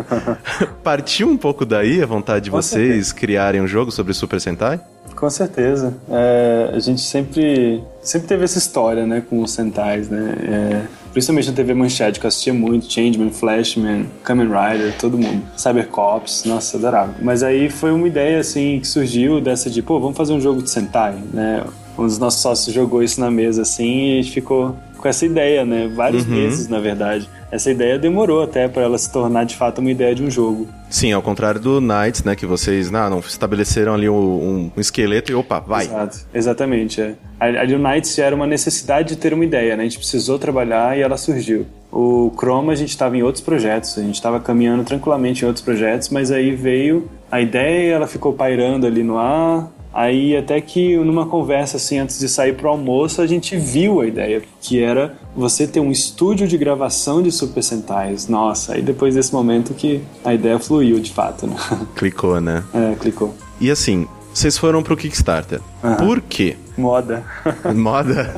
Partiu 0.84 1.28
um 1.28 1.38
pouco 1.38 1.66
daí 1.66 2.02
a 2.02 2.06
vontade 2.06 2.46
de 2.46 2.50
vocês 2.50 3.12
criarem 3.12 3.62
um 3.62 3.68
jogo 3.68 3.92
sobre 3.92 4.14
Super 4.14 4.40
Sentai? 4.40 4.80
Com 5.24 5.30
certeza. 5.30 5.94
É, 6.10 6.72
a 6.74 6.80
gente 6.80 7.00
sempre, 7.00 7.82
sempre 8.02 8.28
teve 8.28 8.44
essa 8.44 8.58
história, 8.58 9.08
né, 9.08 9.24
com 9.30 9.42
os 9.42 9.52
Sentais, 9.52 10.10
né? 10.10 10.36
É, 10.44 10.82
principalmente 11.14 11.48
na 11.48 11.56
TV 11.56 11.74
Manchete, 11.74 12.20
que 12.20 12.26
eu 12.26 12.28
assistia 12.28 12.54
muito, 12.54 12.92
Changeman, 12.92 13.30
Flashman, 13.30 14.08
Kamen 14.22 14.48
Rider, 14.48 14.94
todo 15.00 15.18
mundo. 15.18 15.42
Cybercops, 15.56 16.44
nossa, 16.44 16.76
adorava. 16.76 17.16
Mas 17.22 17.42
aí 17.42 17.70
foi 17.70 17.94
uma 17.94 18.06
ideia, 18.06 18.42
assim, 18.42 18.82
que 18.82 18.86
surgiu 18.86 19.40
dessa 19.40 19.70
de, 19.70 19.82
pô, 19.82 19.98
vamos 19.98 20.18
fazer 20.18 20.34
um 20.34 20.42
jogo 20.42 20.62
de 20.62 20.70
Sentai, 20.70 21.16
né? 21.34 21.64
Um 21.98 22.06
dos 22.06 22.20
nossos 22.20 22.42
sócios 22.42 22.76
jogou 22.76 23.02
isso 23.02 23.22
na 23.22 23.32
mesa, 23.32 23.62
assim, 23.62 24.20
e 24.20 24.24
ficou 24.26 24.76
com 25.04 25.10
essa 25.10 25.26
ideia, 25.26 25.66
né? 25.66 25.92
Vários 25.94 26.26
uhum. 26.26 26.34
meses, 26.34 26.70
na 26.70 26.80
verdade. 26.80 27.30
Essa 27.52 27.70
ideia 27.70 28.00
demorou 28.00 28.42
até 28.42 28.70
para 28.70 28.84
ela 28.84 28.98
se 28.98 29.12
tornar 29.12 29.44
de 29.44 29.54
fato 29.54 29.80
uma 29.80 29.92
ideia 29.92 30.16
de 30.16 30.24
um 30.24 30.32
jogo. 30.32 30.66
Sim, 30.90 31.12
ao 31.12 31.22
contrário 31.22 31.60
do 31.60 31.82
Knights, 31.82 32.24
né? 32.24 32.38
Que 32.38 32.46
vocês 32.46 32.90
não, 32.90 33.10
não 33.10 33.20
estabeleceram 33.20 33.94
ali 33.94 34.08
um, 34.08 34.72
um, 34.76 34.80
esqueleto 34.80 35.30
e 35.30 35.36
opa, 35.36 35.60
vai. 35.60 35.84
Exato, 35.84 36.20
exatamente. 36.34 37.02
É. 37.02 37.16
Ali 37.38 37.76
o 37.76 37.80
Knights 37.80 38.16
já 38.16 38.24
era 38.24 38.36
uma 38.36 38.48
necessidade 38.48 39.10
de 39.10 39.18
ter 39.18 39.34
uma 39.34 39.44
ideia, 39.44 39.76
né? 39.76 39.84
A 39.84 39.86
gente 39.86 39.98
precisou 39.98 40.40
trabalhar 40.40 40.98
e 40.98 41.02
ela 41.02 41.18
surgiu. 41.18 41.66
O 41.92 42.32
Chroma 42.38 42.72
a 42.72 42.76
gente 42.76 42.90
estava 42.90 43.18
em 43.18 43.24
outros 43.24 43.44
projetos, 43.44 43.98
a 43.98 44.02
gente 44.02 44.16
estava 44.16 44.40
caminhando 44.40 44.86
tranquilamente 44.86 45.44
em 45.44 45.48
outros 45.48 45.64
projetos, 45.64 46.10
mas 46.10 46.32
aí 46.32 46.56
veio 46.56 47.10
a 47.30 47.42
ideia, 47.42 47.96
ela 47.96 48.08
ficou 48.08 48.32
pairando 48.32 48.88
ali 48.88 49.04
no 49.04 49.18
ar, 49.18 49.70
Aí 49.94 50.36
até 50.36 50.60
que 50.60 50.98
numa 50.98 51.28
conversa 51.28 51.78
assim 51.78 52.00
antes 52.00 52.18
de 52.18 52.28
sair 52.28 52.56
pro 52.56 52.70
almoço 52.70 53.22
a 53.22 53.28
gente 53.28 53.56
viu 53.56 54.02
a 54.02 54.08
ideia, 54.08 54.42
que 54.60 54.82
era 54.82 55.16
você 55.36 55.68
ter 55.68 55.80
um 55.80 55.92
estúdio 55.92 56.48
de 56.48 56.58
gravação 56.58 57.22
de 57.22 57.32
Super 57.32 57.64
Sentais. 57.64 58.28
Nossa, 58.28 58.74
aí 58.74 58.82
depois 58.82 59.14
desse 59.14 59.32
momento 59.32 59.74
que 59.74 60.02
a 60.26 60.34
ideia 60.34 60.58
fluiu 60.58 61.00
de 61.00 61.12
fato, 61.12 61.46
né? 61.46 61.56
Clicou, 61.96 62.42
né? 62.42 62.64
É, 62.74 62.96
clicou. 62.96 63.36
E 63.62 63.70
assim, 63.70 64.08
vocês 64.34 64.58
foram 64.58 64.82
pro 64.82 64.98
Kickstarter. 64.98 65.62
Uhum. 65.84 65.96
Por 65.96 66.22
quê? 66.22 66.58
Moda. 66.76 67.24
Moda? 67.76 68.36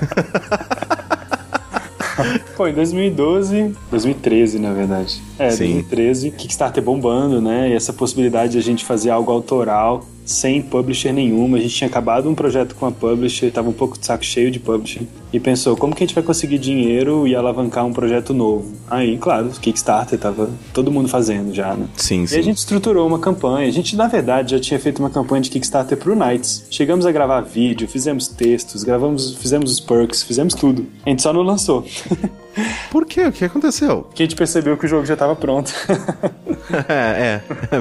Foi 2.56 2.72
em 2.72 2.74
2012, 2.74 3.76
2013, 3.92 4.60
na 4.60 4.74
verdade. 4.74 5.22
É, 5.40 5.50
Sim. 5.52 5.74
2013, 5.74 6.32
Kickstarter 6.32 6.84
bombando, 6.84 7.42
né? 7.42 7.70
E 7.70 7.74
essa 7.74 7.94
possibilidade 7.94 8.54
de 8.54 8.58
a 8.58 8.62
gente 8.62 8.84
fazer 8.84 9.10
algo 9.10 9.32
autoral 9.32 10.06
sem 10.26 10.62
publisher 10.62 11.14
nenhuma. 11.14 11.58
A 11.58 11.62
gente 11.62 11.76
tinha 11.76 11.88
acabado 11.88 12.30
um 12.30 12.36
projeto 12.36 12.76
com 12.76 12.86
a 12.86 12.92
publisher, 12.92 13.48
estava 13.48 13.70
um 13.70 13.74
pouco 13.74 13.98
de 13.98 14.06
saco 14.06 14.26
cheio 14.26 14.50
de 14.50 14.60
publisher. 14.60 15.04
E 15.32 15.40
pensou, 15.40 15.78
como 15.78 15.96
que 15.96 16.04
a 16.04 16.08
gente 16.08 16.16
vai 16.16 16.24
conseguir 16.24 16.58
dinheiro 16.58 17.28
e 17.28 17.36
alavancar 17.36 17.86
um 17.86 17.94
projeto 17.94 18.34
novo? 18.34 18.74
Aí, 18.90 19.18
claro, 19.18 19.50
Kickstarter 19.50 20.18
tava 20.18 20.50
todo 20.74 20.92
mundo 20.92 21.08
fazendo 21.08 21.54
já, 21.54 21.76
né? 21.76 21.88
Sim, 21.96 22.24
e 22.24 22.28
sim. 22.28 22.40
a 22.40 22.42
gente 22.42 22.58
estruturou 22.58 23.08
uma 23.08 23.20
campanha. 23.20 23.68
A 23.68 23.72
gente, 23.72 23.96
na 23.96 24.08
verdade, 24.08 24.52
já 24.52 24.60
tinha 24.60 24.80
feito 24.80 25.00
uma 25.00 25.10
campanha 25.10 25.42
de 25.42 25.50
Kickstarter 25.50 25.98
pro 25.98 26.16
Knights. 26.16 26.66
Chegamos 26.70 27.06
a 27.06 27.12
gravar 27.12 27.42
vídeo, 27.42 27.88
fizemos 27.88 28.28
textos, 28.28 28.84
gravamos, 28.84 29.36
fizemos 29.36 29.72
os 29.72 29.80
perks, 29.80 30.24
fizemos 30.24 30.54
tudo. 30.54 30.88
A 31.06 31.10
gente 31.10 31.22
só 31.22 31.32
não 31.32 31.42
lançou. 31.42 31.86
Por 32.90 33.06
quê? 33.06 33.26
O 33.26 33.32
que 33.32 33.46
aconteceu? 33.46 34.04
Porque 34.04 34.24
a 34.24 34.26
gente 34.26 34.36
percebeu 34.36 34.78
que 34.78 34.86
o 34.86 34.88
jogo 34.88 35.06
já 35.06 35.14
estava 35.14 35.36
pronto. 35.36 35.74
é, 36.88 37.42
é. 37.72 37.80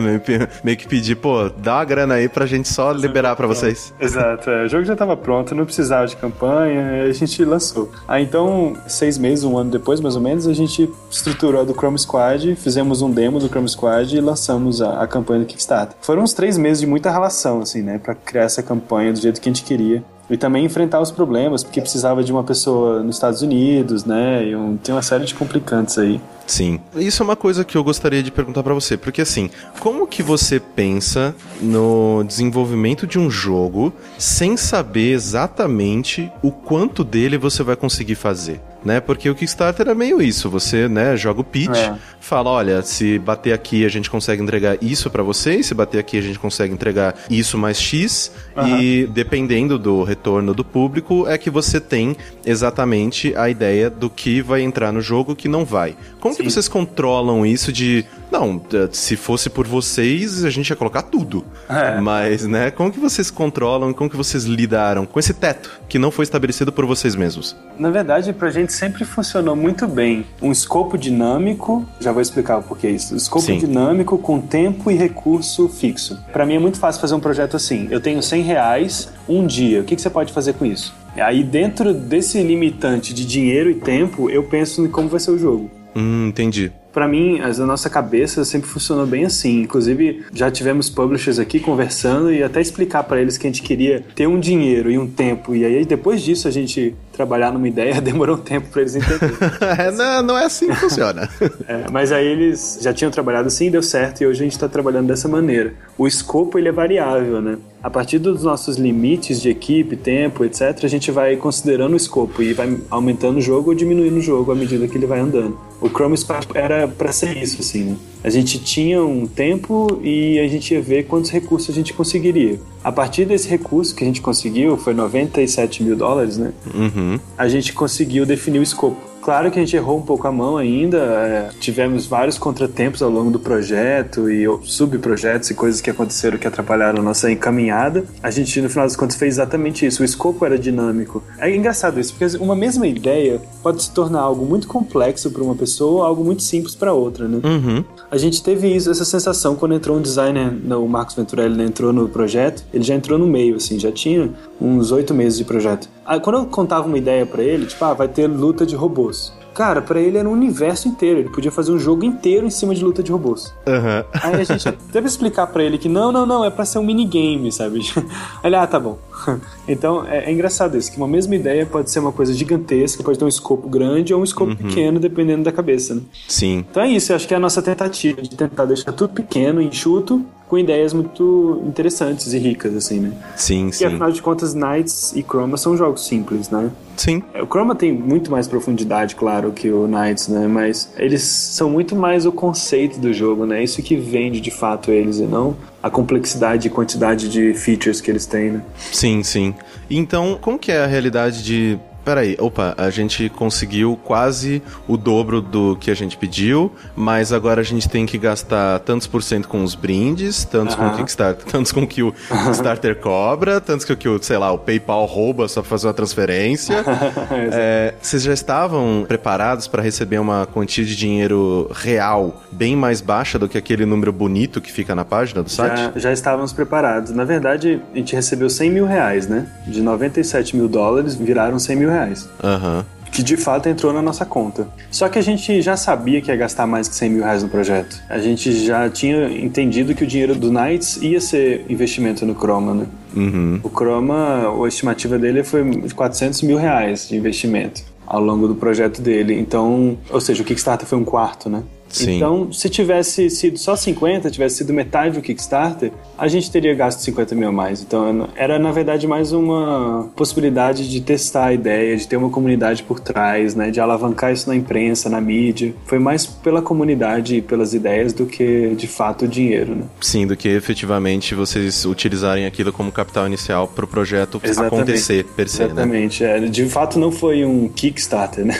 Meio 0.62 0.76
que 0.76 0.88
pedir, 0.88 1.16
pô, 1.16 1.48
dá 1.48 1.76
uma 1.76 1.84
grana 1.84 2.14
aí 2.14 2.28
pra 2.28 2.46
gente 2.46 2.68
só 2.68 2.92
liberar 2.92 3.36
pra 3.36 3.46
vocês. 3.46 3.92
Exato, 4.00 4.50
é. 4.50 4.64
O 4.64 4.68
jogo 4.68 4.84
já 4.84 4.94
estava 4.94 5.16
pronto, 5.16 5.54
não 5.54 5.64
precisava 5.64 6.06
de 6.06 6.16
campanha, 6.16 7.04
a 7.04 7.12
gente 7.12 7.44
lançou. 7.44 7.90
Aí 8.08 8.24
então, 8.24 8.76
seis 8.86 9.18
meses, 9.18 9.44
um 9.44 9.56
ano 9.56 9.70
depois, 9.70 10.00
mais 10.00 10.16
ou 10.16 10.22
menos, 10.22 10.46
a 10.46 10.52
gente 10.52 10.90
estruturou 11.10 11.60
a 11.60 11.64
do 11.64 11.72
Chrome 11.72 11.98
Squad, 11.98 12.56
fizemos 12.56 13.02
um 13.02 13.10
demo 13.10 13.38
do 13.38 13.48
Chrome 13.48 13.68
Squad 13.68 14.16
e 14.16 14.20
lançamos 14.20 14.82
a, 14.82 15.02
a 15.02 15.06
campanha 15.06 15.40
do 15.40 15.46
Kickstarter. 15.46 15.96
Foram 16.00 16.22
uns 16.22 16.32
três 16.32 16.58
meses 16.58 16.80
de 16.80 16.86
muita 16.86 17.10
relação, 17.10 17.60
assim, 17.60 17.82
né, 17.82 17.98
pra 17.98 18.14
criar 18.14 18.44
essa 18.44 18.62
campanha 18.62 19.12
do 19.12 19.20
jeito 19.20 19.40
que 19.40 19.48
a 19.48 19.52
gente 19.52 19.64
queria 19.64 20.02
e 20.28 20.36
também 20.36 20.64
enfrentar 20.64 21.00
os 21.00 21.10
problemas, 21.10 21.62
porque 21.62 21.80
precisava 21.80 22.22
de 22.24 22.32
uma 22.32 22.42
pessoa 22.42 23.02
nos 23.02 23.16
Estados 23.16 23.42
Unidos, 23.42 24.04
né? 24.04 24.46
E 24.46 24.56
um, 24.56 24.76
tem 24.76 24.94
uma 24.94 25.02
série 25.02 25.24
de 25.24 25.34
complicantes 25.34 25.98
aí. 25.98 26.20
Sim. 26.46 26.80
Isso 26.96 27.22
é 27.22 27.24
uma 27.24 27.36
coisa 27.36 27.64
que 27.64 27.76
eu 27.76 27.82
gostaria 27.82 28.22
de 28.22 28.30
perguntar 28.30 28.62
para 28.62 28.74
você, 28.74 28.96
porque 28.96 29.22
assim, 29.22 29.50
como 29.80 30.06
que 30.06 30.22
você 30.22 30.60
pensa 30.60 31.34
no 31.60 32.22
desenvolvimento 32.26 33.06
de 33.06 33.18
um 33.18 33.30
jogo 33.30 33.92
sem 34.18 34.56
saber 34.56 35.12
exatamente 35.12 36.30
o 36.42 36.50
quanto 36.50 37.02
dele 37.02 37.38
você 37.38 37.62
vai 37.62 37.76
conseguir 37.76 38.14
fazer? 38.14 38.60
Né? 38.84 39.00
Porque 39.00 39.28
o 39.30 39.34
Kickstarter 39.34 39.88
é 39.88 39.94
meio 39.94 40.20
isso, 40.20 40.50
você, 40.50 40.88
né, 40.88 41.16
joga 41.16 41.40
o 41.40 41.44
pitch, 41.44 41.76
é. 41.76 41.94
fala, 42.20 42.50
olha, 42.50 42.82
se 42.82 43.18
bater 43.18 43.52
aqui 43.52 43.84
a 43.84 43.88
gente 43.88 44.10
consegue 44.10 44.42
entregar 44.42 44.76
isso 44.82 45.10
para 45.10 45.22
vocês, 45.22 45.66
se 45.66 45.74
bater 45.74 45.98
aqui 45.98 46.18
a 46.18 46.22
gente 46.22 46.38
consegue 46.38 46.72
entregar 46.72 47.14
isso 47.30 47.56
mais 47.56 47.80
X, 47.80 48.30
uhum. 48.56 48.78
e 48.78 49.06
dependendo 49.06 49.78
do 49.78 50.02
retorno 50.02 50.52
do 50.52 50.64
público 50.64 51.26
é 51.26 51.38
que 51.38 51.50
você 51.50 51.80
tem 51.80 52.16
exatamente 52.44 53.34
a 53.36 53.48
ideia 53.48 53.88
do 53.88 54.10
que 54.10 54.42
vai 54.42 54.62
entrar 54.62 54.92
no 54.92 55.00
jogo 55.00 55.34
que 55.34 55.48
não 55.48 55.64
vai. 55.64 55.96
Como 56.20 56.34
Sim. 56.34 56.42
que 56.42 56.50
vocês 56.50 56.68
controlam 56.68 57.46
isso 57.46 57.72
de, 57.72 58.04
não, 58.34 58.60
se 58.90 59.16
fosse 59.16 59.48
por 59.48 59.64
vocês, 59.64 60.44
a 60.44 60.50
gente 60.50 60.68
ia 60.68 60.74
colocar 60.74 61.02
tudo. 61.02 61.44
É. 61.68 62.00
Mas, 62.00 62.44
né, 62.44 62.68
como 62.68 62.90
que 62.90 62.98
vocês 62.98 63.30
controlam 63.30 63.90
e 63.90 63.94
como 63.94 64.10
que 64.10 64.16
vocês 64.16 64.42
lidaram 64.42 65.06
com 65.06 65.20
esse 65.20 65.32
teto 65.32 65.80
que 65.88 66.00
não 66.00 66.10
foi 66.10 66.24
estabelecido 66.24 66.72
por 66.72 66.84
vocês 66.84 67.14
mesmos? 67.14 67.56
Na 67.78 67.90
verdade, 67.90 68.32
pra 68.32 68.50
gente 68.50 68.72
sempre 68.72 69.04
funcionou 69.04 69.54
muito 69.54 69.86
bem. 69.86 70.26
Um 70.42 70.50
escopo 70.50 70.98
dinâmico, 70.98 71.86
já 72.00 72.10
vou 72.10 72.20
explicar 72.20 72.58
o 72.58 72.62
porquê 72.64 72.90
isso. 72.90 73.14
Escopo 73.14 73.46
Sim. 73.46 73.58
dinâmico 73.58 74.18
com 74.18 74.40
tempo 74.40 74.90
e 74.90 74.96
recurso 74.96 75.68
fixo. 75.68 76.18
Para 76.32 76.44
mim 76.44 76.56
é 76.56 76.58
muito 76.58 76.80
fácil 76.80 77.00
fazer 77.00 77.14
um 77.14 77.20
projeto 77.20 77.56
assim. 77.56 77.86
Eu 77.88 78.00
tenho 78.00 78.20
100 78.20 78.42
reais 78.42 79.12
um 79.28 79.46
dia. 79.46 79.80
O 79.80 79.84
que, 79.84 79.94
que 79.94 80.02
você 80.02 80.10
pode 80.10 80.32
fazer 80.32 80.54
com 80.54 80.66
isso? 80.66 80.92
Aí 81.16 81.44
dentro 81.44 81.94
desse 81.94 82.42
limitante 82.42 83.14
de 83.14 83.24
dinheiro 83.24 83.70
e 83.70 83.74
tempo, 83.76 84.28
eu 84.28 84.42
penso 84.42 84.84
em 84.84 84.88
como 84.88 85.08
vai 85.08 85.20
ser 85.20 85.30
o 85.30 85.38
jogo. 85.38 85.70
Hum, 85.94 86.26
entendi 86.26 86.72
para 86.94 87.08
mim, 87.08 87.40
a 87.40 87.52
nossa 87.66 87.90
cabeça 87.90 88.44
sempre 88.44 88.68
funcionou 88.68 89.04
bem 89.04 89.24
assim. 89.24 89.62
Inclusive, 89.62 90.24
já 90.32 90.48
tivemos 90.48 90.88
publishers 90.88 91.40
aqui 91.40 91.58
conversando 91.58 92.32
e 92.32 92.40
até 92.40 92.60
explicar 92.60 93.02
para 93.02 93.20
eles 93.20 93.36
que 93.36 93.46
a 93.48 93.50
gente 93.50 93.62
queria 93.62 94.04
ter 94.14 94.28
um 94.28 94.38
dinheiro 94.38 94.88
e 94.88 94.96
um 94.96 95.06
tempo. 95.06 95.56
E 95.56 95.64
aí, 95.64 95.84
depois 95.84 96.22
disso, 96.22 96.46
a 96.46 96.52
gente 96.52 96.94
trabalhar 97.12 97.52
numa 97.52 97.66
ideia 97.66 97.98
demorou 98.00 98.36
um 98.36 98.40
tempo 98.40 98.68
para 98.68 98.82
eles 98.82 98.94
entenderem. 98.94 99.36
é, 99.76 99.90
não, 99.90 100.22
não, 100.22 100.38
é 100.38 100.44
assim 100.44 100.68
que 100.68 100.76
funciona. 100.76 101.28
é, 101.66 101.90
mas 101.90 102.12
aí 102.12 102.26
eles 102.26 102.78
já 102.80 102.94
tinham 102.94 103.10
trabalhado 103.10 103.48
assim, 103.48 103.70
deu 103.70 103.82
certo 103.82 104.22
e 104.22 104.26
hoje 104.26 104.40
a 104.40 104.44
gente 104.44 104.52
está 104.52 104.68
trabalhando 104.68 105.08
dessa 105.08 105.26
maneira. 105.26 105.74
O 105.98 106.06
escopo 106.06 106.58
ele 106.58 106.68
é 106.68 106.72
variável, 106.72 107.42
né? 107.42 107.58
A 107.84 107.90
partir 107.90 108.18
dos 108.18 108.42
nossos 108.42 108.78
limites 108.78 109.42
de 109.42 109.50
equipe, 109.50 109.94
tempo, 109.94 110.42
etc., 110.42 110.74
a 110.84 110.88
gente 110.88 111.10
vai 111.10 111.36
considerando 111.36 111.92
o 111.92 111.96
escopo 111.96 112.42
e 112.42 112.54
vai 112.54 112.78
aumentando 112.88 113.36
o 113.36 113.40
jogo 113.42 113.68
ou 113.68 113.74
diminuindo 113.76 114.16
o 114.16 114.22
jogo 114.22 114.50
à 114.50 114.54
medida 114.54 114.88
que 114.88 114.96
ele 114.96 115.04
vai 115.04 115.20
andando. 115.20 115.58
O 115.82 115.90
Chrome 115.90 116.16
Spark 116.16 116.56
era 116.56 116.88
para 116.88 117.12
ser 117.12 117.36
isso, 117.36 117.60
assim, 117.60 117.84
né? 117.84 117.96
A 118.24 118.30
gente 118.30 118.58
tinha 118.58 119.04
um 119.04 119.26
tempo 119.26 120.00
e 120.02 120.38
a 120.38 120.48
gente 120.48 120.72
ia 120.72 120.80
ver 120.80 121.02
quantos 121.02 121.30
recursos 121.30 121.68
a 121.68 121.74
gente 121.74 121.92
conseguiria. 121.92 122.58
A 122.82 122.90
partir 122.90 123.26
desse 123.26 123.46
recurso 123.50 123.94
que 123.94 124.02
a 124.02 124.06
gente 124.06 124.22
conseguiu, 124.22 124.78
foi 124.78 124.94
97 124.94 125.82
mil 125.82 125.94
dólares, 125.94 126.38
né? 126.38 126.54
Uhum. 126.74 127.20
A 127.36 127.48
gente 127.48 127.74
conseguiu 127.74 128.24
definir 128.24 128.60
o 128.60 128.62
escopo. 128.62 129.13
Claro 129.24 129.50
que 129.50 129.58
a 129.58 129.62
gente 129.62 129.74
errou 129.74 129.96
um 129.96 130.02
pouco 130.02 130.28
a 130.28 130.32
mão 130.32 130.58
ainda, 130.58 130.98
é, 130.98 131.48
tivemos 131.58 132.04
vários 132.04 132.36
contratempos 132.36 133.00
ao 133.00 133.08
longo 133.08 133.30
do 133.30 133.38
projeto 133.38 134.30
e 134.30 134.44
subprojetos 134.64 135.48
e 135.48 135.54
coisas 135.54 135.80
que 135.80 135.88
aconteceram 135.88 136.36
que 136.36 136.46
atrapalharam 136.46 137.00
a 137.00 137.02
nossa 137.02 137.32
encaminhada. 137.32 138.04
A 138.22 138.30
gente, 138.30 138.60
no 138.60 138.68
final 138.68 138.84
das 138.84 138.94
contas, 138.94 139.16
fez 139.16 139.36
exatamente 139.36 139.86
isso. 139.86 140.02
O 140.02 140.04
escopo 140.04 140.44
era 140.44 140.58
dinâmico. 140.58 141.22
É 141.38 141.54
engraçado 141.56 141.98
isso, 141.98 142.14
porque 142.14 142.36
uma 142.36 142.54
mesma 142.54 142.86
ideia 142.86 143.40
pode 143.62 143.84
se 143.84 143.94
tornar 143.94 144.20
algo 144.20 144.44
muito 144.44 144.68
complexo 144.68 145.30
para 145.30 145.42
uma 145.42 145.54
pessoa 145.54 145.92
ou 145.92 146.02
algo 146.02 146.22
muito 146.22 146.42
simples 146.42 146.74
para 146.74 146.92
outra, 146.92 147.26
né? 147.26 147.40
Uhum. 147.42 147.82
A 148.10 148.18
gente 148.18 148.42
teve 148.42 148.68
isso, 148.68 148.90
essa 148.90 149.06
sensação 149.06 149.56
quando 149.56 149.74
entrou 149.74 149.96
um 149.96 150.02
designer, 150.02 150.52
o 150.76 150.86
Marcos 150.86 151.14
Venturelli 151.14 151.56
né, 151.56 151.64
entrou 151.64 151.94
no 151.94 152.10
projeto, 152.10 152.62
ele 152.74 152.84
já 152.84 152.94
entrou 152.94 153.18
no 153.18 153.26
meio, 153.26 153.56
assim, 153.56 153.78
já 153.78 153.90
tinha 153.90 154.30
uns 154.60 154.92
oito 154.92 155.14
meses 155.14 155.38
de 155.38 155.44
projeto. 155.44 155.88
Aí, 156.04 156.20
quando 156.20 156.38
eu 156.38 156.46
contava 156.46 156.86
uma 156.86 156.98
ideia 156.98 157.24
para 157.24 157.42
ele, 157.42 157.66
tipo, 157.66 157.84
ah, 157.84 157.94
vai 157.94 158.08
ter 158.08 158.26
luta 158.26 158.66
de 158.66 158.76
robôs. 158.76 159.32
Cara, 159.54 159.80
para 159.80 160.00
ele 160.00 160.18
era 160.18 160.28
um 160.28 160.32
universo 160.32 160.88
inteiro. 160.88 161.20
Ele 161.20 161.28
podia 161.28 161.50
fazer 161.50 161.70
um 161.70 161.78
jogo 161.78 162.04
inteiro 162.04 162.44
em 162.44 162.50
cima 162.50 162.74
de 162.74 162.84
luta 162.84 163.02
de 163.04 163.12
robôs. 163.12 163.54
Uhum. 163.66 164.04
Aí 164.20 164.40
a 164.40 164.44
gente 164.44 164.72
teve 164.92 165.02
que 165.02 165.10
explicar 165.10 165.46
para 165.46 165.62
ele 165.62 165.78
que 165.78 165.88
não, 165.88 166.10
não, 166.10 166.26
não, 166.26 166.44
é 166.44 166.50
para 166.50 166.64
ser 166.64 166.78
um 166.80 166.82
minigame, 166.82 167.52
sabe? 167.52 167.80
Ele, 168.42 168.56
ah, 168.56 168.66
tá 168.66 168.80
bom. 168.80 168.98
Então 169.66 170.04
é, 170.06 170.26
é, 170.26 170.32
engraçado 170.32 170.76
isso, 170.76 170.90
que 170.92 170.98
uma 170.98 171.08
mesma 171.08 171.34
ideia 171.34 171.64
pode 171.64 171.90
ser 171.90 171.98
uma 171.98 172.12
coisa 172.12 172.34
gigantesca, 172.34 173.02
pode 173.02 173.18
ter 173.18 173.24
um 173.24 173.28
escopo 173.28 173.66
grande 173.66 174.12
ou 174.12 174.20
um 174.20 174.24
escopo 174.24 174.50
uhum. 174.50 174.56
pequeno, 174.56 175.00
dependendo 175.00 175.42
da 175.42 175.50
cabeça, 175.50 175.94
né? 175.94 176.02
Sim. 176.28 176.66
Então 176.70 176.82
é 176.82 176.88
isso, 176.88 177.12
eu 177.12 177.16
acho 177.16 177.26
que 177.26 177.32
é 177.32 177.36
a 177.38 177.40
nossa 177.40 177.62
tentativa 177.62 178.20
de 178.20 178.28
tentar 178.36 178.66
deixar 178.66 178.92
tudo 178.92 179.14
pequeno, 179.14 179.62
enxuto, 179.62 180.22
com 180.54 180.58
ideias 180.58 180.92
muito 180.92 181.60
interessantes 181.66 182.32
e 182.32 182.38
ricas, 182.38 182.76
assim, 182.76 183.00
né? 183.00 183.12
Sim, 183.34 183.72
sim. 183.72 183.82
E 183.82 183.86
afinal 183.88 184.12
de 184.12 184.22
contas, 184.22 184.54
Knights 184.54 185.12
e 185.16 185.20
Chroma 185.20 185.56
são 185.56 185.76
jogos 185.76 186.06
simples, 186.06 186.48
né? 186.48 186.70
Sim. 186.96 187.24
É, 187.34 187.42
o 187.42 187.46
Chroma 187.46 187.74
tem 187.74 187.92
muito 187.92 188.30
mais 188.30 188.46
profundidade, 188.46 189.16
claro, 189.16 189.50
que 189.50 189.68
o 189.68 189.88
Knights, 189.88 190.28
né? 190.28 190.46
Mas 190.46 190.92
eles 190.96 191.22
são 191.22 191.68
muito 191.68 191.96
mais 191.96 192.24
o 192.24 192.30
conceito 192.30 193.00
do 193.00 193.12
jogo, 193.12 193.44
né? 193.44 193.64
Isso 193.64 193.82
que 193.82 193.96
vende 193.96 194.40
de 194.40 194.52
fato 194.52 194.92
eles 194.92 195.18
e 195.18 195.24
não 195.24 195.56
a 195.82 195.90
complexidade 195.90 196.68
e 196.68 196.70
quantidade 196.70 197.28
de 197.28 197.52
features 197.52 198.00
que 198.00 198.08
eles 198.08 198.24
têm, 198.24 198.52
né? 198.52 198.62
Sim, 198.92 199.24
sim. 199.24 199.54
Então, 199.90 200.38
como 200.40 200.56
que 200.56 200.70
é 200.70 200.84
a 200.84 200.86
realidade 200.86 201.42
de 201.42 201.80
Peraí, 202.04 202.36
opa, 202.38 202.74
a 202.76 202.90
gente 202.90 203.28
conseguiu 203.30 203.98
quase 204.04 204.62
o 204.86 204.96
dobro 204.96 205.40
do 205.40 205.76
que 205.76 205.90
a 205.90 205.94
gente 205.94 206.16
pediu, 206.16 206.70
mas 206.94 207.32
agora 207.32 207.60
a 207.60 207.64
gente 207.64 207.88
tem 207.88 208.04
que 208.04 208.18
gastar 208.18 208.80
tantos 208.80 209.06
por 209.06 209.22
cento 209.22 209.48
com 209.48 209.64
os 209.64 209.74
brindes, 209.74 210.44
tantos 210.44 210.74
uh 210.74 210.78
-huh. 210.78 210.90
com 210.90 210.94
o 210.94 210.96
Kickstarter, 210.98 211.44
tantos 211.50 211.72
com 211.72 211.86
que 211.86 212.02
o 212.02 212.12
Kickstarter 212.12 212.96
cobra, 212.96 213.60
tantos 213.60 213.86
com 213.86 213.94
o 213.94 213.96
que 213.96 214.08
o, 214.08 214.22
sei 214.22 214.36
lá, 214.36 214.52
o 214.52 214.58
PayPal 214.58 215.06
rouba 215.06 215.48
só 215.48 215.62
pra 215.62 215.70
fazer 215.70 215.86
uma 215.86 215.94
transferência. 215.94 216.84
é, 217.52 217.94
vocês 218.00 218.22
já 218.22 218.32
estavam 218.32 219.04
preparados 219.08 219.66
para 219.66 219.82
receber 219.82 220.18
uma 220.18 220.46
quantia 220.46 220.84
de 220.84 220.94
dinheiro 220.94 221.70
real 221.74 222.42
bem 222.52 222.76
mais 222.76 223.00
baixa 223.00 223.38
do 223.38 223.48
que 223.48 223.56
aquele 223.56 223.86
número 223.86 224.12
bonito 224.12 224.60
que 224.60 224.70
fica 224.70 224.94
na 224.94 225.04
página 225.04 225.42
do 225.42 225.50
site? 225.50 225.78
Já, 225.78 225.92
já 225.96 226.12
estávamos 226.12 226.52
preparados. 226.52 227.12
Na 227.12 227.24
verdade, 227.24 227.80
a 227.94 227.96
gente 227.96 228.14
recebeu 228.14 228.50
100 228.50 228.70
mil 228.70 228.86
reais, 228.86 229.26
né? 229.26 229.46
De 229.66 229.80
97 229.80 230.56
mil 230.56 230.68
dólares, 230.68 231.14
viraram 231.14 231.58
100 231.58 231.76
mil 231.76 231.93
reais. 231.94 232.28
Aham. 232.42 232.78
Uhum 232.78 232.94
que 233.14 233.22
de 233.22 233.36
fato 233.36 233.68
entrou 233.68 233.92
na 233.92 234.02
nossa 234.02 234.26
conta. 234.26 234.66
Só 234.90 235.08
que 235.08 235.20
a 235.20 235.22
gente 235.22 235.62
já 235.62 235.76
sabia 235.76 236.20
que 236.20 236.32
ia 236.32 236.36
gastar 236.36 236.66
mais 236.66 236.88
que 236.88 236.96
100 236.96 237.10
mil 237.10 237.22
reais 237.22 237.44
no 237.44 237.48
projeto. 237.48 237.96
A 238.10 238.18
gente 238.18 238.52
já 238.66 238.90
tinha 238.90 239.28
entendido 239.38 239.94
que 239.94 240.02
o 240.02 240.06
dinheiro 240.06 240.34
do 240.34 240.50
Knights 240.50 240.96
ia 240.96 241.20
ser 241.20 241.64
investimento 241.68 242.26
no 242.26 242.34
Chroma, 242.34 242.74
né? 242.74 242.86
Uhum. 243.14 243.60
O 243.62 243.70
Chroma, 243.70 244.52
a 244.64 244.68
estimativa 244.68 245.16
dele 245.16 245.44
foi 245.44 245.62
de 245.62 245.94
400 245.94 246.42
mil 246.42 246.58
reais 246.58 247.08
de 247.08 247.16
investimento 247.16 247.84
ao 248.04 248.20
longo 248.20 248.48
do 248.48 248.56
projeto 248.56 249.00
dele. 249.00 249.38
Então, 249.38 249.96
ou 250.10 250.20
seja, 250.20 250.42
o 250.42 250.44
Kickstarter 250.44 250.86
foi 250.86 250.98
um 250.98 251.04
quarto, 251.04 251.48
né? 251.48 251.62
Sim. 251.94 252.16
Então, 252.16 252.52
se 252.52 252.68
tivesse 252.68 253.30
sido 253.30 253.58
só 253.58 253.76
50, 253.76 254.30
tivesse 254.30 254.56
sido 254.56 254.72
metade 254.72 255.14
do 255.14 255.22
Kickstarter, 255.22 255.92
a 256.18 256.28
gente 256.28 256.50
teria 256.50 256.74
gasto 256.74 257.00
50 257.00 257.34
mil 257.34 257.48
a 257.48 257.52
mais. 257.52 257.82
Então, 257.82 258.28
era 258.36 258.58
na 258.58 258.72
verdade 258.72 259.06
mais 259.06 259.32
uma 259.32 260.10
possibilidade 260.16 260.88
de 260.90 261.00
testar 261.00 261.46
a 261.46 261.52
ideia, 261.52 261.96
de 261.96 262.06
ter 262.06 262.16
uma 262.16 262.30
comunidade 262.30 262.82
por 262.82 263.00
trás, 263.00 263.54
né? 263.54 263.70
De 263.70 263.80
alavancar 263.80 264.32
isso 264.32 264.48
na 264.48 264.56
imprensa, 264.56 265.08
na 265.08 265.20
mídia. 265.20 265.74
Foi 265.86 265.98
mais 265.98 266.26
pela 266.26 266.60
comunidade 266.60 267.36
e 267.36 267.42
pelas 267.42 267.74
ideias 267.74 268.12
do 268.12 268.26
que 268.26 268.74
de 268.76 268.86
fato 268.86 269.24
o 269.24 269.28
dinheiro, 269.28 269.74
né? 269.74 269.84
Sim, 270.00 270.26
do 270.26 270.36
que 270.36 270.48
efetivamente 270.48 271.34
vocês 271.34 271.84
utilizarem 271.84 272.46
aquilo 272.46 272.72
como 272.72 272.90
capital 272.90 273.26
inicial 273.26 273.68
para 273.68 273.84
o 273.84 273.88
projeto 273.88 274.40
Exatamente. 274.42 274.74
acontecer, 274.74 275.24
per 275.36 275.48
se, 275.48 275.60
né? 275.60 275.66
Exatamente. 275.66 276.22
Né? 276.22 276.36
É, 276.36 276.40
de 276.40 276.66
fato, 276.66 276.98
não 276.98 277.12
foi 277.12 277.44
um 277.44 277.68
Kickstarter, 277.68 278.44
né? 278.44 278.54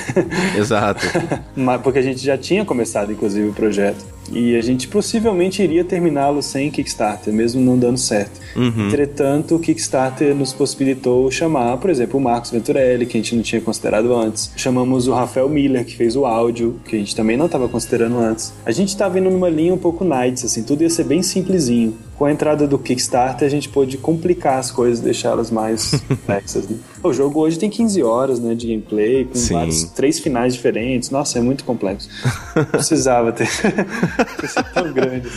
Exato. 0.57 1.05
Porque 1.83 1.99
a 1.99 2.03
gente 2.03 2.25
já 2.25 2.39
tinha 2.39 2.65
começado, 2.65 3.13
inclusive 3.13 3.24
inclusive, 3.25 3.49
o 3.49 3.53
projeto. 3.53 4.05
E 4.33 4.57
a 4.57 4.63
gente 4.63 4.89
possivelmente 4.89 5.63
iria 5.63 5.85
terminá-lo 5.85 6.43
sem 6.43 6.71
Kickstarter, 6.71 7.33
mesmo 7.33 7.61
não 7.61 7.79
dando 7.79 7.99
certo. 7.99 8.41
Uhum. 8.57 8.89
Entretanto, 8.89 9.57
o 9.57 9.59
Kickstarter 9.59 10.35
nos 10.35 10.53
possibilitou 10.53 11.31
chamar, 11.31 11.77
por 11.77 11.91
exemplo, 11.91 12.19
o 12.19 12.23
Marcos 12.23 12.51
Venturelli, 12.51 13.05
que 13.05 13.19
a 13.19 13.21
gente 13.21 13.37
não 13.37 13.43
tinha 13.43 13.61
considerado 13.61 14.15
antes. 14.15 14.51
Chamamos 14.57 15.09
o 15.09 15.13
Rafael 15.13 15.49
Miller, 15.49 15.85
que 15.85 15.95
fez 15.95 16.17
o 16.17 16.25
áudio, 16.25 16.81
que 16.87 16.97
a 16.97 16.99
gente 16.99 17.15
também 17.15 17.37
não 17.37 17.47
estava 17.47 17.69
considerando 17.69 18.19
antes. 18.19 18.53
A 18.65 18.73
gente 18.73 18.89
estava 18.89 19.19
indo 19.19 19.31
numa 19.31 19.51
linha 19.51 19.75
um 19.75 19.79
pouco 19.79 20.05
Nights, 20.05 20.45
assim, 20.45 20.63
tudo 20.63 20.83
ia 20.83 20.91
ser 20.91 21.05
bem 21.05 21.23
simplesinho. 21.23 21.95
Com 22.17 22.25
a 22.25 22.33
entrada 22.33 22.67
do 22.67 22.79
Kickstarter, 22.79 23.47
a 23.47 23.51
gente 23.51 23.69
pôde 23.69 23.99
complicar 23.99 24.59
as 24.59 24.71
coisas, 24.71 25.01
deixá-las 25.01 25.51
mais 25.51 26.03
complexas. 26.09 26.67
Né? 26.67 26.77
O 27.05 27.13
jogo 27.13 27.41
hoje 27.41 27.59
tem 27.59 27.69
15 27.69 28.03
horas 28.03 28.41
né, 28.41 28.55
de 28.55 28.67
gameplay, 28.67 29.27
com 29.27 29.39
vários, 29.39 29.83
três 29.91 30.19
finais 30.19 30.55
diferentes. 30.55 31.11
Nossa, 31.11 31.39
é 31.39 31.43
muito 31.43 31.63
complexo. 31.63 32.09
Precisava 32.71 33.31
ter. 33.31 33.47
tão 34.73 34.91
grande. 34.91 35.29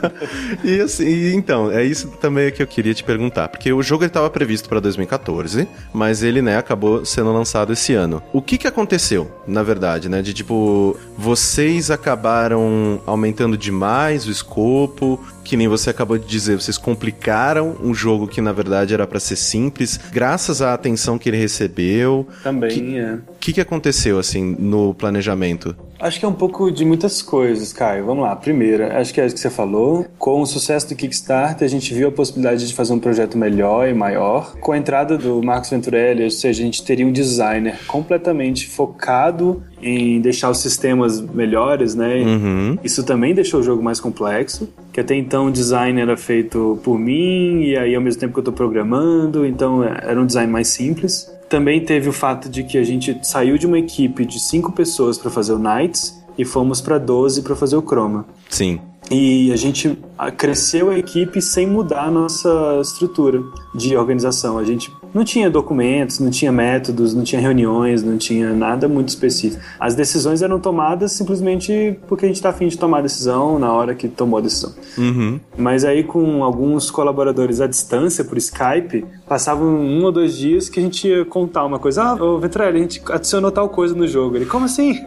e 0.64 0.80
assim, 0.80 1.34
então, 1.34 1.70
é 1.70 1.84
isso 1.84 2.08
também 2.18 2.50
que 2.50 2.62
eu 2.62 2.66
queria 2.66 2.94
te 2.94 3.04
perguntar, 3.04 3.48
porque 3.48 3.70
o 3.70 3.82
jogo 3.82 4.06
estava 4.06 4.30
previsto 4.30 4.70
para 4.70 4.80
2014, 4.80 5.68
mas 5.92 6.22
ele, 6.22 6.40
né, 6.40 6.56
acabou 6.56 7.04
sendo 7.04 7.30
lançado 7.30 7.74
esse 7.74 7.92
ano. 7.92 8.22
O 8.32 8.40
que 8.40 8.56
que 8.56 8.66
aconteceu, 8.66 9.30
na 9.46 9.62
verdade, 9.62 10.08
né, 10.08 10.22
de 10.22 10.32
tipo, 10.32 10.96
vocês 11.18 11.90
acabaram 11.90 13.02
aumentando 13.04 13.58
demais 13.58 14.26
o 14.26 14.30
escopo, 14.30 15.20
que 15.44 15.56
nem 15.58 15.68
você 15.68 15.90
acabou 15.90 16.16
de 16.16 16.26
dizer, 16.26 16.58
vocês 16.58 16.78
complicaram 16.78 17.76
um 17.82 17.92
jogo 17.92 18.26
que 18.26 18.40
na 18.40 18.52
verdade 18.52 18.94
era 18.94 19.06
para 19.06 19.20
ser 19.20 19.36
simples, 19.36 19.98
graças 20.10 20.62
à 20.62 20.72
atenção 20.72 21.01
que 21.18 21.28
ele 21.28 21.36
recebeu. 21.36 22.26
Também, 22.42 22.70
que, 22.70 22.98
é. 22.98 23.18
O 23.42 23.44
que, 23.44 23.54
que 23.54 23.60
aconteceu 23.60 24.20
assim 24.20 24.54
no 24.56 24.94
planejamento? 24.94 25.74
Acho 25.98 26.20
que 26.20 26.24
é 26.24 26.28
um 26.28 26.32
pouco 26.32 26.70
de 26.70 26.84
muitas 26.84 27.20
coisas, 27.20 27.72
Caio. 27.72 28.06
Vamos 28.06 28.22
lá. 28.22 28.36
Primeira, 28.36 29.00
acho 29.00 29.12
que 29.12 29.20
é 29.20 29.26
isso 29.26 29.34
que 29.34 29.40
você 29.40 29.50
falou. 29.50 30.06
Com 30.16 30.42
o 30.42 30.46
sucesso 30.46 30.88
do 30.88 30.94
Kickstarter, 30.94 31.66
a 31.66 31.68
gente 31.68 31.92
viu 31.92 32.06
a 32.06 32.12
possibilidade 32.12 32.64
de 32.64 32.72
fazer 32.72 32.92
um 32.92 33.00
projeto 33.00 33.36
melhor 33.36 33.88
e 33.88 33.94
maior. 33.94 34.56
Com 34.60 34.70
a 34.70 34.78
entrada 34.78 35.18
do 35.18 35.42
Marcos 35.42 35.70
Venturelli, 35.70 36.22
ou 36.22 36.30
seja, 36.30 36.62
a 36.62 36.64
gente 36.64 36.84
teria 36.84 37.04
um 37.04 37.10
designer 37.10 37.76
completamente 37.88 38.68
focado 38.68 39.60
em 39.82 40.20
deixar 40.20 40.48
os 40.48 40.58
sistemas 40.58 41.20
melhores, 41.20 41.96
né? 41.96 42.22
Uhum. 42.22 42.78
Isso 42.84 43.02
também 43.02 43.34
deixou 43.34 43.58
o 43.58 43.62
jogo 43.64 43.82
mais 43.82 43.98
complexo. 43.98 44.72
Que 44.92 45.00
até 45.00 45.16
então 45.16 45.46
o 45.46 45.50
design 45.50 46.00
era 46.00 46.16
feito 46.16 46.78
por 46.84 46.96
mim 46.96 47.62
e 47.62 47.76
aí 47.76 47.92
ao 47.96 48.00
mesmo 48.00 48.20
tempo 48.20 48.34
que 48.34 48.38
eu 48.38 48.42
estou 48.42 48.54
programando, 48.54 49.44
então 49.44 49.82
era 49.82 50.20
um 50.20 50.26
design 50.26 50.52
mais 50.52 50.68
simples. 50.68 51.28
Também 51.52 51.84
teve 51.84 52.08
o 52.08 52.14
fato 52.14 52.48
de 52.48 52.64
que 52.64 52.78
a 52.78 52.82
gente 52.82 53.18
saiu 53.22 53.58
de 53.58 53.66
uma 53.66 53.78
equipe 53.78 54.24
de 54.24 54.40
cinco 54.40 54.72
pessoas 54.72 55.18
para 55.18 55.30
fazer 55.30 55.52
o 55.52 55.58
Knights 55.58 56.18
e 56.38 56.46
fomos 56.46 56.80
para 56.80 56.96
12 56.96 57.42
para 57.42 57.54
fazer 57.54 57.76
o 57.76 57.82
Chroma. 57.82 58.24
Sim. 58.48 58.80
E 59.10 59.52
a 59.52 59.56
gente 59.56 59.98
cresceu 60.38 60.88
a 60.88 60.98
equipe 60.98 61.42
sem 61.42 61.66
mudar 61.66 62.04
a 62.04 62.10
nossa 62.10 62.78
estrutura 62.80 63.42
de 63.74 63.94
organização. 63.94 64.56
A 64.56 64.64
gente 64.64 64.90
não 65.12 65.24
tinha 65.24 65.50
documentos, 65.50 66.18
não 66.18 66.30
tinha 66.30 66.50
métodos, 66.50 67.12
não 67.12 67.22
tinha 67.22 67.40
reuniões, 67.40 68.02
não 68.02 68.16
tinha 68.16 68.54
nada 68.54 68.88
muito 68.88 69.10
específico. 69.10 69.62
As 69.78 69.94
decisões 69.94 70.40
eram 70.40 70.58
tomadas 70.58 71.12
simplesmente 71.12 71.98
porque 72.08 72.24
a 72.24 72.28
gente 72.28 72.36
está 72.36 72.48
afim 72.48 72.68
de 72.68 72.78
tomar 72.78 73.00
a 73.00 73.02
decisão 73.02 73.58
na 73.58 73.70
hora 73.70 73.94
que 73.94 74.08
tomou 74.08 74.38
a 74.38 74.40
decisão. 74.40 74.72
Uhum. 74.96 75.38
Mas 75.58 75.84
aí 75.84 76.02
com 76.02 76.42
alguns 76.42 76.90
colaboradores 76.90 77.60
à 77.60 77.66
distância, 77.66 78.24
por 78.24 78.38
Skype, 78.38 79.04
passavam 79.32 79.66
um 79.66 80.04
ou 80.04 80.12
dois 80.12 80.36
dias 80.36 80.68
que 80.68 80.78
a 80.78 80.82
gente 80.82 81.08
ia 81.08 81.24
contar 81.24 81.64
uma 81.64 81.78
coisa. 81.78 82.02
Ah, 82.02 82.22
ô 82.22 82.38
Vetrelli, 82.38 82.76
a 82.76 82.82
gente 82.82 83.02
adicionou 83.10 83.50
tal 83.50 83.66
coisa 83.70 83.94
no 83.94 84.06
jogo. 84.06 84.36
Ele, 84.36 84.44
como 84.44 84.66
assim? 84.66 85.00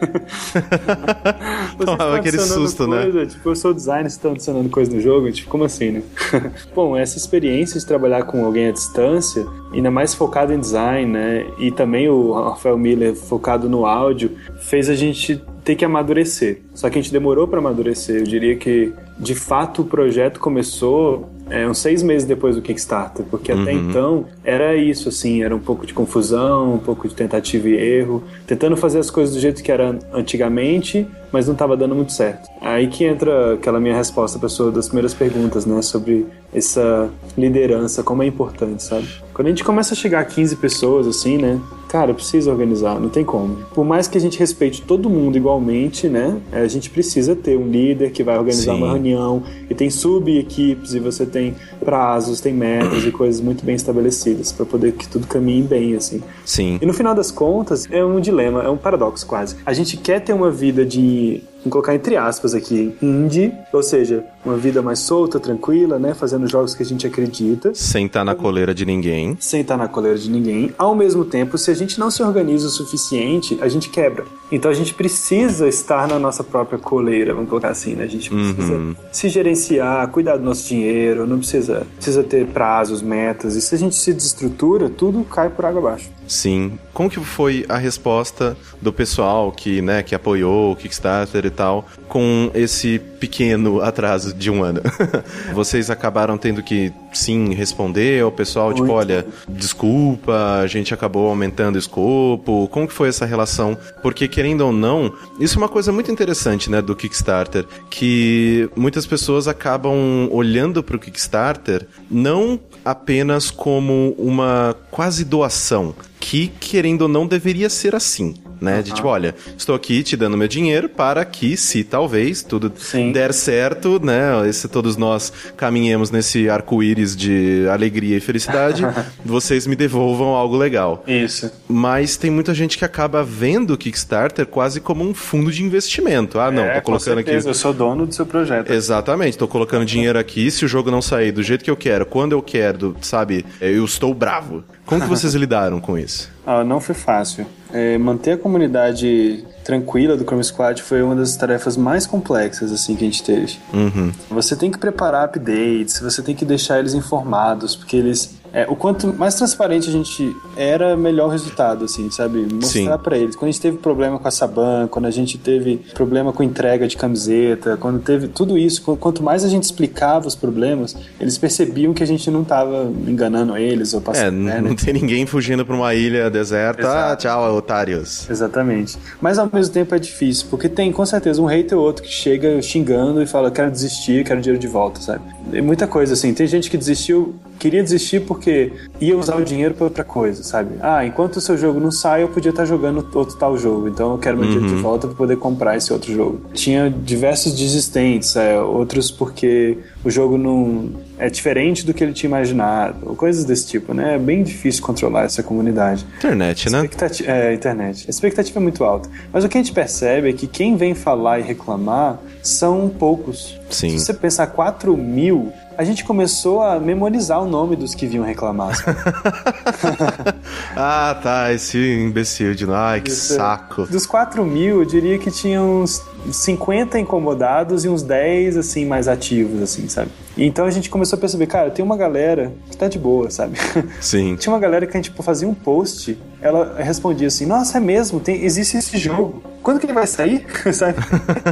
Tomava 1.78 2.16
aquele 2.16 2.40
susto, 2.40 2.88
né? 2.88 3.04
coisa? 3.04 3.20
né? 3.20 3.26
Tipo, 3.26 3.50
eu 3.50 3.54
sou 3.54 3.72
designer, 3.72 4.02
vocês 4.02 4.14
estão 4.14 4.32
adicionando 4.32 4.68
coisa 4.68 4.92
no 4.92 5.00
jogo? 5.00 5.30
Tipo, 5.30 5.48
como 5.48 5.62
assim, 5.62 5.92
né? 5.92 6.02
Bom, 6.74 6.96
essa 6.96 7.16
experiência 7.16 7.78
de 7.78 7.86
trabalhar 7.86 8.24
com 8.24 8.44
alguém 8.44 8.66
à 8.66 8.72
distância, 8.72 9.46
ainda 9.72 9.92
mais 9.92 10.12
focado 10.12 10.52
em 10.52 10.58
design, 10.58 11.12
né? 11.12 11.46
E 11.60 11.70
também 11.70 12.08
o 12.08 12.32
Rafael 12.32 12.76
Miller 12.76 13.14
focado 13.14 13.68
no 13.68 13.86
áudio, 13.86 14.32
fez 14.58 14.90
a 14.90 14.96
gente 14.96 15.40
ter 15.62 15.76
que 15.76 15.84
amadurecer. 15.84 16.62
Só 16.74 16.90
que 16.90 16.98
a 16.98 17.00
gente 17.00 17.12
demorou 17.12 17.46
para 17.46 17.60
amadurecer. 17.60 18.16
Eu 18.16 18.24
diria 18.24 18.56
que, 18.56 18.92
de 19.16 19.36
fato, 19.36 19.82
o 19.82 19.84
projeto 19.84 20.40
começou 20.40 21.28
é, 21.48 21.68
uns 21.68 21.78
seis 21.78 22.02
meses 22.02 22.26
depois 22.26 22.56
do 22.56 22.62
Kickstarter, 22.62 23.24
porque 23.30 23.52
uhum. 23.52 23.62
até 23.62 23.72
então 23.72 24.24
era 24.42 24.76
isso, 24.76 25.08
assim, 25.08 25.42
era 25.42 25.54
um 25.54 25.60
pouco 25.60 25.86
de 25.86 25.94
confusão, 25.94 26.74
um 26.74 26.78
pouco 26.78 27.08
de 27.08 27.14
tentativa 27.14 27.68
e 27.68 27.74
erro, 27.74 28.22
tentando 28.46 28.76
fazer 28.76 28.98
as 28.98 29.10
coisas 29.10 29.34
do 29.34 29.40
jeito 29.40 29.62
que 29.62 29.70
era 29.70 29.98
antigamente, 30.12 31.06
mas 31.36 31.46
não 31.46 31.52
estava 31.52 31.76
dando 31.76 31.94
muito 31.94 32.14
certo. 32.14 32.48
Aí 32.62 32.86
que 32.86 33.04
entra 33.04 33.52
aquela 33.52 33.78
minha 33.78 33.94
resposta 33.94 34.38
para 34.38 34.48
sua 34.48 34.72
das 34.72 34.86
primeiras 34.86 35.12
perguntas, 35.12 35.66
né, 35.66 35.82
sobre 35.82 36.26
essa 36.50 37.10
liderança, 37.36 38.02
como 38.02 38.22
é 38.22 38.26
importante, 38.26 38.82
sabe? 38.82 39.06
Quando 39.34 39.48
a 39.48 39.50
gente 39.50 39.62
começa 39.62 39.92
a 39.92 39.96
chegar 39.96 40.20
a 40.20 40.24
15 40.24 40.56
pessoas, 40.56 41.06
assim, 41.06 41.36
né, 41.36 41.60
cara, 41.90 42.14
precisa 42.14 42.50
organizar, 42.50 42.98
não 42.98 43.10
tem 43.10 43.22
como. 43.22 43.56
Por 43.74 43.84
mais 43.84 44.08
que 44.08 44.16
a 44.16 44.20
gente 44.20 44.38
respeite 44.38 44.80
todo 44.80 45.10
mundo 45.10 45.36
igualmente, 45.36 46.08
né, 46.08 46.38
a 46.52 46.66
gente 46.66 46.88
precisa 46.88 47.36
ter 47.36 47.58
um 47.58 47.68
líder 47.68 48.12
que 48.12 48.22
vai 48.22 48.38
organizar 48.38 48.72
Sim. 48.72 48.78
uma 48.78 48.92
reunião, 48.92 49.42
e 49.68 49.74
tem 49.74 49.90
sub-equipes, 49.90 50.94
e 50.94 51.00
você 51.00 51.26
tem 51.26 51.54
prazos, 51.84 52.40
tem 52.40 52.54
metas 52.54 53.04
e 53.04 53.10
coisas 53.10 53.42
muito 53.42 53.62
bem 53.62 53.74
estabelecidas 53.74 54.52
para 54.52 54.64
poder 54.64 54.92
que 54.92 55.06
tudo 55.06 55.26
caminhe 55.26 55.62
bem, 55.62 55.94
assim. 55.94 56.22
Sim. 56.46 56.78
E 56.80 56.86
no 56.86 56.94
final 56.94 57.14
das 57.14 57.30
contas, 57.30 57.86
é 57.90 58.02
um 58.02 58.20
dilema, 58.20 58.62
é 58.62 58.70
um 58.70 58.78
paradoxo 58.78 59.26
quase. 59.26 59.56
A 59.66 59.74
gente 59.74 59.98
quer 59.98 60.20
ter 60.20 60.32
uma 60.32 60.50
vida 60.50 60.84
de 60.84 61.25
You. 61.26 61.55
Vamos 61.66 61.72
colocar 61.72 61.94
entre 61.94 62.16
aspas 62.16 62.54
aqui, 62.54 62.96
indie, 63.02 63.52
ou 63.72 63.82
seja, 63.82 64.24
uma 64.44 64.56
vida 64.56 64.80
mais 64.80 65.00
solta, 65.00 65.38
tranquila, 65.40 65.98
né, 65.98 66.14
fazendo 66.14 66.46
jogos 66.46 66.74
que 66.74 66.82
a 66.82 66.86
gente 66.86 67.06
acredita. 67.06 67.74
Sem 67.74 68.06
estar 68.06 68.20
tá 68.20 68.24
na 68.24 68.34
coleira 68.34 68.74
de 68.74 68.86
ninguém. 68.86 69.36
Sem 69.40 69.60
estar 69.60 69.76
tá 69.76 69.84
na 69.84 69.88
coleira 69.88 70.18
de 70.18 70.30
ninguém. 70.30 70.72
Ao 70.78 70.94
mesmo 70.94 71.24
tempo, 71.24 71.58
se 71.58 71.70
a 71.70 71.74
gente 71.74 71.98
não 71.98 72.10
se 72.10 72.22
organiza 72.22 72.66
o 72.66 72.70
suficiente, 72.70 73.58
a 73.60 73.68
gente 73.68 73.90
quebra. 73.90 74.24
Então 74.50 74.70
a 74.70 74.74
gente 74.74 74.94
precisa 74.94 75.68
estar 75.68 76.06
na 76.06 76.18
nossa 76.18 76.44
própria 76.44 76.78
coleira, 76.78 77.34
vamos 77.34 77.50
colocar 77.50 77.70
assim, 77.70 77.94
né? 77.94 78.04
A 78.04 78.08
gente 78.08 78.30
precisa 78.30 78.72
uhum. 78.72 78.94
se 79.10 79.28
gerenciar, 79.28 80.08
cuidar 80.08 80.36
do 80.36 80.44
nosso 80.44 80.68
dinheiro, 80.68 81.26
não 81.26 81.38
precisa, 81.38 81.86
precisa 81.96 82.22
ter 82.22 82.46
prazos, 82.46 83.02
metas. 83.02 83.56
E 83.56 83.60
se 83.60 83.74
a 83.74 83.78
gente 83.78 83.96
se 83.96 84.12
desestrutura, 84.12 84.88
tudo 84.88 85.24
cai 85.24 85.50
por 85.50 85.64
água 85.64 85.80
abaixo. 85.80 86.16
Sim. 86.28 86.78
Como 86.92 87.08
que 87.10 87.20
foi 87.20 87.64
a 87.68 87.76
resposta 87.76 88.56
do 88.80 88.92
pessoal 88.92 89.52
que, 89.52 89.80
né, 89.82 90.02
que 90.02 90.14
apoiou 90.14 90.72
o 90.72 90.76
Kickstarter 90.76 91.44
e 91.46 91.50
tal, 91.56 91.86
com 92.08 92.50
esse 92.54 92.98
pequeno 92.98 93.80
atraso 93.80 94.34
de 94.34 94.50
um 94.50 94.62
ano? 94.62 94.80
Vocês 95.54 95.90
acabaram 95.90 96.36
tendo 96.36 96.62
que, 96.62 96.92
sim, 97.12 97.54
responder 97.54 98.22
ao 98.22 98.30
pessoal, 98.30 98.72
tipo, 98.72 98.86
Muito. 98.86 98.92
tipo, 98.92 98.98
olha, 98.98 99.26
desculpa, 99.48 100.60
a 100.62 100.66
gente 100.66 100.92
acabou 100.92 101.28
aumentando 101.28 101.76
o 101.76 101.78
escopo. 101.78 102.68
Como 102.68 102.86
que 102.86 102.92
foi 102.92 103.08
essa 103.08 103.24
relação? 103.24 103.76
Porque, 104.02 104.28
querendo 104.28 104.60
ou 104.60 104.72
não, 104.72 105.12
isso 105.40 105.56
é 105.56 105.58
uma 105.58 105.68
coisa 105.68 105.90
muito 105.90 106.12
interessante, 106.12 106.70
né, 106.70 106.82
do 106.82 106.94
Kickstarter, 106.94 107.64
que 107.90 108.68
muitas 108.76 109.06
pessoas 109.06 109.48
acabam 109.48 110.28
olhando 110.30 110.82
para 110.82 110.96
o 110.96 110.98
Kickstarter 110.98 111.86
não 112.10 112.60
apenas 112.84 113.50
como 113.50 114.14
uma 114.18 114.76
quase 114.90 115.24
doação, 115.24 115.94
que, 116.20 116.48
querendo 116.48 117.02
ou 117.02 117.08
não, 117.08 117.26
deveria 117.26 117.70
ser 117.70 117.94
assim 117.94 118.34
né? 118.60 118.76
Uhum. 118.76 118.82
De 118.82 118.92
tipo, 118.92 119.08
olha, 119.08 119.34
estou 119.56 119.74
aqui 119.74 120.02
te 120.02 120.16
dando 120.16 120.36
meu 120.36 120.48
dinheiro 120.48 120.88
para 120.88 121.24
que, 121.24 121.56
se 121.56 121.84
talvez 121.84 122.42
tudo 122.42 122.72
Sim. 122.76 123.12
der 123.12 123.32
certo, 123.32 124.00
né? 124.02 124.50
Se 124.52 124.68
todos 124.68 124.96
nós 124.96 125.32
caminhemos 125.56 126.10
nesse 126.10 126.48
arco-íris 126.48 127.16
de 127.16 127.66
alegria 127.70 128.16
e 128.16 128.20
felicidade, 128.20 128.82
vocês 129.24 129.66
me 129.66 129.76
devolvam 129.76 130.28
algo 130.28 130.56
legal. 130.56 131.04
Isso. 131.06 131.50
Mas 131.68 132.16
tem 132.16 132.30
muita 132.30 132.54
gente 132.54 132.78
que 132.78 132.84
acaba 132.84 133.22
vendo 133.22 133.74
o 133.74 133.78
Kickstarter 133.78 134.46
quase 134.46 134.80
como 134.80 135.04
um 135.04 135.14
fundo 135.14 135.50
de 135.50 135.62
investimento. 135.62 136.38
Ah, 136.38 136.50
não, 136.50 136.64
é, 136.64 136.80
tô 136.80 136.82
colocando 136.82 137.18
aqui. 137.18 137.30
Eu 137.30 137.54
sou 137.54 137.72
dono 137.72 138.06
do 138.06 138.14
seu 138.14 138.26
projeto. 138.26 138.72
Exatamente, 138.72 139.36
tô 139.38 139.48
colocando 139.48 139.84
dinheiro 139.84 140.18
aqui. 140.18 140.50
Se 140.50 140.64
o 140.64 140.68
jogo 140.68 140.90
não 140.90 141.02
sair 141.02 141.32
do 141.32 141.42
jeito 141.42 141.64
que 141.64 141.70
eu 141.70 141.76
quero, 141.76 142.06
quando 142.06 142.32
eu 142.32 142.42
quero, 142.42 142.96
sabe, 143.00 143.44
eu 143.60 143.84
estou 143.84 144.14
bravo. 144.14 144.64
Como 144.84 145.02
que 145.02 145.08
vocês 145.08 145.34
lidaram 145.34 145.80
com 145.80 145.98
isso? 145.98 146.35
Ah, 146.46 146.62
não 146.62 146.80
foi 146.80 146.94
fácil. 146.94 147.44
É, 147.72 147.98
manter 147.98 148.32
a 148.32 148.38
comunidade 148.38 149.44
tranquila 149.64 150.16
do 150.16 150.24
Chrome 150.24 150.44
Squad 150.44 150.80
foi 150.80 151.02
uma 151.02 151.16
das 151.16 151.36
tarefas 151.36 151.76
mais 151.76 152.06
complexas 152.06 152.70
assim 152.70 152.94
que 152.94 153.02
a 153.02 153.08
gente 153.08 153.24
teve. 153.24 153.58
Uhum. 153.74 154.12
Você 154.30 154.54
tem 154.54 154.70
que 154.70 154.78
preparar 154.78 155.24
updates, 155.24 155.98
você 155.98 156.22
tem 156.22 156.36
que 156.36 156.44
deixar 156.44 156.78
eles 156.78 156.94
informados, 156.94 157.74
porque 157.74 157.96
eles 157.96 158.36
é, 158.56 158.64
o 158.70 158.74
quanto 158.74 159.12
mais 159.12 159.34
transparente 159.34 159.86
a 159.90 159.92
gente 159.92 160.34
era, 160.56 160.96
melhor 160.96 161.26
o 161.26 161.30
resultado, 161.30 161.84
assim, 161.84 162.10
sabe? 162.10 162.48
Mostrar 162.50 162.96
para 162.96 163.18
eles. 163.18 163.36
Quando 163.36 163.50
a 163.50 163.52
gente 163.52 163.60
teve 163.60 163.76
problema 163.76 164.18
com 164.18 164.26
a 164.26 164.30
Saban, 164.30 164.88
quando 164.88 165.04
a 165.04 165.10
gente 165.10 165.36
teve 165.36 165.76
problema 165.92 166.32
com 166.32 166.42
entrega 166.42 166.88
de 166.88 166.96
camiseta, 166.96 167.76
quando 167.76 168.00
teve 168.00 168.28
tudo 168.28 168.56
isso, 168.56 168.80
quanto 168.96 169.22
mais 169.22 169.44
a 169.44 169.48
gente 169.50 169.64
explicava 169.64 170.26
os 170.26 170.34
problemas, 170.34 170.96
eles 171.20 171.36
percebiam 171.36 171.92
que 171.92 172.02
a 172.02 172.06
gente 172.06 172.30
não 172.30 172.44
tava 172.44 172.90
enganando 173.06 173.58
eles 173.58 173.92
ou 173.92 174.00
passando. 174.00 174.28
É, 174.28 174.30
não, 174.30 174.44
né? 174.44 174.60
não 174.62 174.74
tem 174.74 174.94
ninguém 174.94 175.26
fugindo 175.26 175.66
pra 175.66 175.76
uma 175.76 175.94
ilha 175.94 176.30
deserta. 176.30 177.10
Ah, 177.10 177.14
tchau, 177.14 177.54
otários. 177.54 178.26
Exatamente. 178.30 178.96
Mas 179.20 179.38
ao 179.38 179.50
mesmo 179.52 179.74
tempo 179.74 179.94
é 179.94 179.98
difícil, 179.98 180.46
porque 180.48 180.66
tem 180.66 180.90
com 180.90 181.04
certeza 181.04 181.42
um 181.42 181.46
hater 181.46 181.76
ou 181.76 181.84
outro 181.84 182.02
que 182.02 182.10
chega 182.10 182.62
xingando 182.62 183.20
e 183.20 183.26
fala: 183.26 183.50
quero 183.50 183.70
desistir, 183.70 184.24
quero 184.24 184.40
dinheiro 184.40 184.58
de 184.58 184.66
volta, 184.66 184.98
sabe? 185.02 185.35
É 185.52 185.60
muita 185.60 185.86
coisa 185.86 186.14
assim. 186.14 186.32
Tem 186.34 186.46
gente 186.46 186.70
que 186.70 186.76
desistiu, 186.76 187.34
queria 187.58 187.82
desistir 187.82 188.20
porque 188.20 188.72
ia 189.00 189.16
usar 189.16 189.36
o 189.36 189.44
dinheiro 189.44 189.74
para 189.74 189.84
outra 189.84 190.04
coisa, 190.04 190.42
sabe? 190.42 190.76
Ah, 190.80 191.04
enquanto 191.04 191.36
o 191.36 191.40
seu 191.40 191.56
jogo 191.56 191.80
não 191.80 191.90
sai, 191.90 192.22
eu 192.22 192.28
podia 192.28 192.50
estar 192.50 192.64
jogando 192.64 193.06
outro 193.14 193.36
tal 193.36 193.56
jogo, 193.56 193.88
então 193.88 194.12
eu 194.12 194.18
quero 194.18 194.36
meu 194.36 194.46
uhum. 194.46 194.52
dinheiro 194.52 194.74
de 194.74 194.76
uhum. 194.76 194.82
volta 194.82 195.06
para 195.06 195.16
poder 195.16 195.36
comprar 195.36 195.76
esse 195.76 195.92
outro 195.92 196.12
jogo. 196.12 196.40
Tinha 196.52 196.90
diversos 196.90 197.54
desistentes, 197.54 198.36
é, 198.36 198.60
outros 198.60 199.10
porque 199.10 199.78
o 200.06 200.10
jogo 200.10 200.38
não 200.38 200.92
é 201.18 201.28
diferente 201.28 201.84
do 201.84 201.92
que 201.92 202.04
ele 202.04 202.12
tinha 202.12 202.28
imaginado, 202.28 203.16
coisas 203.16 203.44
desse 203.44 203.66
tipo, 203.66 203.92
né? 203.92 204.14
É 204.14 204.18
bem 204.18 204.44
difícil 204.44 204.80
controlar 204.80 205.24
essa 205.24 205.42
comunidade. 205.42 206.06
Internet, 206.18 206.70
né? 206.70 206.88
É, 207.24 207.52
internet. 207.52 208.04
A 208.06 208.10
expectativa 208.10 208.60
é 208.60 208.62
muito 208.62 208.84
alta. 208.84 209.10
Mas 209.32 209.42
o 209.42 209.48
que 209.48 209.58
a 209.58 209.60
gente 209.60 209.72
percebe 209.72 210.30
é 210.30 210.32
que 210.32 210.46
quem 210.46 210.76
vem 210.76 210.94
falar 210.94 211.40
e 211.40 211.42
reclamar 211.42 212.20
são 212.40 212.88
poucos. 212.88 213.58
Sim. 213.68 213.98
Se 213.98 213.98
você 213.98 214.14
pensar 214.14 214.46
4 214.46 214.96
mil, 214.96 215.52
a 215.76 215.84
gente 215.84 216.04
começou 216.04 216.62
a 216.62 216.78
memorizar 216.78 217.42
o 217.42 217.46
nome 217.46 217.76
dos 217.76 217.94
que 217.94 218.06
vinham 218.06 218.24
reclamar. 218.24 218.76
ah, 220.76 221.18
tá, 221.22 221.52
esse 221.52 221.78
imbecil 221.78 222.54
de 222.54 222.64
ai, 222.70 223.00
que 223.00 223.10
Isso, 223.10 223.34
saco. 223.34 223.86
Dos 223.86 224.06
4 224.06 224.44
mil, 224.44 224.80
eu 224.80 224.84
diria 224.84 225.18
que 225.18 225.30
tinha 225.30 225.60
uns 225.60 226.02
50 226.30 226.98
incomodados 226.98 227.84
e 227.84 227.88
uns 227.88 228.02
10, 228.02 228.56
assim, 228.56 228.86
mais 228.86 229.06
ativos, 229.06 229.62
assim, 229.62 229.88
sabe? 229.88 230.10
Então 230.44 230.66
a 230.66 230.70
gente 230.70 230.90
começou 230.90 231.16
a 231.16 231.20
perceber, 231.20 231.46
cara, 231.46 231.70
tem 231.70 231.84
uma 231.84 231.96
galera 231.96 232.52
que 232.70 232.76
tá 232.76 232.88
de 232.88 232.98
boa, 232.98 233.30
sabe? 233.30 233.58
Sim. 234.00 234.36
Tinha 234.36 234.52
uma 234.52 234.60
galera 234.60 234.86
que 234.86 234.92
a 234.92 234.96
gente 234.98 235.10
tipo, 235.10 235.22
fazia 235.22 235.48
um 235.48 235.54
post, 235.54 236.18
ela 236.40 236.76
respondia 236.78 237.28
assim, 237.28 237.46
nossa, 237.46 237.78
é 237.78 237.80
mesmo, 237.80 238.20
tem, 238.20 238.44
existe 238.44 238.76
esse 238.76 238.98
jogo. 238.98 239.42
Quando 239.62 239.80
que 239.80 239.86
ele 239.86 239.92
vai 239.92 240.06
sair? 240.06 240.44
sabe? 240.72 240.98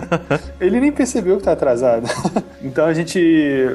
ele 0.60 0.80
nem 0.80 0.92
percebeu 0.92 1.38
que 1.38 1.44
tá 1.44 1.52
atrasado. 1.52 2.06
então 2.62 2.84
a 2.84 2.92
gente 2.92 3.18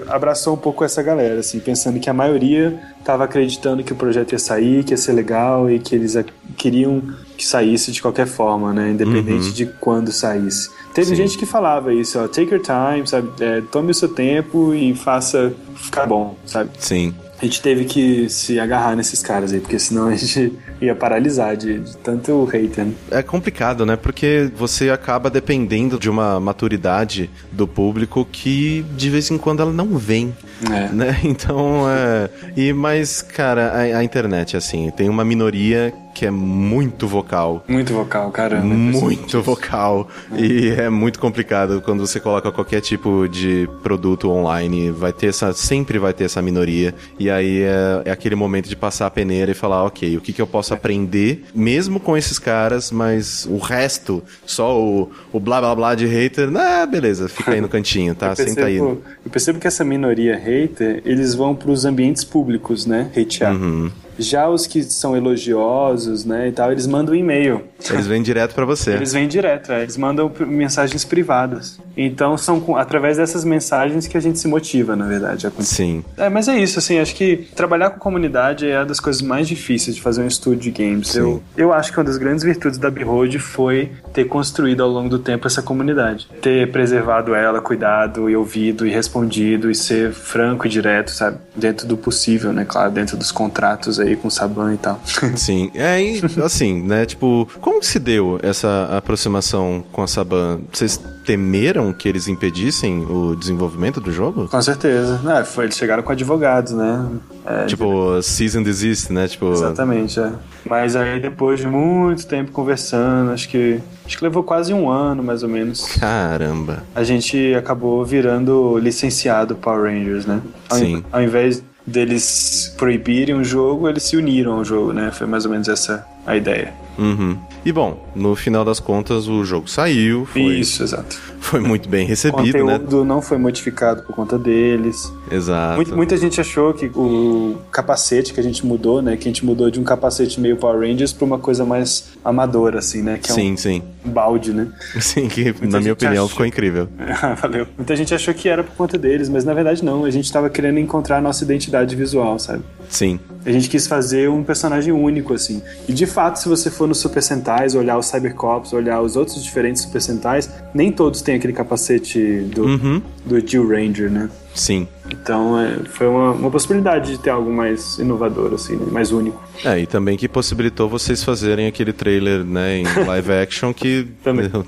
abraçou 0.08 0.54
um 0.54 0.58
pouco 0.58 0.84
essa 0.84 1.02
galera, 1.02 1.40
assim, 1.40 1.60
pensando 1.60 2.00
que 2.00 2.10
a 2.10 2.14
maioria 2.14 2.80
tava 3.04 3.24
acreditando 3.24 3.84
que 3.84 3.92
o 3.92 3.96
projeto 3.96 4.34
ia 4.34 4.40
sair, 4.40 4.84
que 4.84 4.94
ia 4.94 4.98
ser 4.98 5.14
legal 5.14 5.70
e 5.70 5.80
que 5.80 5.96
eles 5.96 6.16
queriam 6.56 7.02
que 7.36 7.46
saísse 7.46 7.92
de 7.92 8.02
qualquer 8.02 8.28
forma, 8.28 8.74
né? 8.74 8.92
Independente 8.92 9.48
uhum. 9.48 9.54
de 9.54 9.66
quando 9.66 10.12
saísse. 10.12 10.70
Teve 10.94 11.10
Sim. 11.10 11.16
gente 11.16 11.38
que 11.38 11.46
falava 11.46 11.94
isso, 11.94 12.20
ó, 12.20 12.28
take 12.28 12.52
your 12.52 12.62
time, 12.62 13.08
sabe? 13.08 13.30
É, 13.40 13.62
tome 13.62 13.92
o 13.92 13.94
seu 13.94 14.10
tempo 14.10 14.74
e 14.74 14.96
faça 14.96 15.54
ficar 15.76 16.06
bom, 16.06 16.36
sabe? 16.46 16.72
Sim. 16.80 17.14
A 17.42 17.46
gente 17.46 17.62
teve 17.62 17.86
que 17.86 18.30
se 18.30 18.60
agarrar 18.60 18.96
nesses 18.96 19.22
caras 19.22 19.54
aí, 19.54 19.60
porque 19.60 19.80
senão 19.80 20.08
a 20.08 20.16
gente 20.16 20.52
ia 20.82 20.96
paralisar 20.96 21.56
de, 21.56 21.80
de 21.80 21.98
tanto 21.98 22.44
hater. 22.46 22.86
Né? 22.86 22.94
É 23.12 23.22
complicado, 23.22 23.86
né? 23.86 23.96
Porque 23.96 24.52
você 24.56 24.90
acaba 24.90 25.30
dependendo 25.30 26.00
de 26.00 26.10
uma 26.10 26.40
maturidade 26.40 27.30
do 27.52 27.68
público 27.68 28.28
que 28.30 28.86
de 28.96 29.10
vez 29.10 29.30
em 29.30 29.38
quando 29.38 29.62
ela 29.62 29.74
não 29.74 29.98
vem. 29.98 30.36
É. 30.72 30.90
Né? 30.94 31.20
Então, 31.30 31.86
é... 31.88 32.30
E, 32.56 32.74
mas, 32.74 33.22
cara, 33.22 33.72
a, 33.72 34.00
a 34.00 34.04
internet, 34.04 34.58
assim, 34.58 34.90
tem 34.92 35.08
uma 35.08 35.24
minoria 35.24 35.94
que 36.20 36.26
é 36.26 36.32
muito 36.32 37.08
vocal. 37.08 37.64
Muito 37.66 37.94
vocal, 37.94 38.30
caramba. 38.30 38.66
Muito 38.66 39.42
vocal. 39.42 40.10
É. 40.34 40.42
E 40.42 40.70
é 40.72 40.90
muito 40.90 41.18
complicado 41.18 41.82
quando 41.82 42.06
você 42.06 42.20
coloca 42.20 42.52
qualquer 42.52 42.82
tipo 42.82 43.26
de 43.30 43.70
produto 43.82 44.30
online. 44.30 44.92
Vai 44.92 45.14
ter 45.14 45.28
essa. 45.28 45.54
Sempre 45.54 45.98
vai 45.98 46.14
ter 46.14 46.26
essa 46.26 46.42
minoria. 46.42 46.94
E 47.18 47.30
aí 47.30 47.62
é, 47.62 48.02
é 48.06 48.12
aquele 48.12 48.36
momento 48.36 48.68
de 48.68 48.76
passar 48.76 49.08
a 49.08 49.10
peneira 49.10 49.52
e 49.52 49.54
falar, 49.54 49.86
ok, 49.86 50.18
o 50.18 50.22
que, 50.22 50.34
que 50.34 50.42
eu 50.42 50.48
posso 50.48 50.69
aprender, 50.74 51.46
mesmo 51.54 52.00
com 52.00 52.18
esses 52.18 52.40
caras, 52.40 52.92
mas 52.92 53.46
o 53.50 53.58
resto, 53.58 54.24
só 54.46 54.80
o, 54.80 55.12
o 55.32 55.40
blá 55.40 55.60
blá 55.60 55.76
blá 55.76 55.96
de 55.96 56.06
hater, 56.06 56.50
ah, 56.56 56.86
beleza, 56.86 57.28
fica 57.28 57.52
aí 57.52 57.62
no 57.62 57.70
cantinho, 57.70 58.16
tá? 58.16 58.28
Percebo, 58.28 58.50
Senta 58.50 58.66
aí. 58.66 58.78
Eu 58.78 59.02
percebo 59.32 59.60
que 59.60 59.68
essa 59.68 59.84
minoria 59.84 60.38
hater, 60.38 61.02
eles 61.06 61.34
vão 61.34 61.56
para 61.56 61.72
os 61.72 61.86
ambientes 61.86 62.24
públicos, 62.24 62.86
né? 62.86 63.12
Hatear. 63.16 63.54
Uhum. 63.54 63.92
Já 64.20 64.50
os 64.50 64.68
que 64.68 64.84
são 64.84 65.16
elogiosos, 65.16 66.26
né, 66.26 66.50
e 66.50 66.52
tal, 66.52 66.72
eles 66.72 66.86
mandam 66.86 67.14
um 67.14 67.18
e-mail. 67.18 67.64
Eles 67.90 68.06
vêm 68.06 68.22
direto 68.22 68.54
para 68.54 68.66
você. 68.66 68.92
Eles 68.92 69.14
vêm 69.14 69.28
direto, 69.28 69.72
é. 69.72 69.84
eles 69.84 69.98
mandam 69.98 70.32
mensagens 70.40 71.06
privadas. 71.06 71.80
Então 71.96 72.38
são 72.38 72.60
com, 72.60 72.76
através 72.76 73.18
dessas 73.18 73.44
mensagens 73.44 74.08
que 74.08 74.18
a 74.18 74.20
gente 74.20 74.38
se 74.38 74.48
motiva, 74.48 74.96
na 74.96 75.06
verdade. 75.06 75.48
A 75.48 75.52
Sim. 75.60 76.04
É, 76.18 76.30
mas 76.30 76.48
é 76.48 76.58
isso, 76.58 76.80
assim, 76.80 77.00
acho 77.00 77.16
que 77.16 77.48
trabalhar 77.56 77.92
com 77.92 78.00
comunidade 78.00 78.70
é 78.70 78.78
uma 78.78 78.86
das 78.86 79.00
coisas 79.00 79.22
mais 79.22 79.48
difíceis 79.48 79.96
de 79.96 80.02
fazer 80.02 80.22
um 80.22 80.28
estúdio 80.28 80.60
de 80.60 80.72
games. 80.72 81.16
Eu, 81.16 81.42
eu 81.56 81.74
acho 81.74 81.92
que 81.92 81.98
uma 81.98 82.04
das 82.04 82.18
grandes 82.18 82.44
virtudes 82.44 82.78
da 82.78 82.90
Behold 82.90 83.38
foi 83.40 83.92
ter 84.14 84.26
construído 84.26 84.84
ao 84.84 84.90
longo 84.90 85.10
do 85.10 85.20
tempo 85.20 85.48
essa 85.48 85.62
comunidade. 85.62 86.30
Ter 86.42 86.72
preservado 86.72 87.34
ela, 87.34 87.62
cuidado 87.62 88.30
e 88.30 88.36
ouvido 88.36 88.86
e 88.86 88.90
respondido 88.90 89.70
e 89.70 89.76
ser 89.76 90.12
franco 90.12 90.68
e 90.68 90.70
direto, 90.70 91.12
sabe? 91.12 91.38
Dentro 91.56 91.88
do 91.88 91.98
possível, 91.98 92.52
né? 92.52 92.66
Claro, 92.68 92.92
dentro 92.92 93.18
dos 93.18 93.32
contratos 93.32 94.00
aí 94.00 94.09
aí 94.10 94.16
com 94.16 94.28
o 94.28 94.32
Saban 94.32 94.74
e 94.74 94.78
tal. 94.78 95.00
Sim, 95.36 95.72
é 95.74 96.02
e, 96.02 96.22
assim, 96.44 96.82
né? 96.82 97.06
Tipo, 97.06 97.48
como 97.62 97.82
se 97.84 98.00
deu 98.00 98.40
essa 98.42 98.90
aproximação 98.92 99.84
com 99.92 100.02
a 100.02 100.08
Saban? 100.08 100.62
Vocês 100.72 101.00
temeram 101.26 101.94
que 101.94 102.08
eles 102.10 102.28
impedissem 102.28 103.06
o 103.06 103.36
desenvolvimento 103.36 104.02
do 104.02 104.12
jogo? 104.12 104.48
Com 104.48 104.62
certeza. 104.62 105.22
É, 105.40 105.44
foi, 105.44 105.66
eles 105.66 105.78
chegaram 105.78 106.02
com 106.02 106.12
advogados, 106.12 106.74
né? 106.74 107.08
É, 107.46 107.66
tipo, 107.66 108.18
de... 108.18 108.26
season 108.26 108.64
desist, 108.64 109.12
né? 109.12 109.28
Tipo... 109.28 109.52
Exatamente, 109.52 110.20
é. 110.20 110.32
Mas 110.68 110.96
aí 110.96 111.20
depois 111.20 111.60
de 111.60 111.68
muito 111.68 112.26
tempo 112.28 112.52
conversando, 112.52 113.32
acho 113.32 113.48
que 113.48 113.80
acho 114.06 114.18
que 114.18 114.24
levou 114.24 114.44
quase 114.44 114.74
um 114.74 114.90
ano, 114.90 115.24
mais 115.24 115.44
ou 115.44 115.50
menos. 115.50 115.86
Caramba. 116.00 116.84
A 116.96 117.04
gente 117.04 117.54
acabou 117.54 118.04
virando 118.04 118.78
licenciado 118.78 119.56
Power 119.56 119.84
Rangers, 119.84 120.26
né? 120.26 120.42
Ao 120.70 120.78
Sim. 120.78 121.04
Ao 121.12 121.22
invés 121.22 121.64
deles 121.90 122.74
proibirem 122.78 123.36
o 123.36 123.44
jogo, 123.44 123.90
eles 123.90 124.04
se 124.04 124.16
uniram 124.16 124.54
ao 124.54 124.66
jogo, 124.66 124.94
né? 124.94 125.12
Foi 125.12 125.28
mais 125.28 125.46
ou 125.46 125.52
menos 125.52 125.68
essa 125.68 126.06
a 126.26 126.38
ideia. 126.38 126.74
Uhum. 126.98 127.38
E 127.66 127.72
bom, 127.72 127.98
no 128.16 128.36
final 128.36 128.64
das 128.64 128.80
contas 128.80 129.28
o 129.28 129.44
jogo 129.44 129.68
saiu. 129.68 130.26
Foi, 130.26 130.42
Isso, 130.42 130.84
exato. 130.84 131.20
Foi 131.50 131.60
muito 131.60 131.90
bem 131.90 132.06
recebido, 132.06 132.62
o 132.62 132.68
né? 132.68 132.74
conteúdo 132.78 133.02
né? 133.02 133.08
não 133.08 133.24
foi 133.24 133.40
modificado 133.40 134.04
por 134.04 134.16
conta 134.16 134.38
deles. 134.38 135.12
Exato. 135.32 135.78
Muita, 135.78 135.96
muita, 135.96 136.16
gente 136.16 136.40
achou 136.40 136.76
que 136.76 136.92
o 136.94 137.58
capacete 137.72 138.36
que 138.36 138.40
a 138.40 138.44
gente 138.44 138.64
mudou, 138.64 139.02
né? 139.02 139.18
Que 139.18 139.28
a 139.28 139.32
gente 139.32 139.44
mudou 139.44 139.72
de 139.72 139.80
um 139.80 139.84
capacete 139.84 140.40
meio 140.40 140.58
Power 140.58 140.88
Rangers 140.88 141.12
pra 141.12 141.26
uma 141.26 141.40
coisa 141.40 141.66
mais 141.66 142.10
amadora, 142.24 142.78
assim, 142.78 143.02
né? 143.02 143.18
Que 143.18 143.32
é 143.32 143.34
sim, 143.34 143.54
um 143.54 143.58
sim. 143.58 143.82
balde, 144.06 144.54
né? 144.54 144.68
Sim, 145.02 145.28
que 145.28 145.46
muita 145.46 145.68
na 145.68 145.80
minha 145.80 145.94
opinião 145.94 146.26
achou... 146.26 146.30
ficou 146.30 146.46
incrível. 146.46 146.88
Valeu. 147.42 147.66
Muita 147.76 147.96
gente 147.96 148.14
achou 148.14 148.32
que 148.32 148.48
era 148.48 148.64
por 148.64 148.76
conta 148.76 148.96
deles, 148.96 149.28
mas 149.28 149.44
na 149.44 149.54
verdade 149.56 149.84
não. 149.84 150.06
A 150.06 150.12
gente 150.12 150.32
tava 150.32 150.52
querendo 150.52 150.78
encontrar 150.78 151.18
a 151.18 151.22
nossa 151.22 151.44
identidade 151.44 151.96
visual, 151.96 152.38
sabe? 152.38 152.64
Sim. 152.88 153.20
A 153.46 153.52
gente 153.52 153.70
quis 153.70 153.88
fazer 153.88 154.30
um 154.30 154.44
personagem 154.44 154.92
único, 154.92 155.34
assim. 155.34 155.62
E 155.88 155.94
de 155.94 156.06
fato, 156.06 156.38
se 156.38 156.50
você 156.50 156.70
for 156.70 156.88
no 156.88 156.96
Super 156.96 157.24
Sentais, 157.24 157.74
olhar 157.74 157.98
os 157.98 158.08
Cybercops, 158.08 158.74
olhar 158.74 159.02
os 159.02 159.16
outros 159.16 159.42
diferentes 159.44 159.82
Super 159.82 160.02
Sentais, 160.02 160.50
nem 160.74 160.92
todos 160.92 161.22
têm 161.22 161.36
aquele 161.36 161.54
capacete 161.54 162.42
do, 162.54 162.66
uhum. 162.66 163.02
do 163.26 163.40
Jill 163.46 163.68
Ranger, 163.68 164.12
né? 164.12 164.30
Sim. 164.60 164.88
Então 165.10 165.60
é, 165.60 165.80
foi 165.86 166.08
uma, 166.08 166.32
uma 166.32 166.52
possibilidade 166.52 167.12
de 167.12 167.18
ter 167.18 167.30
algo 167.30 167.52
mais 167.52 167.98
inovador, 167.98 168.54
assim, 168.54 168.76
né? 168.76 168.86
mais 168.92 169.12
único. 169.12 169.42
É, 169.64 169.80
e 169.80 169.88
também 169.88 170.18
que 170.18 170.28
possibilitou 170.28 170.88
vocês 170.88 171.24
fazerem 171.24 171.66
aquele 171.66 171.92
trailer, 171.92 172.44
né, 172.44 172.78
em 172.78 172.84
live 173.08 173.32
action 173.32 173.74
que 173.74 174.06
também. 174.24 174.50
eu, 174.54 174.66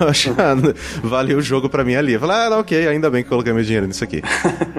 eu 0.00 0.08
achava, 0.08 0.74
valeu 1.02 1.38
o 1.38 1.42
jogo 1.42 1.68
para 1.68 1.84
mim 1.84 1.96
ali. 1.96 2.14
Eu 2.14 2.20
falei, 2.20 2.36
ah, 2.36 2.58
ok, 2.58 2.86
ainda 2.88 3.10
bem 3.10 3.22
que 3.22 3.28
coloquei 3.28 3.52
meu 3.52 3.62
dinheiro 3.62 3.86
nisso 3.86 4.04
aqui. 4.04 4.22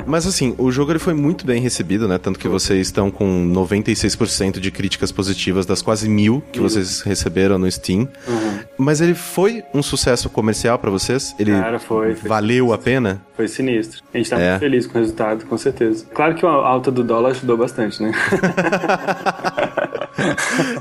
Mas 0.08 0.26
assim, 0.26 0.56
o 0.58 0.72
jogo 0.72 0.92
ele 0.92 1.00
foi 1.00 1.14
muito 1.14 1.46
bem 1.46 1.62
recebido, 1.62 2.08
né? 2.08 2.18
Tanto 2.18 2.40
que 2.40 2.48
vocês 2.48 2.88
estão 2.88 3.12
com 3.12 3.48
96% 3.48 4.60
de 4.60 4.72
críticas 4.72 5.12
positivas 5.12 5.66
das 5.66 5.82
quase 5.82 6.08
mil 6.10 6.42
que 6.52 6.60
mil. 6.60 6.70
vocês 6.70 7.02
receberam 7.02 7.60
no 7.60 7.70
Steam. 7.70 8.08
Uhum. 8.28 8.60
Mas 8.78 9.02
ele 9.02 9.14
foi 9.14 9.64
um 9.74 9.84
sucesso 9.84 10.30
comercial 10.30 10.80
para 10.80 10.90
vocês? 10.90 11.36
Ele 11.38 11.52
Cara, 11.52 11.80
foi, 11.80 12.16
foi 12.16 12.30
valeu 12.30 12.74
a 12.74 12.78
pena? 12.78 13.22
Foi 13.36 13.48
sinistro. 13.48 14.02
A 14.14 14.18
gente 14.18 14.30
tá 14.30 14.38
é. 14.46 14.60
feliz 14.60 14.88
com 14.88 14.98
o 14.98 15.02
resultado, 15.02 15.46
com 15.46 15.58
certeza. 15.58 16.06
Claro 16.14 16.36
que 16.36 16.46
a 16.46 16.50
alta 16.50 16.92
do 16.92 17.04
dólar 17.04 17.32
ajudou 17.32 17.58
bastante, 17.58 18.02
né? 18.02 18.14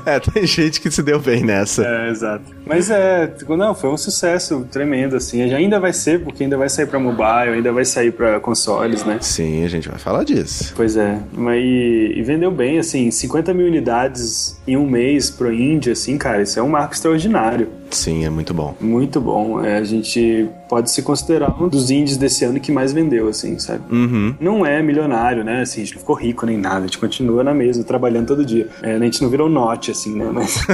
é, 0.05 0.19
tem 0.19 0.45
gente 0.45 0.81
que 0.81 0.89
se 0.89 1.03
deu 1.03 1.19
bem 1.19 1.43
nessa. 1.43 1.85
É, 1.85 2.09
exato. 2.09 2.43
Mas 2.65 2.89
é, 2.89 3.31
não, 3.49 3.75
foi 3.75 3.89
um 3.89 3.97
sucesso 3.97 4.65
tremendo, 4.71 5.15
assim. 5.15 5.41
Ainda 5.41 5.79
vai 5.79 5.93
ser, 5.93 6.23
porque 6.23 6.43
ainda 6.43 6.57
vai 6.57 6.69
sair 6.69 6.87
pra 6.87 6.99
mobile, 6.99 7.55
ainda 7.55 7.71
vai 7.71 7.85
sair 7.85 8.11
pra 8.11 8.39
consoles, 8.39 9.03
né? 9.03 9.17
Sim, 9.21 9.63
a 9.63 9.67
gente 9.67 9.89
vai 9.89 9.99
falar 9.99 10.23
disso. 10.23 10.73
Pois 10.75 10.97
é. 10.97 11.19
Mas, 11.33 11.63
e, 11.63 12.13
e 12.15 12.23
vendeu 12.23 12.51
bem, 12.51 12.79
assim, 12.79 13.11
50 13.11 13.53
mil 13.53 13.67
unidades 13.67 14.59
em 14.67 14.77
um 14.77 14.87
mês 14.87 15.29
pro 15.29 15.53
Índia, 15.53 15.93
assim, 15.93 16.17
cara, 16.17 16.41
isso 16.41 16.59
é 16.59 16.63
um 16.63 16.69
marco 16.69 16.93
extraordinário. 16.93 17.69
Sim, 17.91 18.25
é 18.25 18.29
muito 18.29 18.53
bom. 18.53 18.75
Muito 18.79 19.21
bom. 19.21 19.63
É, 19.63 19.77
a 19.77 19.83
gente 19.83 20.49
pode 20.67 20.91
se 20.91 21.01
considerar 21.01 21.61
um 21.61 21.67
dos 21.67 21.89
indies 21.89 22.17
desse 22.17 22.45
ano 22.45 22.59
que 22.59 22.71
mais 22.71 22.91
vendeu, 22.91 23.27
assim, 23.27 23.57
sabe? 23.59 23.83
Uhum. 23.93 24.35
Não 24.39 24.65
é 24.65 24.81
milionário, 24.81 25.43
né? 25.43 25.61
Assim, 25.61 25.81
a 25.81 25.85
gente 25.85 25.93
não 25.95 25.99
ficou 25.99 26.15
rico 26.15 26.45
nem 26.45 26.57
nada, 26.57 26.79
a 26.79 26.87
gente 26.87 26.97
continua 26.97 27.43
na 27.43 27.53
mesa, 27.53 27.83
trabalhando 27.83 28.27
todo 28.27 28.45
dia. 28.45 28.67
É, 28.81 28.95
a 28.95 28.99
gente 28.99 29.21
não 29.21 29.29
virou 29.29 29.49
note, 29.49 29.91
assim, 29.91 30.15
né? 30.15 30.29
Mas, 30.31 30.65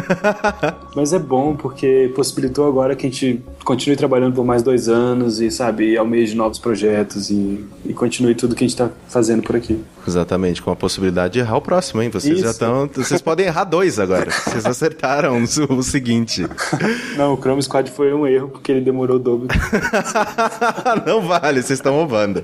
mas 0.96 1.14
é 1.14 1.20
bom 1.20 1.56
porque 1.56 2.12
possibilitou 2.16 2.68
agora 2.68 2.96
que 2.96 3.06
a 3.06 3.10
gente 3.10 3.42
continue 3.64 3.96
trabalhando 3.96 4.34
por 4.34 4.46
mais 4.46 4.64
dois 4.64 4.88
anos 4.88 5.40
e, 5.40 5.52
sabe, 5.52 5.98
almeje 5.98 6.36
novos 6.36 6.60
projetos 6.60 7.30
e, 7.30 7.64
e 7.86 7.94
continue 7.94 8.36
tudo 8.36 8.56
que 8.56 8.64
a 8.64 8.68
gente 8.68 8.78
tá 8.78 8.90
fazendo 9.08 9.44
por 9.44 9.56
aqui. 9.56 9.80
Exatamente, 10.08 10.62
com 10.62 10.72
a 10.72 10.76
possibilidade 10.76 11.34
de 11.34 11.40
errar 11.40 11.58
o 11.58 11.62
próximo, 11.62 12.02
hein? 12.02 12.10
Vocês 12.10 12.36
Isso. 12.36 12.44
já 12.44 12.52
estão. 12.52 12.90
Vocês 12.94 13.22
podem 13.22 13.46
errar 13.46 13.66
dois 13.66 14.00
agora. 14.00 14.32
Vocês 14.32 14.66
acertaram 14.66 15.38
o, 15.38 15.74
o 15.76 15.84
seguinte. 15.84 16.48
Não, 17.18 17.34
o 17.34 17.38
Chrome 17.38 17.62
Squad 17.62 17.90
foi 17.92 18.14
um 18.14 18.26
erro 18.26 18.50
porque 18.50 18.72
ele 18.72 18.82
demorou 18.82 19.18
o 19.18 19.20
dobro. 19.20 19.48
Não 21.06 21.22
vale, 21.22 21.62
vocês 21.62 21.80
estão 21.80 21.94
roubando. 21.94 22.44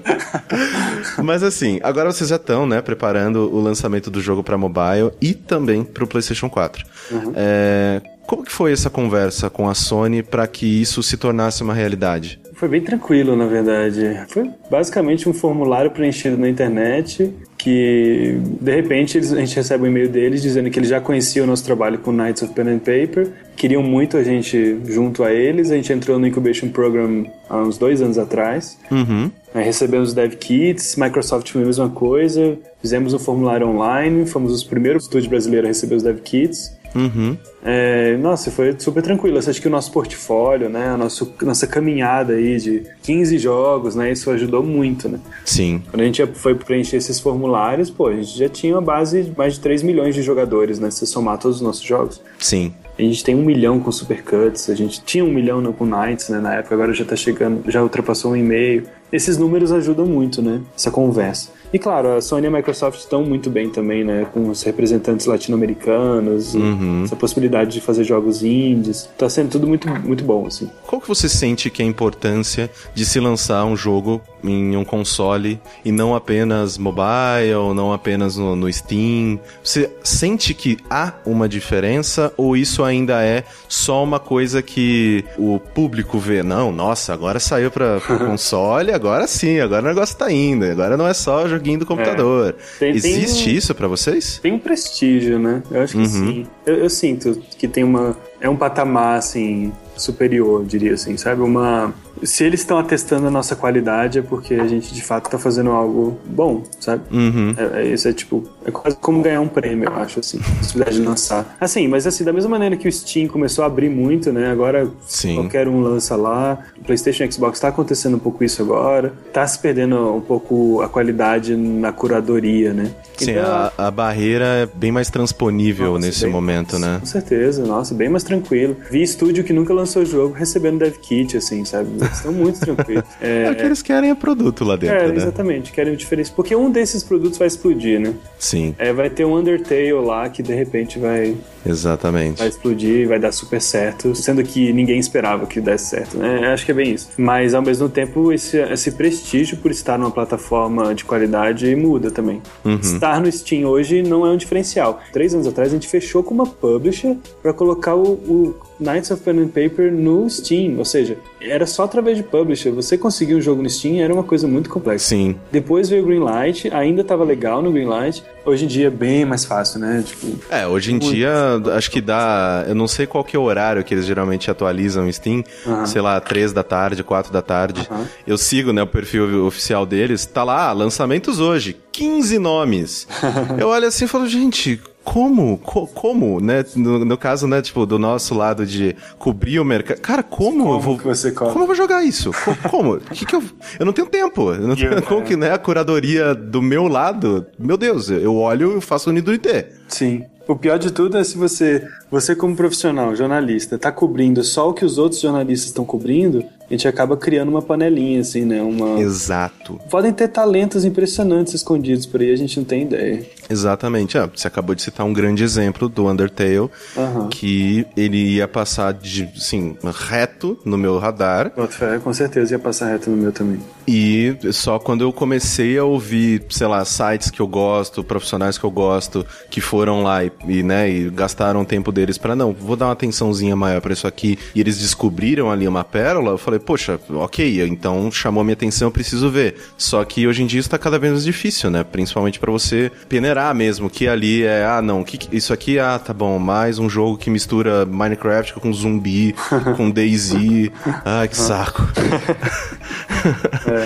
Mas 1.24 1.44
assim, 1.44 1.80
agora 1.84 2.12
vocês 2.12 2.30
já 2.30 2.36
estão, 2.36 2.66
né, 2.66 2.82
preparando 2.82 3.54
o 3.54 3.60
lançamento 3.60 4.10
do 4.10 4.22
jogo 4.22 4.44
para 4.44 4.58
mobile 4.58 5.12
e 5.22 5.34
também 5.34 5.84
para 5.84 6.04
o 6.04 6.08
PlayStation 6.08 6.50
4. 6.50 6.86
Uhum. 7.12 7.34
É, 7.36 8.02
como 8.28 8.44
que 8.44 8.52
foi 8.52 8.74
essa 8.74 8.90
conversa 8.90 9.50
com 9.50 9.70
a 9.70 9.74
Sony 9.74 10.22
para 10.22 10.46
que 10.48 10.82
isso 10.82 11.02
se 11.02 11.16
tornasse 11.16 11.64
uma 11.64 11.74
realidade? 11.74 12.40
Foi 12.56 12.68
bem 12.68 12.82
tranquilo, 12.82 13.36
na 13.36 13.46
verdade. 13.46 14.26
Foi 14.30 14.50
basicamente 14.70 15.30
um 15.30 15.34
formulário 15.34 15.92
preenchido 15.92 16.38
na 16.38 16.50
internet 16.50 17.34
que, 17.68 18.40
de 18.62 18.76
repente, 18.76 19.18
eles, 19.18 19.34
a 19.34 19.40
gente 19.42 19.54
recebe 19.54 19.84
um 19.84 19.88
e-mail 19.88 20.08
deles 20.08 20.42
dizendo 20.42 20.70
que 20.70 20.80
eles 20.80 20.88
já 20.88 21.02
conheciam 21.02 21.44
o 21.44 21.48
nosso 21.48 21.66
trabalho 21.66 22.00
com 22.00 22.14
Knights 22.14 22.42
of 22.44 22.54
Pen 22.54 22.70
and 22.70 22.80
Paper, 22.80 23.28
queriam 23.58 23.84
muito 23.84 24.16
a 24.16 24.24
gente 24.24 24.80
junto 24.86 25.22
a 25.22 25.34
eles. 25.34 25.70
A 25.70 25.76
gente 25.76 25.92
entrou 25.92 26.18
no 26.18 26.26
Incubation 26.26 26.70
Program 26.70 27.26
há 27.50 27.58
uns 27.58 27.78
dois 27.78 28.02
anos 28.02 28.18
atrás. 28.18 28.80
Uhum. 28.90 29.30
Aí 29.54 29.66
recebemos 29.66 30.14
dev 30.14 30.36
kits, 30.36 30.96
Microsoft 30.96 31.52
foi 31.52 31.64
a 31.64 31.66
mesma 31.66 31.90
coisa, 31.90 32.58
fizemos 32.80 33.14
um 33.14 33.20
formulário 33.20 33.68
online, 33.68 34.26
fomos 34.26 34.54
os 34.54 34.64
primeiros 34.64 35.04
estúdios 35.04 35.28
brasileiros 35.28 35.66
a 35.66 35.70
receber 35.70 35.96
os 35.96 36.04
dev 36.04 36.20
kits. 36.20 36.77
Uhum. 36.96 37.38
É, 37.64 38.16
nossa, 38.18 38.50
foi 38.50 38.76
super 38.78 39.04
tranquilo. 39.04 39.38
Acho 39.38 39.62
que 39.62 39.68
o 39.68 39.72
nosso 39.72 39.92
portfólio, 39.92 40.70
né, 40.70 40.90
a 40.90 40.98
nosso, 40.98 41.34
nossa 41.42 41.68
caminhada 41.68 42.34
aí 42.34 42.58
de 42.58 42.84
15 43.04 43.38
jogos, 43.38 43.96
né, 43.96 44.12
isso 44.12 44.30
ajudou 44.32 44.64
muito, 44.64 45.10
né? 45.10 45.20
Sim. 45.46 45.82
Quando 45.90 46.02
a 46.02 46.06
gente 46.06 46.26
foi 46.28 46.56
preencher 46.56 46.98
esses 46.98 47.20
formulários, 47.20 47.90
pô, 47.90 48.08
a 48.08 48.16
gente 48.16 48.38
já 48.38 48.50
tinha 48.50 48.76
uma 48.76 48.82
base 48.82 49.24
de 49.24 49.38
mais 49.38 49.56
de 49.56 49.60
3 49.60 49.84
milhões 49.84 50.16
de 50.16 50.22
jogadores, 50.22 50.80
né, 50.80 50.90
se 50.92 51.06
somar 51.06 51.38
todos 51.38 51.58
os 51.58 51.62
nossos 51.62 51.84
jogos. 51.84 52.22
Sim. 52.40 52.74
A 52.98 53.02
gente 53.02 53.24
tem 53.24 53.36
um 53.36 53.44
milhão 53.44 53.80
com 53.80 53.92
Supercuts, 53.92 54.70
a 54.70 54.76
gente 54.76 55.04
tinha 55.04 55.24
um 55.24 55.32
milhão 55.32 55.62
com 55.72 55.86
Knights, 55.86 56.30
né, 56.30 56.40
na 56.40 56.56
época, 56.56 56.74
agora 56.74 56.94
já 56.94 57.06
tá 57.06 57.16
chegando, 57.16 57.70
já 57.70 57.84
ultrapassou 57.84 58.32
um 58.32 58.36
e 58.36 58.42
meio. 58.42 58.84
esses 59.12 59.38
números 59.38 59.72
ajudam 59.72 60.06
muito, 60.06 60.42
né? 60.42 60.62
Essa 60.76 60.90
conversa. 60.92 61.50
E 61.74 61.80
claro, 61.80 62.16
a 62.16 62.22
Sony 62.22 62.46
e 62.46 62.48
a 62.48 62.52
Microsoft 62.52 63.00
estão 63.00 63.24
muito 63.24 63.50
bem 63.50 63.70
também, 63.70 64.04
né? 64.04 64.26
Com 64.34 64.50
os 64.50 64.64
representantes 64.64 65.26
latino-americanos, 65.26 66.56
uhum. 66.56 67.04
essa 67.04 67.16
possibilidade 67.16 67.72
de 67.72 67.82
fazer 67.82 68.04
jogos 68.04 68.44
indies. 68.44 69.10
Tá 69.18 69.30
sendo 69.30 69.50
tudo 69.50 69.68
muito, 69.68 69.90
muito 69.90 70.24
bom, 70.24 70.48
assim. 70.48 70.70
Qual 70.86 71.02
que 71.02 71.08
você 71.08 71.28
sente 71.28 71.70
que 71.70 71.82
é 71.82 71.86
a 71.86 71.88
importância 71.88 72.70
de 72.94 73.06
se 73.06 73.20
lançar 73.20 73.66
um 73.66 73.76
jogo 73.76 74.22
em 74.48 74.76
um 74.76 74.86
console 74.86 75.60
e 75.84 75.92
não 75.92 76.16
apenas 76.16 76.78
mobile, 76.78 77.54
ou 77.56 77.74
não 77.74 77.94
apenas 77.94 78.38
no, 78.38 78.56
no 78.56 78.72
Steam? 78.72 79.40
Você 79.64 79.90
sente 80.04 80.54
que 80.54 80.78
há 80.90 81.14
uma 81.26 81.48
diferença 81.48 82.34
ou 82.38 82.56
isso 82.56 82.84
ainda 82.84 83.24
é 83.24 83.44
só 83.68 84.04
uma 84.04 84.20
coisa 84.20 84.62
que 84.62 85.24
o 85.38 85.60
público 85.60 86.18
vê? 86.20 86.44
Não, 86.44 86.72
nossa, 86.72 87.14
agora 87.14 87.40
saiu 87.40 87.72
para 87.72 88.00
console, 88.18 88.92
agora 88.92 89.28
sim, 89.28 89.60
agora 89.60 89.86
o 89.86 89.88
negócio 89.88 90.18
tá 90.18 90.32
indo. 90.32 90.66
Agora 90.66 90.98
não 90.98 91.08
é 91.08 91.14
só 91.14 91.48
joguinho 91.48 91.80
do 91.80 91.86
computador. 91.86 92.56
É. 92.76 92.80
Tem, 92.80 92.96
Existe 92.96 93.46
tem 93.46 93.54
um, 93.54 93.58
isso 93.58 93.76
para 93.76 93.88
vocês? 93.88 94.40
Tem 94.42 94.54
um 94.54 94.60
prestígio, 94.60 95.40
né? 95.40 95.64
Eu 95.72 95.82
acho 95.82 95.94
que 95.94 96.00
uhum. 96.00 96.06
sim. 96.06 96.48
Eu, 96.66 96.76
eu, 96.76 96.90
sinto 96.90 97.42
que 97.58 97.68
tem 97.68 97.84
uma. 97.84 98.16
É 98.40 98.50
um 98.50 98.56
patamar, 98.56 99.18
assim, 99.18 99.72
superior, 99.96 100.66
diria 100.66 100.94
assim, 100.94 101.18
sabe? 101.18 101.42
Uma 101.42 101.94
se 102.24 102.44
eles 102.44 102.62
estão 102.62 102.78
atestando 102.78 103.28
a 103.28 103.32
nossa 103.32 103.56
qualidade 103.56 104.20
é 104.20 104.22
porque 104.22 104.56
a 104.56 104.68
gente 104.68 104.94
de 104.94 105.02
fato 105.02 105.26
está 105.26 105.38
fazendo 105.38 105.72
algo 105.72 106.18
bom, 106.26 106.64
sabe? 106.80 107.04
Uhum. 107.12 107.56
É, 107.58 107.82
é, 107.82 107.88
isso 107.88 108.08
é 108.08 108.14
tipo, 108.14 108.48
é 108.66 108.72
quase 108.72 108.98
como 108.98 109.22
ganhar 109.22 109.42
um 109.42 109.48
prêmio, 109.48 109.90
eu 109.90 109.96
acho, 109.96 110.20
assim, 110.20 110.40
a 110.40 110.58
possibilidade 110.58 110.98
de 110.98 111.06
lançar. 111.06 111.58
Assim, 111.60 111.88
mas 111.88 112.08
assim, 112.08 112.24
da 112.24 112.34
mesma 112.34 112.50
maneira 112.50 112.76
que 112.76 112.88
o 112.88 112.92
Steam 112.92 113.28
começou 113.28 113.64
a 113.64 113.68
abrir 113.68 113.90
muito, 113.90 114.32
né? 114.32 114.50
Agora 114.52 114.90
Sim. 115.08 115.36
qualquer 115.36 115.68
um 115.68 115.82
lança 115.82 116.16
lá. 116.16 116.60
O 116.78 116.84
PlayStation 116.84 117.24
e 117.24 117.32
Xbox 117.32 117.58
está 117.58 117.70
acontecendo 117.70 118.16
um 118.16 118.20
pouco 118.20 118.44
isso 118.44 118.62
agora. 118.62 119.14
Tá 119.34 119.46
se 119.46 119.60
perdendo 119.60 120.16
um 120.16 120.22
pouco 120.22 120.82
a 120.82 120.90
qualidade 120.90 121.56
na 121.56 121.92
curadoria, 121.92 122.74
né? 122.74 122.92
Sim, 123.18 123.32
então, 123.32 123.44
a, 123.46 123.72
a, 123.88 123.92
barreira 123.92 124.46
é 124.46 124.66
bem 124.66 124.92
mais 124.92 125.10
transponível 125.10 125.94
nossa, 125.94 126.06
nesse 126.06 126.28
momento, 126.28 126.78
né? 126.78 126.98
Com 127.00 127.06
certeza, 127.06 127.66
nossa, 127.66 127.96
bem 127.96 128.10
mais 128.10 128.24
tranquilo. 128.24 128.78
Vi 128.92 129.02
estúdio 129.02 129.44
que 129.44 129.52
nunca 129.52 129.74
lançou 129.74 130.06
jogo 130.06 130.34
recebendo 130.34 130.80
dev 130.80 130.94
kit, 130.98 131.36
assim, 131.36 131.66
sabe? 131.66 131.90
Estão 132.14 132.32
muito 132.32 132.60
tranquilos. 132.60 133.06
É, 133.22 133.44
é, 133.48 133.52
o 133.52 133.56
que 133.56 133.64
eles 133.64 133.82
querem 133.82 134.10
é 134.10 134.16
produto 134.16 134.64
lá 134.64 134.76
dentro, 134.76 134.96
é, 134.96 135.08
né? 135.08 135.16
Exatamente, 135.16 135.72
querem 135.72 135.94
o 135.94 135.98
diferença. 135.98 136.32
Porque 136.36 136.56
um 136.56 136.72
desses 136.72 137.04
produtos 137.04 137.38
vai 137.38 137.48
explodir, 137.48 138.00
né? 138.00 138.14
Sim. 138.38 138.76
É, 138.78 138.94
vai 138.94 139.10
ter 139.10 139.26
um 139.26 139.36
Undertale 139.36 139.94
lá 139.94 140.30
que 140.30 140.42
de 140.42 140.54
repente 140.54 141.00
vai. 141.00 141.36
Exatamente. 141.66 142.40
Vai 142.40 142.48
explodir, 142.48 143.08
vai 143.08 143.20
dar 143.20 143.32
super 143.32 143.62
certo, 143.62 144.16
sendo 144.16 144.44
que 144.44 144.72
ninguém 144.72 145.00
esperava 145.00 145.46
que 145.46 145.60
desse 145.60 145.88
certo, 145.88 146.18
né? 146.18 146.54
Acho 146.54 146.66
que 146.66 146.72
é 146.72 146.76
bem 146.76 146.94
isso. 146.94 147.10
Mas 147.18 147.54
ao 147.54 147.62
mesmo 147.62 147.90
tempo, 147.90 148.32
esse, 148.32 148.58
esse 148.58 148.92
prestígio 148.92 149.58
por 149.58 149.72
estar 149.72 149.98
numa 149.98 150.12
plataforma 150.12 150.94
de 150.96 151.04
qualidade 151.04 151.76
muda 151.76 152.10
também. 152.12 152.42
Uhum. 152.64 152.76
Estar 152.76 153.20
no 153.20 153.32
Steam 153.32 153.66
hoje 153.70 154.02
não 154.02 154.26
é 154.26 154.30
um 154.30 154.38
diferencial. 154.38 155.02
Três 155.12 155.34
anos 155.34 155.48
atrás 155.48 155.72
a 155.72 155.74
gente 155.74 155.88
fechou 155.88 156.24
com 156.24 156.34
uma 156.34 156.46
publisher 156.46 157.18
para 157.42 157.54
colocar 157.54 157.96
o, 157.96 158.14
o 158.14 158.56
Knights 158.80 159.12
of 159.12 159.22
Pen 159.24 159.40
and 159.40 159.48
Paper 159.48 159.92
no 159.92 160.30
Steam, 160.30 160.78
ou 160.78 160.86
seja, 160.86 161.18
era 161.42 161.66
só 161.66 161.84
através 161.84 162.18
de 162.18 162.24
publisher. 162.24 162.72
Você 162.72 162.98
conseguir 162.98 163.36
um 163.36 163.42
jogo 163.42 163.62
no 163.62 163.70
Steam 163.70 164.02
era 164.02 164.14
uma 164.14 164.24
coisa 164.24 164.48
muito 164.48 164.70
complexa. 164.70 165.10
Sim. 165.10 165.36
Depois 165.52 165.90
veio 165.90 166.04
o 166.04 166.06
Greenlight, 166.06 166.70
ainda 166.74 167.02
estava 167.02 167.24
legal 167.24 167.62
no 167.62 167.72
Greenlight. 167.72 168.24
Hoje 168.46 168.66
em 168.66 168.68
dia 168.68 168.88
é 168.88 168.90
bem 168.90 169.26
mais 169.26 169.44
fácil, 169.44 169.80
né? 169.80 170.04
Tipo, 170.06 170.28
é, 170.50 170.66
hoje 170.66 170.94
em 170.94 170.98
dia 170.98 171.32
acho 171.76 171.92
que 171.92 172.00
dá. 172.00 172.64
Eu 172.68 172.76
não 172.76 172.88
sei 172.88 173.06
qual 173.06 173.24
que 173.24 173.36
é 173.36 173.40
o 173.40 173.44
horário 173.44 173.84
que 173.84 173.94
eles 173.94 174.06
geralmente 174.06 174.50
atualizam 174.50 175.06
o 175.06 175.12
Steam. 175.12 175.44
Sei 175.86 176.02
lá, 176.02 176.20
3 176.20 176.54
da 176.54 176.64
tarde, 176.64 177.04
4 177.04 177.32
da 177.34 177.42
tarde. 177.42 177.88
Eu 178.26 178.38
sigo, 178.38 178.72
né, 178.72 178.82
o 178.82 178.88
perfil 178.88 179.46
oficial 179.46 179.86
deles. 179.86 180.26
Tá 180.26 180.44
lá, 180.44 180.72
lançamentos 180.72 181.40
hoje. 181.40 181.76
15 181.92 182.40
nomes. 182.40 183.08
Eu 183.60 183.70
olho 183.70 183.88
assim 183.88 184.06
e 184.06 184.08
falo, 184.08 184.28
gente, 184.28 184.80
como? 185.08 185.58
Co 185.60 185.88
como, 185.88 186.42
né? 186.42 186.66
No, 186.76 187.06
no, 187.06 187.18
caso, 187.18 187.48
né, 187.48 187.62
tipo, 187.62 187.86
do 187.86 187.98
nosso 187.98 188.36
lado 188.36 188.66
de 188.66 188.94
cobrir 189.18 189.58
o 189.58 189.64
mercado. 189.64 190.02
Cara, 190.02 190.22
como, 190.22 190.66
como 190.66 190.74
eu 190.74 190.80
vou. 190.82 190.98
você 190.98 191.32
como 191.32 191.62
eu 191.62 191.66
vou 191.66 191.76
jogar 191.76 192.04
isso? 192.04 192.32
Co 192.44 192.70
como? 192.70 192.98
que 193.16 193.26
que 193.26 193.34
eu... 193.34 193.42
eu 193.80 193.86
não 193.86 193.94
tenho 193.94 194.08
tempo. 194.08 194.52
Eu 194.54 194.68
não 194.68 194.76
tenho... 194.76 194.90
Yeah, 194.90 195.08
como 195.08 195.24
que, 195.24 195.38
né, 195.38 195.54
a 195.54 195.58
curadoria 195.58 196.36
do 196.36 196.62
meu 196.62 196.90
lado? 196.90 197.48
Meu 197.58 197.78
Deus, 197.78 198.10
eu 198.10 198.36
olho 198.36 198.78
e 198.78 198.82
faço 198.82 199.10
o 199.10 199.14
nido 199.14 199.32
IT. 199.32 199.66
Sim. 199.88 200.26
O 200.48 200.56
pior 200.56 200.80
de 200.80 200.92
tudo 200.92 201.18
é 201.18 201.24
se 201.24 201.38
você, 201.38 201.86
você 202.10 202.34
como 202.34 202.56
profissional, 202.56 203.14
jornalista, 203.14 203.76
está 203.76 203.92
cobrindo 203.92 204.44
só 204.44 204.70
o 204.70 204.74
que 204.74 204.86
os 204.86 204.98
outros 204.98 205.20
jornalistas 205.20 205.68
estão 205.68 205.84
cobrindo, 205.84 206.44
a 206.70 206.74
gente 206.74 206.88
acaba 206.88 207.18
criando 207.18 207.50
uma 207.50 207.62
panelinha, 207.62 208.22
assim, 208.22 208.46
né? 208.46 208.62
Uma... 208.62 209.00
Exato. 209.00 209.80
Podem 209.90 210.14
ter 210.14 210.30
talentos 210.30 210.86
impressionantes 210.86 211.54
escondidos 211.54 212.06
por 212.06 212.22
aí, 212.22 212.32
a 212.32 212.36
gente 212.36 212.58
não 212.58 212.66
tem 212.66 212.84
ideia. 212.84 213.26
Exatamente. 213.50 214.18
Ah, 214.18 214.30
você 214.34 214.48
acabou 214.48 214.74
de 214.74 214.82
citar 214.82 215.06
um 215.06 215.14
grande 215.14 215.44
exemplo 215.44 215.90
do 215.90 216.08
Undertale, 216.08 216.60
uhum. 216.60 217.30
que 217.30 217.86
ele 217.96 218.36
ia 218.36 218.48
passar 218.48 218.94
de, 218.94 219.30
assim, 219.36 219.78
reto 220.10 220.58
no 220.64 220.78
meu 220.78 220.98
radar. 220.98 221.52
Fé, 221.70 222.00
com 222.00 222.14
certeza 222.14 222.54
ia 222.54 222.60
passar 222.60 222.88
reto 222.88 223.10
no 223.10 223.18
meu 223.18 223.32
também. 223.32 223.60
E 223.88 224.38
só 224.52 224.78
quando 224.78 225.02
eu 225.02 225.14
comecei 225.14 225.78
a 225.78 225.84
ouvir, 225.84 226.44
sei 226.50 226.68
lá, 226.68 226.84
sites 226.84 227.32
que 227.32 227.40
eu 227.40 227.48
gosto, 227.48 228.04
profissionais 228.04 228.58
que 228.58 228.64
eu 228.64 228.72
gosto, 228.72 229.26
que 229.50 229.62
foram 229.62 230.04
lá 230.04 230.26
e, 230.26 230.32
e 230.46 230.62
né, 230.62 230.90
e 230.90 231.10
gastaram 231.10 231.62
o 231.62 231.66
tempo 231.66 231.90
deles 231.92 232.18
para 232.18 232.36
não, 232.36 232.52
vou 232.52 232.76
dar 232.76 232.88
uma 232.88 232.92
atençãozinha 232.92 233.56
maior 233.56 233.80
para 233.80 233.94
isso 233.94 234.06
aqui, 234.06 234.38
e 234.54 234.60
eles 234.60 234.78
descobriram 234.78 235.50
ali 235.50 235.68
uma 235.68 235.86
pérola, 235.86 236.32
eu 236.32 236.38
falei, 236.38 236.60
poxa, 236.60 237.00
ok, 237.10 237.66
então 237.66 238.12
chamou 238.12 238.44
minha 238.44 238.54
atenção, 238.54 238.90
eu 238.90 238.92
preciso 238.92 239.30
ver. 239.30 239.56
Só 239.78 240.04
que 240.04 240.28
hoje 240.28 240.44
em 240.44 240.48
dia 240.48 240.60
está 240.60 240.78
cada 240.78 241.00
vez 241.00 241.14
mais 241.14 241.24
difícil, 241.24 241.70
né? 241.70 241.84
Principalmente 241.84 242.40
para 242.40 242.52
você 242.52 242.92
peneirar 243.08 243.56
mesmo, 243.56 243.90
que 243.90 244.08
ali 244.08 244.44
é, 244.44 244.66
ah, 244.66 244.82
não, 244.82 245.04
que, 245.04 245.18
isso 245.32 245.54
aqui, 245.54 245.80
ah, 245.80 245.98
tá 245.98 246.14
bom, 246.14 246.38
mais 246.38 246.78
um 246.78 246.90
jogo 246.90 247.18
que 247.18 247.30
mistura 247.30 247.86
Minecraft 247.86 248.54
com 248.56 248.74
zumbi, 248.74 249.34
com 249.78 249.90
Daisy. 249.90 250.72
Ai, 251.06 251.30
que 251.30 251.38
saco. 251.38 251.88
é. 253.68 253.77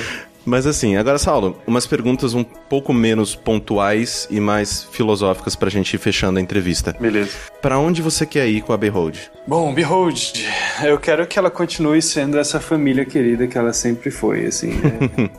Mas 0.46 0.66
assim, 0.66 0.96
agora, 0.96 1.18
Saulo, 1.18 1.58
umas 1.68 1.86
perguntas 1.86 2.34
um 2.34 2.44
pouco 2.44 2.94
menos 2.94 3.36
pontuais 3.36 4.28
e 4.30 4.40
mais 4.40 4.84
filosóficas 4.92 5.56
pra 5.56 5.70
gente 5.70 5.94
ir 5.94 6.00
fechando 6.00 6.40
a 6.40 6.42
entrevista. 6.42 6.96
Beleza. 7.00 7.32
Pra 7.62 7.78
onde 7.78 8.02
você 8.02 8.26
quer 8.26 8.48
ir 8.48 8.62
com 8.62 8.74
a 8.74 8.78
Behold? 8.78 9.18
Bom, 9.48 9.74
Behold, 9.74 10.44
eu 10.84 10.98
quero 10.98 11.28
que 11.28 11.38
ela 11.38 11.52
continue 11.52 12.02
sendo 12.02 12.40
essa 12.40 12.60
família 12.60 13.06
querida 13.06 13.46
que 13.46 13.58
ela 13.58 13.74
sempre 13.74 14.10
foi, 14.10 14.46
assim. 14.46 14.72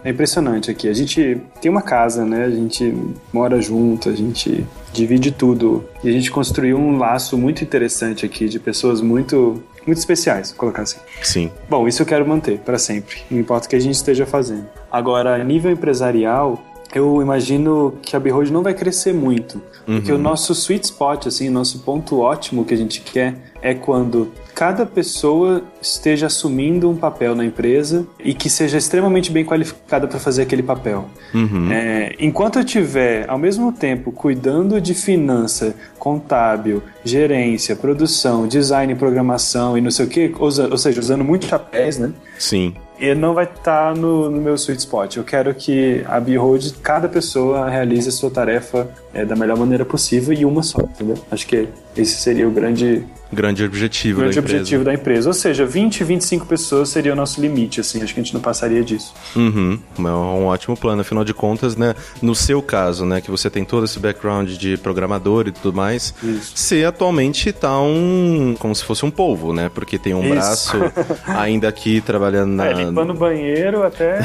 É, 0.05 0.09
é 0.09 0.11
impressionante 0.11 0.71
aqui. 0.71 0.89
A 0.89 0.95
gente 0.95 1.41
tem 1.61 1.71
uma 1.71 1.83
casa, 1.83 2.25
né? 2.25 2.45
A 2.45 2.51
gente 2.51 2.95
mora 3.33 3.61
junto, 3.61 4.09
a 4.09 4.15
gente 4.15 4.65
divide 4.93 5.33
tudo. 5.33 5.85
E 6.05 6.09
a 6.09 6.13
gente 6.13 6.31
construiu 6.31 6.79
um 6.79 6.97
laço 6.97 7.37
muito 7.37 7.65
interessante 7.65 8.25
aqui 8.25 8.49
de 8.49 8.61
pessoas 8.61 9.01
muito 9.01 9.63
muito 9.87 9.99
especiais, 9.99 10.51
vou 10.51 10.59
colocar 10.59 10.83
assim. 10.83 10.99
Sim. 11.23 11.51
Bom, 11.69 11.87
isso 11.87 12.03
eu 12.03 12.07
quero 12.07 12.27
manter 12.27 12.59
para 12.59 12.79
sempre, 12.79 13.23
não 13.31 13.41
importa 13.41 13.67
o 13.67 13.71
que 13.71 13.77
a 13.77 13.81
gente 13.81 13.95
esteja 13.95 14.27
fazendo. 14.27 14.67
Agora, 14.91 15.35
a 15.35 15.45
nível 15.45 15.71
empresarial, 15.71 16.63
eu 16.95 17.23
imagino 17.23 17.95
que 18.03 18.15
a 18.15 18.21
Behold 18.21 18.51
não 18.51 18.63
vai 18.63 18.75
crescer 18.75 19.13
muito. 19.13 19.57
Uhum. 19.87 19.97
Porque 19.97 20.13
o 20.13 20.19
nosso 20.19 20.53
sweet 20.53 20.85
spot, 20.85 21.27
assim, 21.27 21.49
o 21.49 21.53
nosso 21.53 21.81
ponto 21.81 22.21
ótimo 22.21 22.65
que 22.65 22.75
a 22.75 22.77
gente 22.77 23.01
quer 23.01 23.53
é 23.61 23.75
quando 23.75 24.33
cada 24.55 24.85
pessoa 24.85 25.63
esteja 25.81 26.27
assumindo 26.27 26.91
um 26.91 26.97
papel 26.97 27.35
na 27.35 27.45
empresa 27.45 28.07
e 28.19 28.35
que 28.35 28.51
seja 28.51 28.77
extremamente 28.77 29.31
bem 29.31 29.45
qualificada 29.45 30.07
para 30.07 30.19
fazer 30.19 30.43
aquele 30.43 30.63
papel. 30.63 31.09
Uhum. 31.33 31.73
É, 31.73 32.15
enquanto 32.19 32.59
eu 32.59 32.65
tiver, 32.65 33.29
ao 33.29 33.39
mesmo 33.39 33.73
tempo, 33.73 34.13
cuidando 34.13 34.81
de 34.81 34.95
finança, 34.95 35.75
contábil, 35.99 36.83
gerência, 37.05 37.75
produção, 37.75 38.47
design, 38.47 38.95
programação 38.95 39.79
e 39.79 39.81
não 39.81 39.91
sei 39.91 40.07
o 40.07 40.09
que, 40.09 40.35
ou, 40.39 40.51
ou 40.71 40.79
seja, 40.79 41.01
usando 41.01 41.25
muitos 41.25 41.49
chapéus, 41.49 41.99
né? 41.99 42.13
Sim 42.39 42.75
ele 42.99 43.19
não 43.19 43.35
vai 43.35 43.45
estar 43.45 43.95
tá 43.95 43.95
no, 43.95 44.31
no, 44.31 44.41
meu 44.41 44.55
sweet 44.55 44.81
spot. 44.81 45.17
Eu 45.17 45.25
quero 45.25 45.55
que 45.55 46.05
a 46.07 46.21
Behold, 46.21 46.75
cada 46.83 47.09
pessoa 47.09 47.69
realize 47.69 48.09
a 48.09 48.13
sua 48.13 48.31
tarefa 48.31 48.89
é, 49.13 49.25
da 49.25 49.35
melhor 49.35 49.57
maneira 49.57 49.85
possível 49.85 50.33
e 50.33 50.45
uma 50.45 50.63
só, 50.63 50.81
entendeu? 50.83 51.17
Acho 51.31 51.47
que 51.47 51.69
esse 51.97 52.21
seria 52.21 52.47
o 52.47 52.51
grande 52.51 53.05
grande 53.33 53.65
objetivo 53.65 54.21
grande 54.21 54.37
da 54.37 54.41
objetivo 54.41 54.85
da 54.85 54.93
empresa. 54.93 55.29
Ou 55.31 55.35
seja, 55.35 55.65
20, 55.65 56.05
25 56.05 56.47
pessoas 56.47 56.91
seria 56.91 57.13
o 57.13 57.17
nosso 57.17 57.41
limite, 57.41 57.81
assim, 57.81 58.03
acho 58.03 58.13
que 58.13 58.21
a 58.21 58.23
gente 58.23 58.35
não 58.35 58.41
passaria 58.41 58.85
disso. 58.85 59.15
Uhum, 59.35 59.79
é 59.99 60.03
um 60.03 60.47
ótimo 60.47 60.77
plano, 60.77 61.01
afinal 61.01 61.25
de 61.25 61.33
contas, 61.33 61.77
né, 61.77 61.95
no 62.21 62.35
seu 62.35 62.61
caso, 62.61 63.07
né, 63.07 63.21
que 63.21 63.31
você 63.31 63.49
tem 63.49 63.65
todo 63.65 63.85
esse 63.85 63.99
background 63.99 64.51
de 64.51 64.77
programador 64.77 65.49
e 65.49 65.53
tudo 65.53 65.75
mais, 65.75 66.15
Isso. 66.23 66.53
você 66.55 66.85
atualmente 66.85 67.53
tá 67.53 67.81
um, 67.81 68.55
como 68.59 68.75
se 68.75 68.85
fosse 68.85 69.05
um 69.05 69.11
polvo, 69.11 69.53
né, 69.53 69.71
porque 69.75 69.99
tem 69.99 70.13
um 70.13 70.23
Isso. 70.23 70.35
braço 70.35 70.77
ainda 71.27 71.69
aqui 71.69 72.01
trabalhando 72.01 72.53
na... 72.53 72.67
É, 72.67 72.73
limpando 72.75 73.11
o 73.11 73.15
banheiro 73.15 73.83
até, 73.83 74.21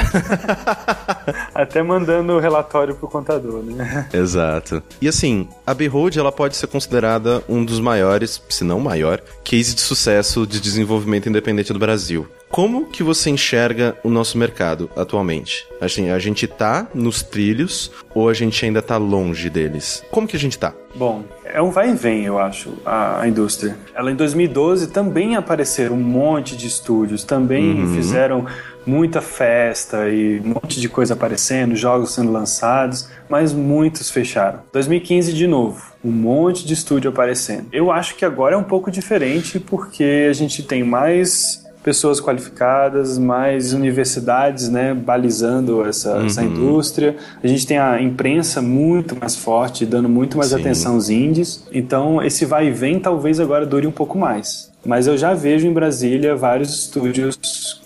até 1.56 1.82
mandando 1.82 2.34
o 2.34 2.40
relatório 2.40 2.96
pro 2.96 3.08
contador, 3.08 3.64
né. 3.64 4.08
Exato. 4.14 4.84
E 5.02 5.08
assim, 5.08 5.48
a 5.66 5.74
Behold, 5.74 6.18
ela 6.18 6.32
pode 6.32 6.58
ser 6.58 6.68
considerada 6.68 7.42
um 7.48 7.64
dos 7.64 7.80
maiores, 7.80 8.42
se 8.50 8.64
não 8.64 8.80
mais 8.80 8.97
maior 8.98 9.22
case 9.44 9.76
de 9.76 9.82
sucesso 9.82 10.48
de 10.48 10.60
desenvolvimento 10.60 11.30
independente 11.30 11.72
do 11.72 11.78
Brasil. 11.78 12.28
Como 12.50 12.86
que 12.86 13.04
você 13.04 13.30
enxerga 13.30 13.96
o 14.04 14.10
nosso 14.10 14.38
mercado 14.38 14.90
atualmente? 14.96 15.68
Assim, 15.80 16.10
a 16.10 16.18
gente 16.18 16.48
tá 16.48 16.88
nos 16.94 17.22
trilhos 17.22 17.92
ou 18.16 18.30
a 18.30 18.34
gente 18.34 18.66
ainda 18.66 18.82
tá 18.82 18.98
longe 18.98 19.50
deles? 19.50 20.04
Como 20.10 20.28
que 20.28 20.36
a 20.36 20.40
gente 20.40 20.58
tá? 20.58 20.74
Bom, 20.96 21.24
é 21.46 21.62
um 21.62 21.70
vai 21.70 21.92
e 21.92 21.94
vem, 21.94 22.26
eu 22.26 22.40
acho, 22.40 22.74
a, 22.86 23.22
a 23.22 23.28
indústria. 23.28 23.78
Ela 23.94 24.12
em 24.12 24.16
2012 24.16 24.88
também 24.88 25.36
apareceram 25.36 25.96
um 25.96 26.02
monte 26.02 26.56
de 26.56 26.66
estúdios, 26.68 27.24
também 27.24 27.82
uhum. 27.82 27.94
fizeram 27.94 28.46
muita 28.88 29.22
festa 29.22 30.10
e 30.10 30.40
um 30.40 30.54
monte 30.56 30.80
de 30.80 30.88
coisa 30.88 31.14
aparecendo, 31.14 31.76
jogos 31.76 32.14
sendo 32.14 32.32
lançados, 32.32 33.10
mas 33.30 33.54
muitos 33.54 34.10
fecharam. 34.10 34.62
2015 34.72 35.34
de 35.34 35.46
novo, 35.46 35.84
um 36.04 36.12
monte 36.12 36.66
de 36.66 36.74
estúdio 36.74 37.10
aparecendo. 37.10 37.68
Eu 37.72 37.92
acho 37.92 38.16
que 38.16 38.24
agora 38.24 38.56
é 38.56 38.58
um 38.58 38.64
pouco 38.64 38.90
diferente 38.90 39.60
porque 39.60 40.28
a 40.30 40.34
gente 40.34 40.64
tem 40.64 40.84
mais 40.84 41.68
pessoas 41.88 42.20
qualificadas, 42.20 43.18
mais 43.18 43.72
universidades, 43.72 44.68
né, 44.68 44.94
balizando 44.94 45.86
essa, 45.86 46.18
uhum. 46.18 46.26
essa 46.26 46.44
indústria. 46.44 47.16
A 47.42 47.48
gente 47.48 47.66
tem 47.66 47.78
a 47.78 48.02
imprensa 48.02 48.62
muito 48.62 49.16
mais 49.16 49.38
forte, 49.38 49.86
dando 49.86 50.10
muito 50.10 50.38
mais 50.38 50.50
Sim. 50.50 50.60
atenção 50.60 50.96
aos 50.96 51.10
indies. 51.10 51.66
Então, 51.72 52.22
esse 52.22 52.44
vai 52.44 52.68
e 52.68 52.72
vem 52.72 53.00
talvez 53.00 53.40
agora 53.40 53.66
dure 53.66 53.88
um 53.88 53.92
pouco 53.92 54.18
mais. 54.18 54.70
Mas 54.88 55.06
eu 55.06 55.18
já 55.18 55.34
vejo 55.34 55.68
em 55.68 55.74
Brasília 55.74 56.36
vários 56.36 56.74
estúdios 56.74 57.38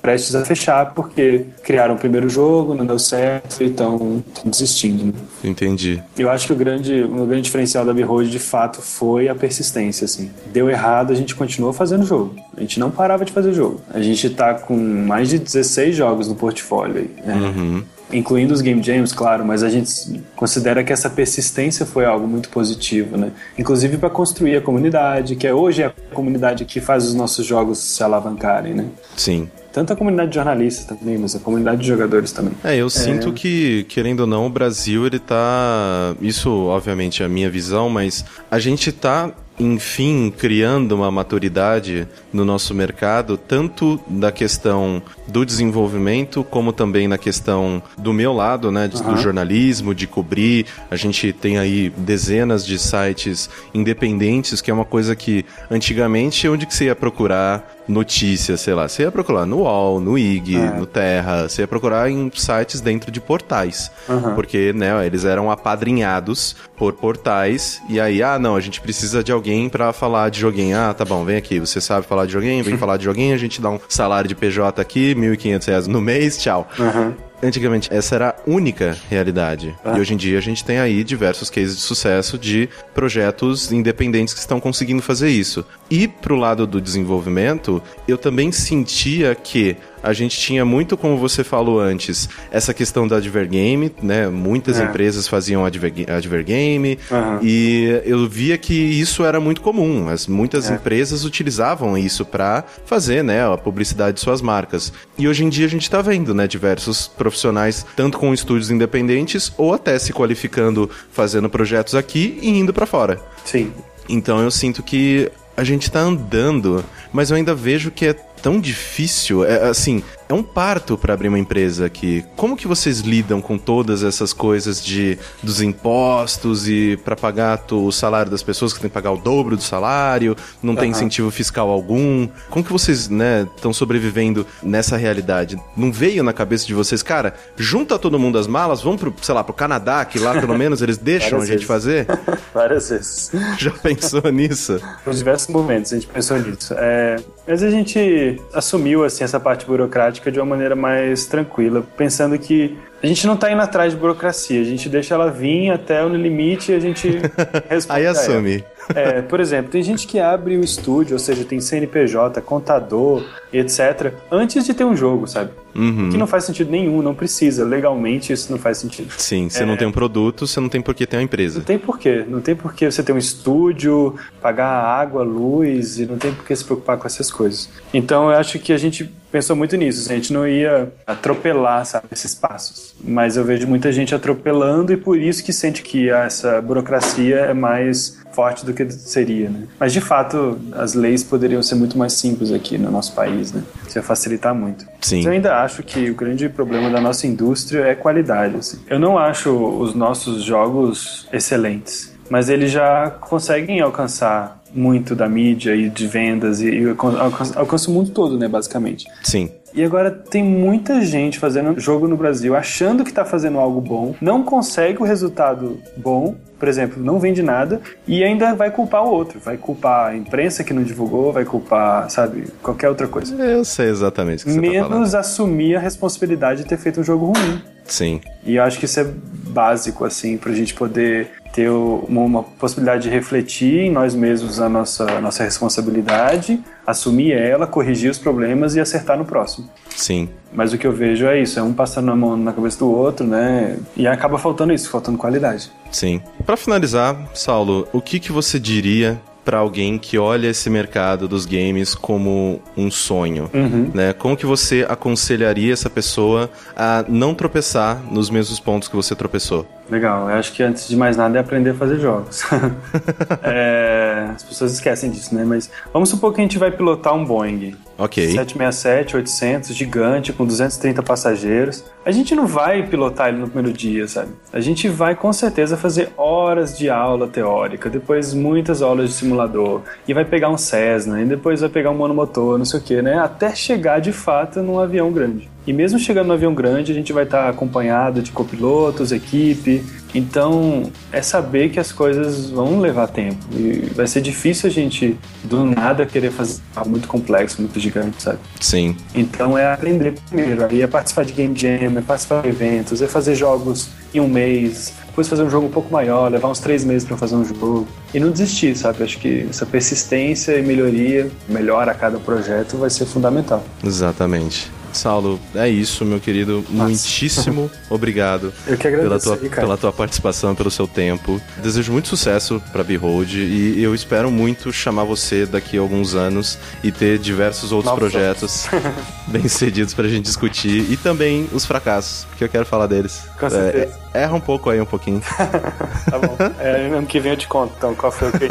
prestes 0.02 0.36
a 0.36 0.46
fechar 0.46 0.94
porque 0.94 1.46
criaram 1.64 1.96
o 1.96 1.98
primeiro 1.98 2.30
jogo, 2.30 2.76
não 2.76 2.86
deu 2.86 3.00
certo 3.00 3.64
e 3.64 3.66
estão 3.66 4.24
desistindo. 4.46 5.06
Né? 5.06 5.14
Entendi. 5.44 6.02
Eu 6.18 6.30
acho 6.30 6.46
que 6.48 6.54
o 6.54 6.56
grande, 6.56 7.02
o 7.04 7.26
grande 7.26 7.42
diferencial 7.42 7.84
da 7.84 7.94
B-Road 7.94 8.30
de 8.30 8.40
fato 8.40 8.82
foi 8.82 9.28
a 9.28 9.34
persistência. 9.34 10.06
Assim. 10.06 10.30
Deu 10.54 10.70
errado, 10.70 11.12
a 11.12 11.16
gente 11.16 11.34
continuou 11.34 11.74
fazendo 11.74 12.06
jogo. 12.06 12.36
A 12.56 12.62
gente 12.62 12.80
não 12.80 12.92
parava 12.92 13.26
de 13.26 13.32
fazer 13.32 13.52
jogo. 13.52 13.82
A 13.92 14.00
gente 14.00 14.28
está 14.28 14.54
com 14.54 14.78
mais 14.78 15.30
de 15.30 15.40
16 15.40 15.96
jogos 15.96 16.28
no 16.28 16.36
portfólio 16.36 16.98
aí. 16.98 17.10
Né? 17.26 17.36
Uhum 17.36 17.84
incluindo 18.14 18.54
os 18.54 18.62
game 18.62 18.82
jams, 18.82 19.14
claro, 19.14 19.46
mas 19.46 19.64
a 19.64 19.70
gente 19.70 20.22
considera 20.36 20.84
que 20.84 20.92
essa 20.92 21.10
persistência 21.10 21.86
foi 21.86 22.06
algo 22.06 22.28
muito 22.28 22.50
positivo, 22.50 23.18
né? 23.18 23.32
Inclusive 23.58 23.98
para 23.98 24.10
construir 24.10 24.58
a 24.58 24.62
comunidade, 24.62 25.36
que 25.36 25.48
é 25.48 25.54
hoje 25.54 25.84
é 25.84 25.86
a 25.88 25.94
comunidade 26.14 26.66
que 26.66 26.80
faz 26.80 27.06
os 27.06 27.14
nossos 27.14 27.46
jogos 27.46 27.80
se 27.80 28.04
alavancarem, 28.04 28.74
né? 28.74 28.86
Sim. 29.16 29.50
Tanto 29.72 29.94
a 29.94 29.96
comunidade 29.96 30.30
de 30.30 30.36
jornalistas 30.36 30.86
também, 30.86 31.18
mas 31.18 31.34
a 31.34 31.40
comunidade 31.40 31.82
de 31.82 31.88
jogadores 31.88 32.32
também. 32.34 32.54
É, 32.64 32.76
eu 32.76 32.88
é... 32.88 32.90
sinto 32.90 33.32
que, 33.32 33.86
querendo 33.86 34.22
ou 34.22 34.28
não, 34.28 34.48
o 34.48 34.50
Brasil, 34.50 35.06
ele 35.06 35.18
tá. 35.18 36.14
Isso, 36.22 36.52
obviamente, 36.66 37.24
é 37.24 37.26
a 37.26 37.30
minha 37.30 37.50
visão, 37.50 37.90
mas 37.90 38.26
a 38.50 38.60
gente 38.60 38.92
tá 38.92 39.32
enfim, 39.60 40.34
criando 40.36 40.96
uma 40.96 41.12
maturidade 41.12 42.08
no 42.34 42.44
nosso 42.44 42.74
mercado, 42.74 43.38
tanto 43.38 44.00
da 44.08 44.32
questão 44.32 45.02
do 45.28 45.46
desenvolvimento, 45.46 46.44
como 46.44 46.74
também 46.74 47.08
na 47.08 47.18
questão 47.18 47.82
do 47.98 48.12
meu 48.12 48.34
lado, 48.34 48.72
né, 48.72 48.90
uhum. 48.94 49.14
do 49.14 49.22
jornalismo, 49.22 49.94
de 49.94 50.08
cobrir. 50.08 50.66
A 50.90 50.96
gente 50.96 51.32
tem 51.32 51.58
aí 51.58 51.90
dezenas 51.96 52.66
de 52.66 52.80
sites 52.80 53.50
independentes, 53.74 54.62
que 54.62 54.72
é 54.72 54.74
uma 54.74 54.86
coisa 54.86 55.16
que 55.16 55.46
antigamente 55.70 56.48
onde 56.48 56.66
que 56.66 56.74
você 56.74 56.86
ia 56.86 56.96
procurar 56.96 57.81
notícias, 57.92 58.62
sei 58.62 58.74
lá, 58.74 58.88
você 58.88 59.04
ia 59.04 59.12
procurar 59.12 59.46
no 59.46 59.60
UOL, 59.60 60.00
no 60.00 60.18
IG, 60.18 60.56
é. 60.56 60.70
no 60.72 60.86
Terra, 60.86 61.48
você 61.48 61.62
ia 61.62 61.68
procurar 61.68 62.10
em 62.10 62.32
sites 62.34 62.82
dentro 62.82 63.12
de 63.12 63.20
portais, 63.20 63.92
uhum. 64.08 64.34
porque, 64.34 64.74
né, 64.74 65.06
eles 65.06 65.26
eram 65.26 65.52
apadrinhados 65.52 66.56
por 66.78 66.94
portais 66.94 67.82
e 67.90 68.00
aí, 68.00 68.24
ah, 68.24 68.40
não, 68.40 68.56
a 68.56 68.60
gente 68.60 68.82
precisa 68.82 69.24
de 69.24 69.32
alguém 69.32 69.70
para 69.70 69.94
falar 69.94 70.30
de 70.30 70.40
joguinho. 70.40 70.78
Ah, 70.78 70.94
tá 70.94 71.06
bom, 71.06 71.24
vem 71.24 71.38
aqui, 71.38 71.60
você 71.60 71.80
sabe 71.80 72.08
falar 72.08 72.26
de 72.26 72.34
joguinho, 72.34 72.64
vem 72.64 72.78
falar 72.80 72.98
de 72.98 73.04
joguinho, 73.04 73.36
a 73.36 73.38
gente 73.38 73.62
dá 73.62 73.70
um 73.70 73.80
salário 73.88 74.28
de 74.28 74.36
PJ 74.36 74.82
aqui, 74.82 75.14
1.500 75.14 75.68
reais 75.68 75.88
no 75.88 76.02
mês, 76.02 76.38
tchau. 76.38 76.68
Uhum. 76.80 77.31
Antigamente, 77.44 77.90
essa 77.92 78.16
era 78.16 78.30
a 78.30 78.36
única 78.50 78.98
realidade. 79.10 79.76
Ah. 79.84 79.98
E 79.98 80.00
hoje 80.00 80.14
em 80.14 80.18
dia 80.18 80.38
a 80.38 80.42
gente 80.42 80.64
tem 80.64 80.80
aí 80.80 81.04
diversos 81.04 81.50
cases 81.50 81.76
de 81.76 81.82
sucesso 81.82 82.38
de 82.38 82.70
projetos 82.94 83.72
independentes 83.72 84.34
que 84.34 84.40
estão 84.40 84.60
conseguindo 84.60 85.02
fazer 85.02 85.30
isso. 85.30 85.66
E 85.90 86.08
pro 86.08 86.36
lado 86.36 86.68
do 86.68 86.80
desenvolvimento, 86.80 87.82
eu 88.08 88.18
também 88.18 88.52
sentia 88.52 89.34
que 89.34 89.76
a 90.04 90.14
gente 90.14 90.40
tinha 90.40 90.66
muito, 90.66 90.98
como 90.98 91.18
você 91.18 91.44
falou 91.44 91.80
antes, 91.80 92.30
essa 92.52 92.74
questão 92.74 93.08
da 93.08 93.18
Advergame, 93.18 93.92
né? 94.02 94.28
Muitas 94.28 94.80
é. 94.80 94.84
empresas 94.84 95.28
faziam 95.28 95.64
Advergame 95.66 96.98
uhum. 97.10 97.40
e 97.42 98.02
eu 98.06 98.28
via 98.28 98.58
que 98.58 98.74
isso 98.74 99.24
era 99.24 99.40
muito 99.40 99.62
comum. 99.62 100.08
As, 100.10 100.28
muitas 100.28 100.70
é. 100.70 100.76
empresas 100.76 101.24
utilizavam 101.26 101.98
isso 101.98 102.26
para 102.26 102.64
fazer, 102.86 103.24
né, 103.24 103.46
a 103.46 103.58
publicidade 103.58 104.16
de 104.16 104.22
suas 104.22 104.42
marcas. 104.42 104.92
E 105.18 105.28
hoje 105.28 105.44
em 105.44 105.50
dia 105.50 105.66
a 105.66 105.70
gente 105.70 105.84
está 105.84 106.02
vendo, 106.02 106.34
né, 106.34 106.48
diversos 106.48 107.08
profissionais, 107.08 107.86
tanto 107.96 108.18
com 108.18 108.34
estúdios 108.34 108.72
independentes 108.72 109.52
ou 109.58 109.74
até 109.74 109.98
se 110.00 110.14
qualificando, 110.14 110.90
fazendo 111.12 111.50
projetos 111.50 111.96
aqui 111.96 112.40
e 112.42 112.50
indo 112.50 112.74
para 112.74 112.86
fora. 112.86 113.20
Sim. 113.46 113.72
Então 114.10 114.42
eu 114.42 114.52
sinto 114.52 114.82
que 114.84 115.32
a 115.56 115.64
gente 115.64 115.84
está 115.84 116.00
andando, 116.00 116.84
mas 117.14 117.30
eu 117.30 117.38
ainda 117.38 117.54
vejo 117.54 117.92
que 117.92 118.08
é 118.08 118.16
tão 118.42 118.60
difícil. 118.60 119.46
É, 119.46 119.68
assim, 119.70 120.04
é 120.32 120.34
um 120.34 120.44
parto 120.44 120.98
para 120.98 121.14
abrir 121.14 121.28
uma 121.28 121.38
empresa 121.38 121.86
aqui. 121.86 122.24
Como 122.38 122.56
que 122.56 122.66
vocês 122.66 123.02
lidam 123.02 123.42
com 123.42 123.58
todas 123.58 124.02
essas 124.02 124.32
coisas 124.32 124.84
de 124.84 125.20
dos 125.44 125.62
impostos 125.62 126.70
e 126.70 126.98
para 127.04 127.16
pagar 127.16 127.62
o 127.72 127.92
salário 127.92 128.32
das 128.32 128.42
pessoas 128.42 128.72
que 128.74 128.80
tem 128.80 128.90
que 128.90 128.94
pagar 128.94 129.12
o 129.12 129.18
dobro 129.18 129.58
do 129.58 129.64
salário, 129.64 130.36
não 130.64 130.76
tem 130.76 130.92
incentivo 130.92 131.30
fiscal 131.32 131.70
algum? 131.70 132.30
Como 132.50 132.64
que 132.64 132.72
vocês, 132.72 133.10
né, 133.10 133.46
estão 133.56 133.74
sobrevivendo 133.74 134.48
nessa 134.64 134.96
realidade? 134.96 135.62
Não 135.76 135.92
veio 135.92 136.24
na 136.24 136.32
cabeça 136.32 136.66
de 136.66 136.74
vocês, 136.74 137.04
cara, 137.04 137.34
junta 137.58 138.00
todo 138.00 138.18
mundo 138.18 138.38
as 138.38 138.48
malas, 138.48 138.82
vamos 138.82 139.02
pro, 139.02 139.14
sei 139.22 139.36
lá, 139.36 139.44
pro 139.44 139.54
Canadá, 139.54 140.06
que 140.06 140.18
lá 140.18 140.40
pelo 140.40 140.58
menos 140.58 140.82
eles 140.82 140.96
deixam 140.98 141.40
a 141.40 141.46
gente 141.46 141.66
vezes. 141.66 141.68
fazer? 141.68 142.08
Várias 142.54 142.90
vezes. 142.90 143.32
Já 143.60 143.72
pensou 143.72 144.32
nisso? 144.32 144.80
Por 145.04 145.14
diversos 145.14 145.50
momentos 145.50 145.92
a 145.92 145.96
gente 145.96 146.08
pensou 146.08 146.40
nisso. 146.40 146.74
É, 146.78 147.18
mas 147.46 147.62
a 147.62 147.70
gente 147.70 148.42
assumiu 148.54 149.04
assim 149.04 149.26
essa 149.26 149.40
parte 149.40 149.66
burocrática 149.66 150.21
prática 150.22 150.32
de 150.32 150.40
uma 150.40 150.46
maneira 150.46 150.76
mais 150.76 151.26
tranquila, 151.26 151.84
pensando 151.98 152.38
que 152.38 152.78
a 153.02 153.08
gente 153.08 153.26
não 153.26 153.34
está 153.34 153.52
indo 153.52 153.62
atrás 153.62 153.94
de 153.94 154.00
burocracia, 154.00 154.62
a 154.62 154.64
gente 154.64 154.88
deixa 154.88 155.16
ela 155.16 155.30
vir 155.32 155.72
até 155.72 156.04
o 156.06 156.10
limite 156.10 156.72
e 156.72 156.76
a 156.76 156.80
gente 156.80 157.20
responde. 157.70 158.00
Aí 158.00 158.06
assume. 158.06 158.64
É, 158.96 159.22
por 159.22 159.40
exemplo, 159.40 159.72
tem 159.72 159.82
gente 159.82 160.06
que 160.08 160.20
abre 160.20 160.58
o 160.58 160.64
estúdio, 160.64 161.14
ou 161.14 161.20
seja, 161.20 161.44
tem 161.44 161.60
CNPJ, 161.60 162.42
contador, 162.42 163.24
etc., 163.52 164.14
antes 164.30 164.66
de 164.66 164.74
ter 164.74 164.84
um 164.84 164.96
jogo, 164.96 165.28
sabe? 165.28 165.52
Uhum. 165.74 166.10
Que 166.10 166.18
não 166.18 166.28
faz 166.28 166.44
sentido 166.44 166.70
nenhum, 166.70 167.02
não 167.02 167.16
precisa. 167.16 167.64
Legalmente 167.64 168.34
isso 168.34 168.52
não 168.52 168.60
faz 168.60 168.78
sentido. 168.78 169.12
Sim, 169.18 169.50
você 169.50 169.64
é... 169.64 169.66
não 169.66 169.78
tem 169.78 169.88
um 169.88 169.92
produto, 169.92 170.46
você 170.46 170.60
não 170.60 170.68
tem 170.68 170.82
por 170.82 170.94
que 170.94 171.06
ter 171.06 171.18
uma 171.18 171.24
empresa. 171.24 171.60
Não 171.60 171.66
tem 171.66 171.80
porquê. 171.80 172.26
Não 172.28 172.42
tem 172.42 172.56
por 172.56 172.74
que 172.74 172.90
você 172.92 173.02
ter 173.02 173.14
um 173.14 173.18
estúdio, 173.18 174.16
pagar 174.42 174.68
água, 174.68 175.24
luz, 175.24 175.98
e 175.98 176.06
não 176.06 176.18
tem 176.18 176.34
por 176.34 176.46
que 176.46 176.56
se 176.56 176.64
preocupar 176.64 176.98
com 176.98 177.08
essas 177.08 177.32
coisas. 177.32 177.70
Então 177.94 178.30
eu 178.30 178.38
acho 178.38 178.60
que 178.60 178.74
a 178.74 178.78
gente 178.78 179.10
pensou 179.32 179.56
muito 179.56 179.78
nisso. 179.78 180.12
A 180.12 180.16
gente 180.16 180.34
não 180.34 180.48
ia 180.48 180.92
atropelar, 181.08 181.86
sabe, 181.86 182.08
esses 182.12 182.36
passos. 182.36 182.91
Mas 183.04 183.38
eu 183.38 183.44
vejo 183.44 183.68
muita 183.68 183.92
gente 183.92 184.14
atropelando 184.14 184.94
e 184.94 184.98
por 184.98 185.18
isso 185.18 185.44
que 185.44 185.52
sente 185.52 185.82
que 185.82 186.10
essa 186.10 186.62
burocracia 186.62 187.38
é 187.38 187.54
mais 187.54 188.20
forte 188.32 188.66
do 188.66 188.74
que 188.74 188.90
seria, 188.92 189.50
né? 189.50 189.64
Mas 189.80 189.92
de 189.94 190.02
fato, 190.02 190.58
as 190.74 190.94
leis 190.94 191.24
poderiam 191.24 191.62
ser 191.62 191.76
muito 191.76 191.98
mais 191.98 192.14
simples 192.14 192.52
aqui 192.52 192.78
no 192.78 192.90
nosso 192.90 193.14
país, 193.14 193.52
né? 193.52 193.62
Isso 193.88 193.98
ia 193.98 194.04
facilitar 194.04 194.56
muito. 194.56 194.86
Sim. 195.02 195.18
Mas 195.18 195.26
eu 195.26 195.32
ainda 195.32 195.58
acho 195.62 195.84
que 195.84 196.10
o 196.10 196.16
grande 196.16 196.48
problema 196.48 196.90
da 196.90 197.02
nossa 197.02 197.28
indústria 197.28 197.82
é 197.82 197.96
qualidade. 197.96 198.56
Assim. 198.56 198.80
Eu 198.90 199.00
não 199.00 199.18
acho 199.18 199.52
os 199.52 199.94
nossos 199.94 200.44
jogos 200.44 201.28
excelentes, 201.32 202.14
mas 202.30 202.50
eles 202.50 202.72
já 202.72 203.10
conseguem 203.10 203.82
alcançar 203.82 204.62
muito 204.74 205.16
da 205.16 205.28
mídia 205.28 205.76
e 205.76 205.90
de 205.90 206.08
vendas 206.08 206.62
e, 206.62 206.70
e 206.70 206.90
alcança, 206.90 207.60
alcança 207.60 207.92
o 207.92 207.94
mundo 207.94 208.12
todo, 208.12 208.38
né, 208.38 208.48
basicamente. 208.48 209.06
Sim. 209.24 209.50
E 209.74 209.84
agora 209.84 210.12
tem 210.12 210.44
muita 210.44 211.02
gente 211.02 211.40
fazendo 211.40 211.80
jogo 211.80 212.08
no 212.08 212.18
Brasil 212.18 212.56
achando 212.56 213.04
que 213.04 213.10
está 213.10 213.26
fazendo 213.26 213.58
algo 213.58 213.80
bom, 213.80 214.16
não 214.22 214.44
consegue 214.44 215.02
o 215.02 215.06
resultado 215.06 215.80
bom 215.98 216.36
por 216.62 216.68
exemplo, 216.68 217.04
não 217.04 217.18
vende 217.18 217.42
nada 217.42 217.82
e 218.08 218.24
ainda 218.24 218.54
vai 218.54 218.70
culpar 218.70 219.04
o 219.04 219.10
outro. 219.10 219.40
Vai 219.40 219.58
culpar 219.58 220.12
a 220.12 220.16
imprensa 220.16 220.64
que 220.64 220.72
não 220.72 220.84
divulgou, 220.84 221.34
vai 221.34 221.44
culpar, 221.44 222.08
sabe, 222.12 222.50
qualquer 222.62 222.88
outra 222.88 223.08
coisa. 223.08 223.34
Eu 223.34 223.66
sei 223.66 223.90
exatamente 223.90 224.44
o 224.44 224.46
que 224.46 224.52
você 224.52 224.62
tá 224.62 224.68
Menos 224.68 225.14
tá 225.14 225.20
assumir 225.22 225.76
a 225.76 225.80
responsabilidade 225.80 226.62
de 226.62 226.70
ter 226.70 226.78
feito 226.78 227.02
um 227.02 227.04
jogo 227.04 227.34
ruim. 227.34 227.64
Sim. 227.84 228.22
E 228.46 228.58
eu 228.58 228.64
acho 228.64 228.78
que 228.78 228.86
isso 228.86 229.00
é 229.00 229.08
básico, 229.48 230.06
assim, 230.06 230.38
pra 230.38 230.54
gente 230.54 230.76
poder 230.76 231.32
ter 231.54 231.70
uma, 231.70 232.44
possibilidade 232.44 233.04
de 233.04 233.10
refletir 233.10 233.80
em 233.80 233.92
nós 233.92 234.16
mesmos 234.16 234.60
a 234.60 234.70
nossa, 234.70 235.04
a 235.12 235.22
nossa 235.22 235.44
responsabilidade, 235.44 236.60
assumir 236.86 237.34
ela, 237.34 237.68
corrigir 237.68 238.10
os 238.10 238.18
problemas 238.18 238.76
e 238.76 238.80
acertar 238.80 239.18
no 239.18 239.26
próximo. 239.26 239.70
Sim. 239.96 240.30
Mas 240.54 240.74
o 240.74 240.78
que 240.78 240.88
eu 240.88 240.92
vejo 240.92 241.26
é 241.26 241.42
isso, 241.42 241.60
é 241.60 241.64
um 241.64 241.74
passando 241.74 242.12
a 242.12 242.16
mão 242.16 242.36
na 242.38 242.54
cabeça 242.54 242.80
do 242.80 242.90
outro, 242.90 243.26
né? 243.26 243.78
E 243.96 244.08
acaba 244.08 244.38
faltando 244.38 244.74
isso, 244.74 244.90
faltando 244.90 245.18
qualidade. 245.18 245.72
Sim. 245.92 246.22
Para 246.46 246.58
finalizar, 246.58 247.18
Saulo, 247.34 247.88
o 247.92 248.02
que, 248.02 248.20
que 248.20 248.32
você 248.32 248.60
diria 248.60 249.20
para 249.44 249.58
alguém 249.58 249.98
que 249.98 250.18
olha 250.18 250.48
esse 250.48 250.70
mercado 250.70 251.28
dos 251.28 251.46
games 251.46 251.96
como 251.96 252.62
um 252.78 252.92
sonho? 252.92 253.50
Uhum. 253.54 253.92
Né? 253.94 254.14
Como 254.14 254.38
que 254.38 254.46
você 254.46 254.86
aconselharia 254.88 255.74
essa 255.74 255.90
pessoa 255.90 256.50
a 256.76 257.04
não 257.08 257.34
tropeçar 257.34 258.02
nos 258.12 258.30
mesmos 258.30 258.60
pontos 258.60 258.88
que 258.88 258.96
você 258.96 259.16
tropeçou? 259.16 259.66
Legal, 259.92 260.30
eu 260.30 260.38
acho 260.38 260.54
que 260.54 260.64
antes 260.64 260.88
de 260.88 260.96
mais 260.96 261.18
nada 261.18 261.38
é 261.38 261.42
aprender 261.42 261.72
a 261.72 261.74
fazer 261.74 262.00
jogos. 262.00 262.44
é, 263.44 264.30
as 264.34 264.42
pessoas 264.42 264.72
esquecem 264.72 265.12
disso, 265.12 265.36
né? 265.36 265.44
Mas 265.44 265.70
vamos 265.92 266.08
supor 266.08 266.34
que 266.34 266.40
a 266.40 266.44
gente 266.44 266.58
vai 266.58 266.72
pilotar 266.72 267.14
um 267.14 267.26
Boeing. 267.26 267.76
Ok. 267.98 268.26
767, 268.32 269.18
800, 269.18 269.76
gigante, 269.76 270.32
com 270.32 270.46
230 270.46 271.04
passageiros. 271.04 271.84
A 272.06 272.12
gente 272.12 272.34
não 272.34 272.48
vai 272.48 272.88
pilotar 272.88 273.28
ele 273.28 273.40
no 273.40 273.50
primeiro 273.50 273.78
dia, 273.78 274.08
sabe? 274.08 274.30
A 274.54 274.62
gente 274.62 274.88
vai 274.88 275.14
com 275.14 275.34
certeza 275.34 275.76
fazer 275.76 276.14
horas 276.16 276.78
de 276.78 276.90
aula 276.90 277.28
teórica, 277.28 277.90
depois 277.90 278.34
muitas 278.34 278.82
aulas 278.82 279.10
de 279.10 279.16
simulador, 279.16 279.82
e 280.08 280.14
vai 280.14 280.24
pegar 280.24 280.50
um 280.50 280.58
Cessna, 280.58 281.22
e 281.22 281.26
depois 281.26 281.60
vai 281.60 281.70
pegar 281.70 281.92
um 281.92 281.98
monomotor, 281.98 282.58
não 282.58 282.66
sei 282.66 282.80
o 282.80 282.84
que, 282.84 283.02
né? 283.02 283.20
Até 283.20 283.54
chegar 283.54 284.00
de 284.00 284.14
fato 284.14 284.64
num 284.64 284.80
avião 284.80 285.12
grande. 285.12 285.52
E 285.66 285.74
mesmo 285.74 286.00
chegando 286.00 286.28
no 286.28 286.34
avião 286.34 286.54
grande, 286.54 286.92
a 286.92 286.96
gente 286.96 287.14
vai 287.14 287.24
estar 287.24 287.50
acompanhado 287.50 288.22
de 288.22 288.32
copilotos, 288.32 289.12
equipe. 289.12 289.84
Então, 290.14 290.92
é 291.12 291.22
saber 291.22 291.70
que 291.70 291.80
as 291.80 291.92
coisas 291.92 292.50
vão 292.50 292.80
levar 292.80 293.08
tempo. 293.08 293.38
E 293.54 293.92
vai 293.96 294.08
ser 294.08 294.22
difícil 294.22 294.70
a 294.70 294.74
gente, 294.74 295.18
do 295.44 295.64
nada, 295.64 296.06
querer 296.06 296.32
fazer 296.32 296.62
algo 296.76 296.90
muito 296.90 297.08
complexo, 297.08 297.62
muito 297.62 297.80
gigante, 297.80 298.22
sabe? 298.22 298.40
Sim. 298.60 298.98
Então, 299.14 299.58
é 299.58 299.72
aprender 299.72 300.16
primeiro. 300.28 300.66
Aí 300.66 300.82
é 300.82 300.88
participar 300.88 301.26
de 301.26 301.34
game 301.34 301.56
jam, 301.56 301.98
é 301.98 302.02
participar 302.02 302.42
de 302.42 302.50
eventos, 302.50 303.02
é 303.02 303.08
fazer 303.08 303.36
jogos 303.36 303.90
em 304.14 304.20
um 304.20 304.28
mês, 304.28 304.94
depois 305.08 305.28
fazer 305.28 305.44
um 305.44 305.50
jogo 305.50 305.68
um 305.68 305.72
pouco 305.72 305.92
maior, 305.94 306.32
levar 306.32 306.50
uns 306.50 306.60
três 306.60 306.84
meses 306.84 307.08
para 307.08 307.16
fazer 307.16 307.36
um 307.36 307.46
jogo. 307.46 307.88
E 308.14 308.20
não 308.20 308.32
desistir, 308.32 308.76
sabe? 308.76 309.04
Acho 309.04 309.20
que 309.20 309.46
essa 309.50 309.66
persistência 309.66 310.58
e 310.58 310.62
melhoria, 310.62 311.30
melhora 311.48 311.92
a 311.92 311.96
cada 311.96 312.18
projeto, 312.18 312.78
vai 312.78 312.90
ser 312.90 313.06
fundamental. 313.06 313.64
Exatamente. 313.84 314.72
Saulo, 314.98 315.40
é 315.56 315.68
isso, 315.70 316.06
meu 316.06 316.20
querido. 316.20 316.64
Nossa. 316.70 316.90
Muitíssimo 316.90 317.72
obrigado 317.90 318.54
Eu 318.68 318.78
que 318.78 318.88
agradeço, 318.88 319.30
pela 319.30 319.38
tua, 319.38 319.50
pela 319.50 319.78
tua 319.78 319.94
participação, 319.94 320.56
pelo 320.56 320.72
seu 320.72 320.88
tempo. 320.88 321.42
Desejo 321.58 321.92
muito 321.92 322.08
sucesso 322.08 322.62
para 322.72 322.84
Behold 322.84 323.34
e 323.34 323.82
eu 323.82 323.94
espero 323.96 324.32
muito 324.32 324.72
chamar 324.72 325.04
você 325.04 325.46
daqui 325.46 325.78
a 325.78 325.82
alguns 325.82 326.16
anos 326.16 326.58
e 326.84 326.92
ter 326.92 327.18
diversos 327.18 327.72
outros 327.72 327.94
Novos 327.94 328.12
projetos 328.12 328.68
bem 329.28 329.48
cedidos 329.48 329.94
pra 329.94 330.08
gente 330.08 330.26
discutir 330.26 330.92
e 330.92 330.98
também 330.98 331.48
os 331.52 331.66
fracassos, 331.66 332.26
porque 332.26 332.44
eu 332.44 332.50
quero 332.50 332.66
falar 332.66 332.88
deles. 332.88 333.24
Com 333.40 333.50
certeza. 333.50 334.00
É, 334.14 334.24
erra 334.24 334.36
um 334.36 334.40
pouco 334.40 334.70
aí, 334.70 334.80
um 334.80 334.86
pouquinho. 334.86 335.22
tá 335.30 336.20
bom. 336.20 336.38
É, 336.60 336.88
ano 336.88 337.08
que 337.08 337.20
vem 337.20 337.32
eu 337.32 337.38
te 337.38 337.48
conto, 337.48 337.74
então, 337.78 337.96
qual 337.96 338.12
foi 338.12 338.30
o 338.30 338.32
que 338.32 338.48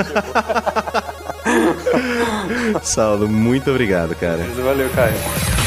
Saulo, 2.82 3.28
muito 3.28 3.70
obrigado, 3.70 4.14
cara. 4.14 4.44
Valeu, 4.62 4.88
Caio. 4.90 5.59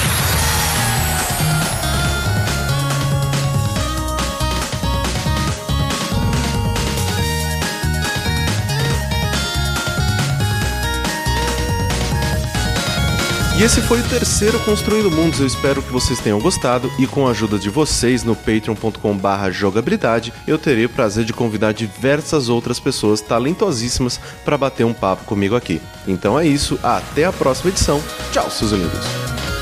Esse 13.64 13.82
foi 13.82 14.02
o 14.02 14.10
terceiro 14.10 14.60
Construindo 14.60 15.10
Mundos. 15.10 15.40
Eu 15.40 15.48
espero 15.48 15.82
que 15.82 15.90
vocês 15.90 16.20
tenham 16.20 16.38
gostado 16.38 16.92
e 17.00 17.08
com 17.08 17.26
a 17.26 17.32
ajuda 17.32 17.58
de 17.58 17.70
vocês 17.70 18.22
no 18.22 18.36
patreon.com/barra 18.36 19.52
jogabilidade, 19.52 20.34
eu 20.46 20.58
terei 20.58 20.84
o 20.84 20.90
prazer 20.90 21.24
de 21.24 21.32
convidar 21.32 21.72
diversas 21.72 22.50
outras 22.50 22.78
pessoas 22.78 23.22
talentosíssimas 23.22 24.20
para 24.44 24.58
bater 24.58 24.86
um 24.86 24.94
papo 24.94 25.24
comigo 25.24 25.56
aqui. 25.56 25.82
Então 26.06 26.38
é 26.38 26.46
isso, 26.46 26.78
até 26.84 27.24
a 27.24 27.32
próxima 27.32 27.70
edição. 27.70 28.04
Tchau, 28.34 28.52
seus 28.52 28.72
lindos. 28.72 29.53